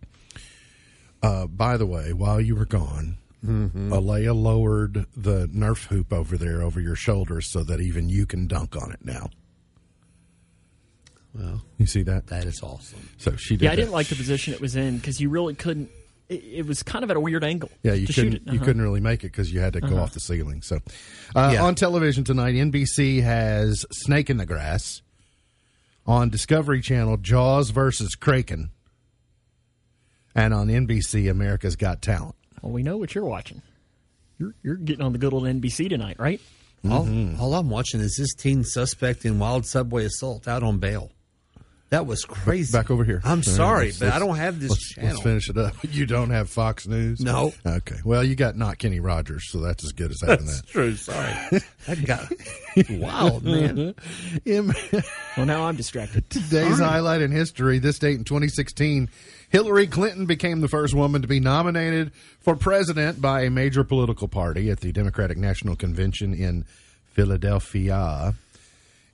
Uh, 1.22 1.45
by 1.47 1.78
the 1.78 1.86
way, 1.86 2.14
while 2.14 2.39
you 2.41 2.56
were 2.56 2.66
gone, 2.66 3.18
Alea 3.42 4.34
lowered 4.34 5.06
the 5.16 5.48
Nerf 5.48 5.86
hoop 5.88 6.12
over 6.12 6.38
there 6.38 6.62
over 6.62 6.82
your 6.82 6.96
shoulders 6.96 7.50
so 7.52 7.64
that 7.64 7.80
even 7.80 8.10
you 8.10 8.26
can 8.26 8.48
dunk 8.48 8.76
on 8.76 8.92
it 8.92 9.00
now. 9.04 9.30
Well, 11.34 11.62
You 11.78 11.86
see 11.86 12.04
that? 12.04 12.28
that 12.28 12.46
is 12.46 12.62
awesome. 12.64 13.08
So 13.18 13.36
she 13.36 13.56
did. 13.56 13.66
Yeah, 13.66 13.72
I 13.72 13.76
didn't 13.76 13.92
like 13.92 14.08
the 14.08 14.16
position 14.16 14.54
it 14.54 14.60
was 14.60 14.76
in 14.76 14.98
because 14.98 15.22
you 15.22 15.30
really 15.30 15.54
couldn't. 15.54 15.90
It, 16.28 16.44
it 16.44 16.66
was 16.68 16.84
kind 16.84 17.04
of 17.04 17.12
at 17.12 17.18
a 17.18 17.20
weird 17.20 17.44
angle. 17.44 17.70
Yeah, 17.84 17.94
you 17.94 18.08
couldn't. 18.08 18.46
You 18.48 18.54
Uh-huh. 18.56 18.66
couldn't 18.66 18.82
really 18.82 19.00
make 19.00 19.24
it 19.24 19.32
because 19.32 19.54
you 19.54 19.60
had 19.60 19.74
to 19.74 19.82
go 19.82 19.98
off 19.98 20.14
the 20.14 20.20
ceiling. 20.20 20.62
So, 20.62 20.80
uh, 21.36 21.52
Yeah. 21.54 21.64
on 21.64 21.76
television 21.76 22.24
tonight, 22.24 22.56
NBC 22.56 23.22
has 23.22 23.86
Snake 23.92 24.30
in 24.30 24.38
the 24.38 24.46
Grass. 24.46 25.02
On 26.06 26.30
Discovery 26.30 26.82
Channel, 26.82 27.18
Jaws 27.18 27.70
versus 27.70 28.16
Kraken. 28.16 28.72
And 30.34 30.54
on 30.54 30.68
NBC, 30.70 31.30
America's 31.30 31.76
Got 31.76 32.02
Talent. 32.02 32.36
Well, 32.62 32.72
we 32.72 32.84
know 32.84 32.97
what 32.97 33.16
you're 33.16 33.26
watching. 33.26 33.62
You're 34.38 34.53
you're 34.64 34.76
getting 34.76 35.03
on 35.03 35.12
the 35.14 35.20
good 35.20 35.34
old 35.34 35.43
NBC 35.43 35.89
tonight, 35.89 36.18
right? 36.20 36.39
Mm-hmm. 36.86 37.39
All, 37.41 37.53
all 37.53 37.60
I'm 37.60 37.70
watching 37.70 37.99
is 37.99 38.16
this 38.18 38.34
teen 38.34 38.64
suspect 38.64 39.26
in 39.26 39.38
wild 39.39 39.66
subway 39.66 40.05
assault 40.05 40.47
out 40.47 40.64
on 40.64 40.78
bail. 40.80 41.12
That 41.89 42.05
was 42.05 42.24
crazy. 42.24 42.72
Back 42.72 42.91
over 42.91 43.03
here. 43.03 43.20
I'm 43.26 43.39
uh, 43.39 43.41
sorry, 43.41 43.86
let's- 43.88 43.97
but 43.99 44.10
I 44.10 44.12
let's- 44.12 44.26
don't 44.26 44.36
have 44.38 44.60
this 44.60 44.70
let's, 44.70 44.93
channel. 44.93 45.10
Let's 45.12 45.22
finish 45.24 45.49
it 45.49 45.57
up. 45.57 45.74
You 45.89 46.05
don't 46.05 46.30
have 46.30 46.49
Fox 46.49 46.88
News? 46.88 47.20
No. 47.20 47.51
Okay. 47.66 47.95
Well, 48.05 48.24
you 48.24 48.36
got 48.36 48.55
not 48.55 48.78
Kenny 48.78 48.99
Rogers, 48.99 49.49
so 49.51 49.60
that's 49.60 49.84
as 49.84 49.91
good 49.91 50.12
as 50.12 50.22
having 50.22 50.45
that. 50.45 50.51
That's 50.51 50.62
that. 50.62 50.68
true. 50.68 50.95
Sorry, 50.95 51.34
that 51.88 52.05
got 52.05 52.32
wild, 52.99 53.43
man. 53.43 53.95
Well, 55.38 55.45
now 55.45 55.66
I'm 55.66 55.76
distracted. 55.78 56.30
today's 56.30 56.80
highlight 56.80 57.22
in 57.22 57.32
history, 57.32 57.80
this 57.80 57.97
date 57.97 58.18
in 58.18 58.24
2016, 58.24 59.10
Hillary 59.50 59.88
Clinton 59.88 60.26
became 60.26 60.62
the 60.62 60.68
first 60.68 60.93
woman 60.93 61.22
to 61.22 61.28
be 61.28 61.39
nominated 61.39 62.12
for 62.39 62.56
president 62.56 63.20
by 63.22 63.41
a 63.41 63.50
major 63.50 63.84
political 63.84 64.28
party 64.28 64.70
at 64.70 64.80
the 64.82 64.91
Democratic 64.91 65.38
National 65.38 65.76
Convention 65.76 66.34
in 66.34 66.66
Philadelphia. 67.12 68.34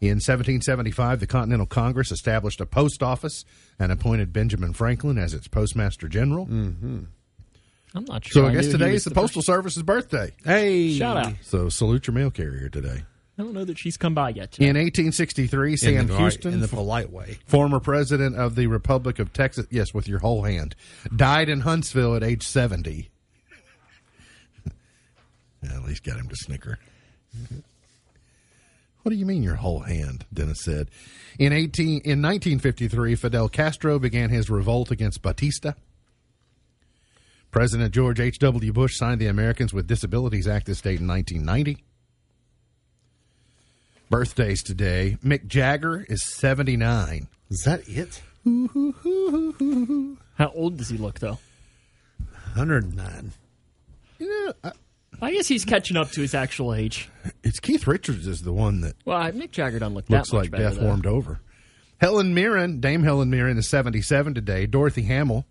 In 0.01 0.17
1775, 0.17 1.19
the 1.21 1.27
Continental 1.27 1.65
Congress 1.65 2.11
established 2.11 2.59
a 2.59 2.65
post 2.65 3.01
office 3.01 3.45
and 3.79 3.91
appointed 3.91 4.33
Benjamin 4.33 4.73
Franklin 4.73 5.17
as 5.17 5.33
its 5.33 5.47
postmaster 5.47 6.07
general. 6.07 6.45
Mm-hmm. 6.45 6.99
I'm 7.95 8.05
not 8.05 8.25
sure. 8.25 8.43
So 8.43 8.45
I 8.47 8.51
knew 8.51 8.61
guess 8.61 8.67
today 8.71 8.91
was 8.91 9.01
is 9.01 9.03
the 9.05 9.15
Postal 9.15 9.39
first- 9.41 9.47
Service's 9.47 9.83
birthday. 9.83 10.33
Hey, 10.43 10.93
Shout 10.97 11.17
out. 11.17 11.33
So 11.43 11.69
salute 11.69 12.07
your 12.07 12.13
mail 12.13 12.29
carrier 12.29 12.67
today. 12.67 13.03
I 13.37 13.43
don't 13.43 13.53
know 13.53 13.65
that 13.65 13.77
she's 13.77 13.97
come 13.97 14.13
by 14.13 14.29
yet. 14.29 14.57
In 14.59 14.77
1863, 14.77 15.71
in 15.71 15.77
Sam 15.77 16.07
the, 16.07 16.17
Houston, 16.17 16.53
in 16.53 16.61
the 16.61 16.69
polite 16.69 17.11
way. 17.11 17.37
former 17.45 17.81
president 17.81 18.37
of 18.37 18.55
the 18.55 18.67
Republic 18.67 19.19
of 19.19 19.33
Texas, 19.33 19.67
yes, 19.69 19.93
with 19.93 20.07
your 20.07 20.19
whole 20.19 20.43
hand, 20.43 20.73
died 21.13 21.49
in 21.49 21.59
Huntsville 21.61 22.15
at 22.15 22.23
age 22.23 22.47
70. 22.47 23.09
At 25.63 25.83
least 25.83 26.03
got 26.03 26.17
him 26.17 26.29
to 26.29 26.35
snicker. 26.35 26.79
What 29.01 29.11
do 29.11 29.17
you 29.17 29.25
mean 29.25 29.43
your 29.43 29.55
whole 29.55 29.81
hand? 29.81 30.25
Dennis 30.33 30.63
said. 30.63 30.89
In 31.37 31.51
18 31.51 31.87
in 31.87 32.21
1953, 32.21 33.15
Fidel 33.15 33.49
Castro 33.49 33.99
began 33.99 34.29
his 34.29 34.49
revolt 34.49 34.91
against 34.91 35.21
Batista. 35.21 35.73
President 37.51 37.93
George 37.93 38.19
H.W. 38.19 38.73
Bush 38.73 38.97
signed 38.97 39.21
the 39.21 39.27
Americans 39.27 39.73
with 39.73 39.87
Disabilities 39.87 40.47
Act 40.47 40.65
this 40.65 40.81
date 40.81 41.01
in 41.01 41.07
1990. 41.07 41.83
Birthdays 44.09 44.63
today. 44.63 45.17
Mick 45.23 45.47
Jagger 45.47 46.05
is 46.09 46.23
79. 46.25 47.27
Is 47.49 47.63
that 47.63 47.81
it? 47.87 48.21
How 50.35 50.51
old 50.53 50.77
does 50.77 50.89
he 50.89 50.97
look, 50.97 51.19
though? 51.19 51.39
109. 52.55 53.31
You 54.19 54.27
know, 54.45 54.53
I- 54.63 54.71
I 55.21 55.31
guess 55.31 55.47
he's 55.47 55.63
catching 55.63 55.95
up 55.95 56.11
to 56.11 56.21
his 56.21 56.35
actual 56.35 56.73
age. 56.73 57.09
it's 57.41 57.61
Keith 57.61 57.87
Richards 57.87 58.27
is 58.27 58.41
the 58.41 58.51
one 58.51 58.81
that 58.81 58.95
Well, 59.05 59.19
Mick 59.31 59.51
Jagger 59.51 59.79
doesn't 59.79 59.93
look 59.95 60.09
looks 60.09 60.33
much 60.33 60.41
like 60.43 60.51
better, 60.51 60.63
death 60.65 60.75
though. 60.75 60.85
warmed 60.87 61.05
over. 61.05 61.39
Helen 62.01 62.33
Mirren, 62.33 62.81
Dame 62.81 63.01
Helen 63.03 63.29
Mirren 63.29 63.57
is 63.57 63.69
77 63.69 64.33
today. 64.33 64.65
Dorothy 64.65 65.03
Hamill, 65.03 65.45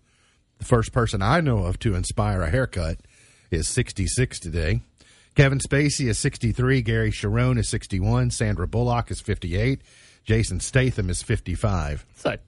the 0.59 0.65
first 0.65 0.91
person 0.93 1.23
I 1.23 1.41
know 1.41 1.63
of 1.65 1.79
to 1.79 1.95
inspire 1.95 2.43
a 2.43 2.51
haircut, 2.51 2.99
is 3.49 3.67
66 3.67 4.39
today. 4.39 4.81
Kevin 5.35 5.59
Spacey 5.59 6.07
is 6.07 6.17
63. 6.17 6.81
Gary 6.81 7.11
Cherone 7.11 7.59
is 7.59 7.69
61. 7.69 8.31
Sandra 8.31 8.67
Bullock 8.67 9.11
is 9.11 9.19
58. 9.21 9.81
Jason 10.23 10.59
Statham 10.59 11.09
is 11.09 11.21
55. 11.21 12.05
It's 12.15 12.25
a 12.25 12.39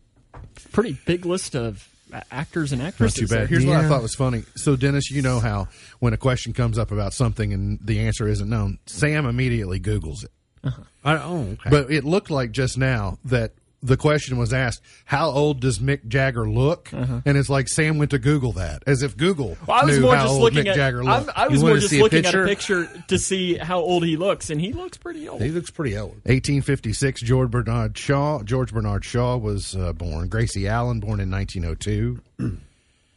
pretty 0.71 0.97
big 1.05 1.25
list 1.25 1.55
of 1.55 1.87
actors 2.31 2.71
and 2.71 2.81
Not 2.81 2.89
actresses. 2.89 3.19
too 3.19 3.27
bad. 3.27 3.41
there. 3.41 3.47
Here's 3.47 3.65
what 3.65 3.77
I 3.77 3.87
thought 3.87 4.01
was 4.01 4.15
funny. 4.15 4.43
So, 4.55 4.75
Dennis, 4.75 5.11
you 5.11 5.21
know 5.21 5.39
how 5.39 5.67
when 5.99 6.13
a 6.13 6.17
question 6.17 6.53
comes 6.53 6.77
up 6.77 6.91
about 6.91 7.13
something 7.13 7.53
and 7.53 7.79
the 7.83 7.99
answer 7.99 8.27
isn't 8.27 8.49
known, 8.49 8.79
Sam 8.85 9.25
immediately 9.25 9.79
Googles 9.79 10.23
it. 10.23 10.31
Uh-huh. 10.63 10.81
I, 11.03 11.17
oh, 11.17 11.39
okay. 11.53 11.69
But 11.69 11.91
it 11.91 12.03
looked 12.03 12.31
like 12.31 12.51
just 12.51 12.77
now 12.77 13.19
that 13.25 13.51
the 13.83 13.95
question 13.97 14.37
was 14.37 14.51
asked, 14.53 14.81
"How 15.05 15.29
old 15.29 15.59
does 15.59 15.79
Mick 15.79 16.07
Jagger 16.07 16.49
look?" 16.49 16.89
And 16.91 17.21
it's 17.37 17.49
like 17.49 17.67
Sam 17.67 17.97
went 17.97 18.11
to 18.11 18.19
Google 18.19 18.51
that, 18.53 18.83
as 18.87 19.03
if 19.03 19.15
Google 19.17 19.57
Well, 19.67 19.77
I 19.81 19.85
was 19.85 19.95
knew 19.97 20.03
more 20.03 20.15
how 20.15 20.23
just 20.23 20.33
old 20.33 20.41
looking 20.43 20.63
Mick 20.65 20.69
at. 20.69 20.75
Jagger 20.75 21.03
I'm- 21.03 21.25
looked. 21.25 21.37
I 21.37 21.47
was 21.47 21.59
You 21.61 21.65
more 21.67 21.75
just 21.77 21.89
see 21.89 21.99
a 21.99 22.03
looking 22.03 22.25
at 22.25 22.33
a 22.33 22.45
picture? 22.45 22.85
picture 22.87 23.03
to 23.07 23.17
see 23.19 23.55
how 23.57 23.79
old 23.79 24.03
he 24.03 24.17
looks, 24.17 24.49
and 24.49 24.59
he 24.59 24.73
looks 24.73 24.97
pretty 24.97 25.27
old. 25.29 25.41
he 25.41 25.49
looks 25.51 25.69
pretty 25.69 25.97
old. 25.97 26.13
1856, 26.25 27.21
George 27.21 27.51
Bernard 27.51 27.97
Shaw. 27.97 28.41
George 28.43 28.73
Bernard 28.73 29.05
Shaw 29.05 29.37
was 29.37 29.75
uh, 29.75 29.93
born. 29.93 30.27
Gracie 30.27 30.67
Allen, 30.67 30.99
born 30.99 31.19
in 31.19 31.29
1902. 31.29 32.57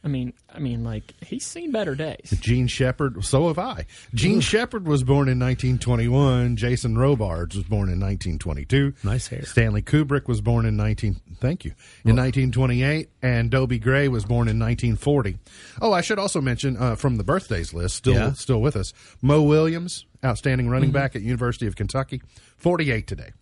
I 0.03 0.07
mean, 0.07 0.33
I 0.51 0.57
mean, 0.57 0.83
like 0.83 1.13
he's 1.23 1.45
seen 1.45 1.71
better 1.71 1.93
days. 1.93 2.33
Jean 2.41 2.65
Shepherd. 2.65 3.23
So 3.23 3.49
have 3.49 3.59
I. 3.59 3.85
Jean 4.15 4.39
Shepherd 4.39 4.87
was 4.87 5.03
born 5.03 5.29
in 5.29 5.37
1921. 5.39 6.55
Jason 6.55 6.97
Robards 6.97 7.55
was 7.55 7.65
born 7.65 7.87
in 7.87 7.99
1922. 7.99 8.93
Nice 9.03 9.27
hair. 9.27 9.43
Stanley 9.45 9.83
Kubrick 9.83 10.27
was 10.27 10.41
born 10.41 10.65
in 10.65 10.75
19. 10.75 11.21
Thank 11.39 11.65
you. 11.65 11.71
In 12.03 12.15
1928, 12.15 13.09
and 13.21 13.51
Dobie 13.51 13.77
Gray 13.77 14.07
was 14.07 14.25
born 14.25 14.47
in 14.47 14.57
1940. 14.57 15.37
Oh, 15.83 15.93
I 15.93 16.01
should 16.01 16.17
also 16.17 16.41
mention 16.41 16.77
uh, 16.77 16.95
from 16.95 17.17
the 17.17 17.23
birthdays 17.23 17.71
list, 17.71 17.95
still 17.95 18.15
Yeah. 18.15 18.31
still 18.33 18.59
with 18.61 18.75
us, 18.75 18.93
Moe 19.21 19.43
Williams, 19.43 20.07
outstanding 20.25 20.67
running 20.67 20.91
back 20.91 21.15
at 21.15 21.21
University 21.21 21.67
of 21.67 21.75
Kentucky, 21.75 22.23
48 22.57 23.05
today. 23.05 23.33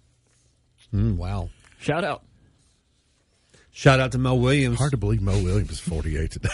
Mm, 0.94 1.16
wow. 1.16 1.50
Shout 1.80 2.04
out. 2.04 2.24
Shout 3.72 4.00
out 4.00 4.12
to 4.14 4.18
Mel 4.18 4.38
Williams. 4.40 4.78
Hard 4.78 4.92
to 4.92 4.98
believe 4.98 5.22
Moe 5.22 5.42
Williams 5.42 5.72
is 5.72 5.80
48 5.80 6.32
today. 6.32 6.50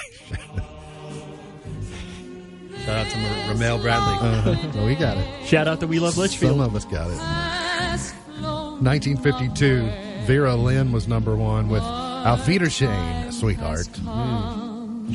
Shout 2.85 2.97
out 2.99 3.07
to 3.11 3.17
Mar- 3.17 3.49
Ramel 3.53 3.79
Bradley. 3.79 4.17
uh, 4.53 4.71
no, 4.75 4.85
we 4.85 4.93
got 4.95 5.17
it. 5.17 5.47
Shout 5.47 5.67
out 5.67 5.79
to 5.79 5.87
We 5.87 5.99
Love 5.99 6.13
Some 6.13 6.25
Leitchfield. 6.25 6.63
of 6.65 6.75
us 6.75 6.85
got 6.85 7.09
it. 7.09 7.17
1952, 8.81 9.89
Vera 10.27 10.55
Lynn 10.55 10.91
was 10.91 11.07
number 11.07 11.35
one 11.35 11.67
with 11.69 11.81
Auf 11.81 12.47
Wiedersehen, 12.47 13.31
sweetheart. 13.31 13.87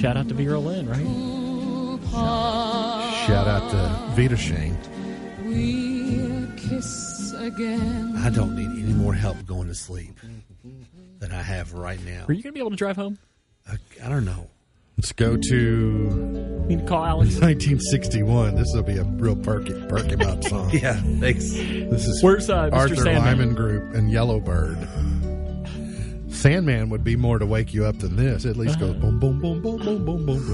Shout 0.01 0.17
out 0.17 0.27
to 0.29 0.35
Vera 0.35 0.59
Lynn, 0.59 0.89
right? 0.89 1.07
Shout 3.27 3.47
out 3.47 3.71
to 3.71 4.15
Wiedersehen. 4.21 4.77
I 8.23 8.31
don't 8.31 8.57
need 8.57 8.83
any 8.85 8.93
more 8.95 9.15
help 9.15 9.45
going 9.47 9.69
to 9.69 9.75
sleep 9.75 10.19
than 11.21 11.33
I 11.33 11.43
have 11.43 11.73
right 11.75 12.05
now. 12.05 12.25
Are 12.29 12.33
you 12.33 12.43
going 12.43 12.53
to 12.53 12.53
be 12.53 12.61
able 12.61 12.71
to 12.71 12.77
drive 12.77 12.97
home? 12.97 13.19
I, 13.69 13.77
I 14.05 14.09
don't 14.09 14.25
know. 14.25 14.49
Let's 14.97 15.13
go 15.13 15.37
to 15.37 16.67
Need 16.67 16.81
to 16.81 16.85
call 16.87 17.05
Alex. 17.05 17.31
1961. 17.41 18.55
This 18.57 18.67
will 18.75 18.83
be 18.83 18.99
a 18.99 19.05
real 19.05 19.37
perky, 19.37 19.73
perky 19.87 20.13
about 20.15 20.45
song. 20.49 20.71
Yeah, 20.71 20.95
thanks. 21.21 21.51
This 21.53 22.07
is 22.07 22.23
Where's, 22.23 22.51
uh, 22.51 22.65
Mr. 22.71 22.73
Arthur 22.75 22.97
Sandman? 22.97 23.25
Lyman 23.25 23.55
Group 23.55 23.95
and 23.95 24.11
Yellowbird. 24.11 24.77
Sandman 26.31 26.91
would 26.91 27.03
be 27.05 27.17
more 27.17 27.39
to 27.39 27.47
wake 27.47 27.73
you 27.75 27.85
up 27.87 27.99
than 27.99 28.17
this. 28.17 28.45
At 28.47 28.57
least 28.57 28.77
Uh-huh. 28.77 28.93
goes 28.93 28.97
boom, 29.01 29.19
boom, 29.19 29.41
boom, 29.41 29.61
boom, 29.63 29.79
boom, 29.79 30.05
boom, 30.05 30.27
boom, 30.27 30.47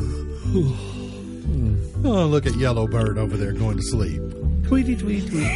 boom. 0.52 1.92
Oh, 2.04 2.26
look 2.26 2.44
at 2.46 2.52
Yellowbird 2.56 3.18
over 3.18 3.36
there 3.36 3.52
going 3.52 3.76
to 3.76 3.82
sleep. 3.82 4.20
Tweety 4.64 4.94
tweet 4.96 5.26
tweet. 5.28 5.50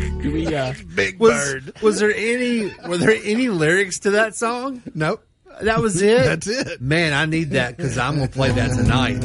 Do 0.22 0.32
we, 0.32 0.54
uh, 0.54 0.74
Big 0.94 1.18
Was 1.18 1.60
was 1.82 1.98
there 1.98 2.12
any 2.14 2.72
were 2.86 2.98
there 2.98 3.16
any 3.24 3.48
lyrics 3.48 4.00
to 4.00 4.10
that 4.12 4.34
song? 4.36 4.82
Nope. 4.94 5.24
That 5.62 5.80
was 5.80 6.00
it. 6.00 6.24
That's 6.24 6.46
it. 6.46 6.80
Man, 6.80 7.12
I 7.12 7.26
need 7.26 7.50
that 7.50 7.76
because 7.76 7.98
I'm 7.98 8.14
gonna 8.16 8.28
play 8.28 8.50
that 8.52 8.70
tonight. 8.76 9.24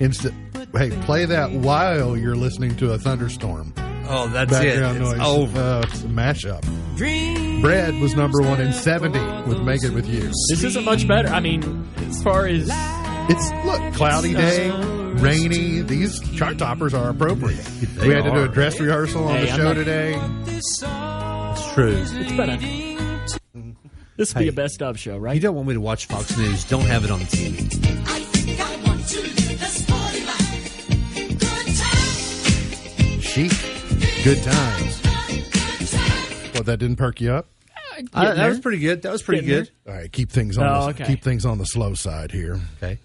Instead, 0.00 0.34
hey, 0.74 0.90
play 1.02 1.26
that 1.26 1.52
while 1.52 2.16
you're 2.16 2.34
listening 2.36 2.76
to 2.76 2.92
a 2.92 2.98
thunderstorm. 2.98 3.72
Oh, 4.08 4.28
that's 4.28 4.50
Background 4.50 4.98
it. 4.98 5.02
It's 5.02 5.10
noise. 5.18 5.28
over. 5.28 5.60
Uh, 5.60 5.82
it's 5.84 6.02
a 6.02 6.06
mashup. 6.06 7.60
Bread 7.60 7.94
was 8.00 8.14
number 8.14 8.40
one 8.40 8.60
in 8.60 8.72
70 8.72 9.18
with 9.48 9.60
Make 9.62 9.82
It 9.82 9.90
With 9.92 10.06
You. 10.06 10.22
this 10.48 10.62
isn't 10.64 10.84
much 10.84 11.06
better. 11.08 11.28
I 11.28 11.40
mean, 11.40 11.88
as 12.08 12.22
far 12.22 12.46
as 12.46 12.68
It's, 13.28 13.50
look, 13.66 13.94
cloudy 13.94 14.32
day, 14.34 14.70
rainy. 15.16 15.80
These 15.82 16.20
chart 16.36 16.58
toppers 16.58 16.94
are 16.94 17.10
appropriate. 17.10 17.64
They 17.64 18.08
we 18.08 18.14
had 18.14 18.24
to 18.24 18.30
do 18.30 18.42
a 18.44 18.48
dress 18.48 18.78
rehearsal 18.80 19.24
on 19.28 19.36
Hey, 19.36 19.46
the 19.46 19.56
show 19.56 19.64
not- 19.64 19.74
today. 19.74 20.20
It's 20.46 21.72
true. 21.74 21.96
it's 21.96 22.32
better. 22.32 22.56
This 24.16 24.34
would 24.34 24.40
be 24.40 24.48
a 24.48 24.52
best 24.52 24.80
of 24.80 24.98
show, 24.98 25.18
right? 25.18 25.34
You 25.34 25.40
don't 25.40 25.54
want 25.54 25.68
me 25.68 25.74
to 25.74 25.80
watch 25.80 26.06
Fox 26.06 26.36
News? 26.38 26.64
Don't 26.64 26.86
have 26.86 27.04
it 27.04 27.10
on 27.10 27.18
the 27.20 27.26
TV. 27.26 28.76
Chic. 33.20 33.52
Good 34.24 34.42
times. 34.42 35.02
Well, 36.54 36.62
that 36.62 36.78
didn't 36.78 36.96
perk 36.96 37.20
you 37.20 37.32
up? 37.32 37.48
I, 37.92 38.00
Getting 38.02 38.36
that 38.38 38.48
was 38.48 38.60
pretty 38.60 38.78
good. 38.78 39.02
That 39.02 39.12
was 39.12 39.22
pretty 39.22 39.44
Getting 39.46 39.64
good. 39.64 39.90
All 39.92 39.98
right, 39.98 40.10
keep 40.12 40.30
things 40.30 40.56
on 40.58 40.66
Oh, 40.66 40.80
the, 40.84 40.88
okay. 40.90 41.04
keep 41.06 41.22
things 41.22 41.44
on 41.44 41.58
the 41.58 41.64
slow 41.66 41.94
side 41.94 42.30
here. 42.30 42.58
Okay. 42.82 42.98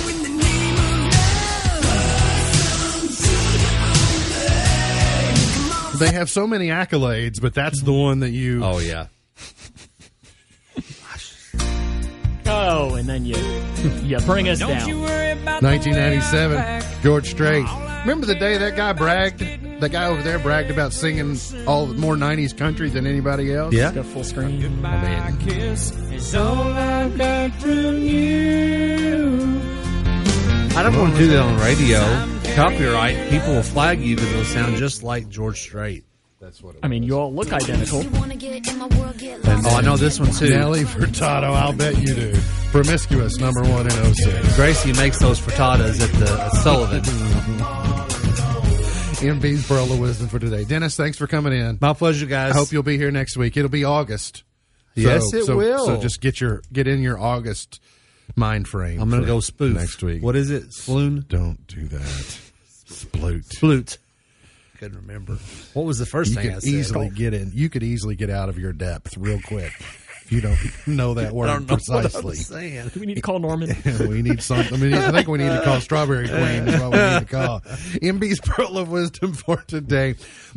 They 5.97 6.13
have 6.13 6.29
so 6.29 6.47
many 6.47 6.67
accolades, 6.67 7.41
but 7.41 7.53
that's 7.53 7.81
the 7.81 7.91
one 7.91 8.19
that 8.19 8.29
you. 8.29 8.63
Oh 8.63 8.79
yeah. 8.79 9.07
Oh, 12.51 12.95
and 12.95 13.07
then 13.07 13.25
you, 13.25 13.35
you 14.01 14.17
bring 14.21 14.49
us 14.49 14.57
down. 14.57 14.89
1997, 15.61 16.83
George 17.03 17.29
Strait. 17.29 17.63
Remember 18.01 18.25
the 18.25 18.33
day 18.33 18.57
that 18.57 18.75
guy 18.75 18.91
bragged? 18.91 19.43
That 19.80 19.91
guy 19.93 20.07
over 20.07 20.21
there 20.21 20.39
bragged 20.39 20.71
about 20.71 20.91
singing 20.91 21.38
all 21.65 21.88
more 21.88 22.15
90s 22.15 22.57
country 22.57 22.89
than 22.89 23.07
anybody 23.07 23.53
else? 23.53 23.73
Yeah. 23.73 23.93
Got 23.93 24.05
full 24.07 24.25
screen. 24.25 24.86
I 24.86 25.01
mean, 25.01 25.19
I 30.75 30.84
don't 30.84 30.97
want 30.97 31.13
to 31.13 31.19
do 31.19 31.27
that 31.27 31.39
on 31.39 31.59
radio. 31.59 31.99
Copyright. 32.55 33.30
People 33.30 33.53
will 33.53 33.63
flag 33.63 34.01
you 34.01 34.15
because 34.15 34.32
it'll 34.32 34.43
sound 34.43 34.75
just 34.75 35.01
like 35.01 35.30
George 35.30 35.61
Strait. 35.61 36.03
that's 36.41 36.61
what 36.61 36.75
it 36.75 36.82
I 36.84 36.89
mean, 36.89 37.03
you 37.03 37.17
all 37.17 37.34
look 37.34 37.53
identical. 37.53 38.03
Oh, 38.05 39.75
I 39.77 39.82
know 39.82 39.95
this 39.95 40.19
one 40.19 40.32
too. 40.32 40.49
Nelly 40.49 40.84
Furtado, 40.84 41.53
I'll 41.53 41.71
bet 41.73 41.97
you 41.97 42.13
do. 42.13 42.34
Promiscuous, 42.71 43.38
number 43.39 43.61
one 43.63 43.86
in 43.86 44.13
06. 44.13 44.55
Gracie 44.57 44.93
makes 44.93 45.19
those 45.19 45.39
frittatas 45.39 46.01
at 46.01 46.11
the 46.19 46.41
at 46.41 46.51
Sullivan. 46.55 47.75
Pearl 49.20 49.91
of 49.91 49.99
Wisdom 49.99 50.30
for 50.30 50.39
today. 50.39 50.63
Dennis, 50.63 50.95
thanks 50.95 51.17
for 51.17 51.28
coming 51.28 51.51
in. 51.51 51.78
My 51.82 51.91
pleasure, 51.91 52.26
guys. 52.26 52.53
I 52.53 52.57
hope 52.57 52.72
you'll 52.72 52.84
be 52.84 52.97
here 52.97 53.11
next 53.11 53.36
week. 53.36 53.57
It'll 53.57 53.70
be 53.70 53.84
August. 53.84 54.43
Yes, 54.95 55.34
it 55.34 55.43
so, 55.43 55.57
will. 55.57 55.86
So 55.86 55.99
just 55.99 56.22
get 56.22 56.39
your 56.39 56.61
get 56.72 56.88
in 56.88 57.01
your 57.01 57.20
August 57.20 57.82
mind 58.38 58.70
frame. 58.70 59.01
I'm 59.01 59.09
going 59.09 59.22
to 59.22 59.28
go 59.28 59.41
spoof 59.41 59.76
next 59.76 60.01
week. 60.03 60.24
What 60.24 60.38
is 60.38 60.49
it? 60.49 60.70
Sploon. 60.70 61.28
Don't 61.28 61.67
do 61.67 61.88
that. 61.89 62.39
Sploot. 62.88 63.45
Flute. 63.57 63.97
Couldn't 64.78 64.97
remember. 64.99 65.38
What 65.74 65.86
was 65.86 65.97
the 65.99 66.05
first 66.05 66.30
You 66.30 66.38
thing 66.38 66.51
I 66.51 66.53
could 66.53 66.63
said? 66.63 66.70
easily 66.74 67.09
get 67.09 67.34
in. 67.34 67.51
You 67.53 67.70
could 67.70 67.84
easily 67.84 68.15
get 68.15 68.30
out 68.30 68.47
of 68.47 68.57
your 68.57 68.72
depth 68.72 69.17
real 69.17 69.41
quick. 69.41 69.74
If 70.30 70.32
You 70.32 70.41
don't 70.41 70.88
know 70.88 71.13
that 71.15 71.34
word 71.34 71.49
I 71.49 71.53
don't 71.53 71.67
know 71.67 71.77
what 71.88 72.01
precisely. 72.03 72.38
I'm 72.38 72.43
saying. 72.43 72.88
Do 72.93 72.99
we 72.99 73.05
need 73.05 73.15
to 73.15 73.21
call 73.21 73.39
Norman? 73.39 73.75
we 74.07 74.21
need 74.21 74.41
something. 74.41 74.73
I, 74.73 74.77
mean, 74.77 74.93
I 74.93 75.11
think 75.11 75.27
we 75.27 75.38
need 75.38 75.49
to 75.49 75.61
call 75.63 75.82
Strawberry 75.82 76.27
Queen. 76.27 76.67
Is 76.67 76.82
what 76.82 76.91
we 76.91 76.97
need 76.97 77.19
to 77.19 77.25
call. 77.25 77.59
MB's 78.01 78.39
Pearl 78.39 78.77
of 78.77 78.89
Wisdom 78.89 79.34
for 79.34 79.57
today. 79.57 80.15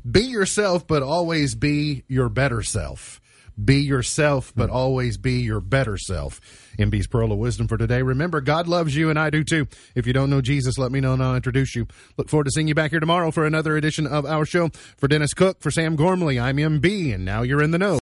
Be 0.08 0.22
yourself, 0.22 0.86
but 0.86 1.02
always 1.02 1.54
be 1.54 2.04
your 2.08 2.28
better 2.28 2.62
self. 2.62 3.20
Be 3.62 3.76
yourself, 3.82 4.52
but 4.56 4.70
hmm. 4.70 4.76
always 4.76 5.18
be 5.18 5.40
your 5.40 5.60
better 5.60 5.98
self. 5.98 6.40
MB's 6.78 7.06
Pearl 7.06 7.32
of 7.32 7.38
Wisdom 7.38 7.68
for 7.68 7.76
today. 7.76 8.00
Remember, 8.02 8.40
God 8.40 8.66
loves 8.66 8.96
you, 8.96 9.10
and 9.10 9.18
I 9.18 9.28
do 9.28 9.44
too. 9.44 9.68
If 9.94 10.06
you 10.06 10.14
don't 10.14 10.30
know 10.30 10.40
Jesus, 10.40 10.78
let 10.78 10.90
me 10.90 11.00
know 11.00 11.12
and 11.12 11.22
I'll 11.22 11.36
introduce 11.36 11.76
you. 11.76 11.86
Look 12.16 12.30
forward 12.30 12.44
to 12.44 12.50
seeing 12.50 12.66
you 12.66 12.74
back 12.74 12.90
here 12.92 13.00
tomorrow 13.00 13.30
for 13.30 13.44
another 13.44 13.76
edition 13.76 14.06
of 14.06 14.24
our 14.24 14.46
show. 14.46 14.70
For 14.96 15.06
Dennis 15.06 15.34
Cook, 15.34 15.60
for 15.60 15.70
Sam 15.70 15.96
Gormley, 15.96 16.40
I'm 16.40 16.56
MB, 16.56 17.14
and 17.14 17.24
now 17.24 17.42
you're 17.42 17.62
in 17.62 17.72
the 17.72 17.78
know. 17.78 17.90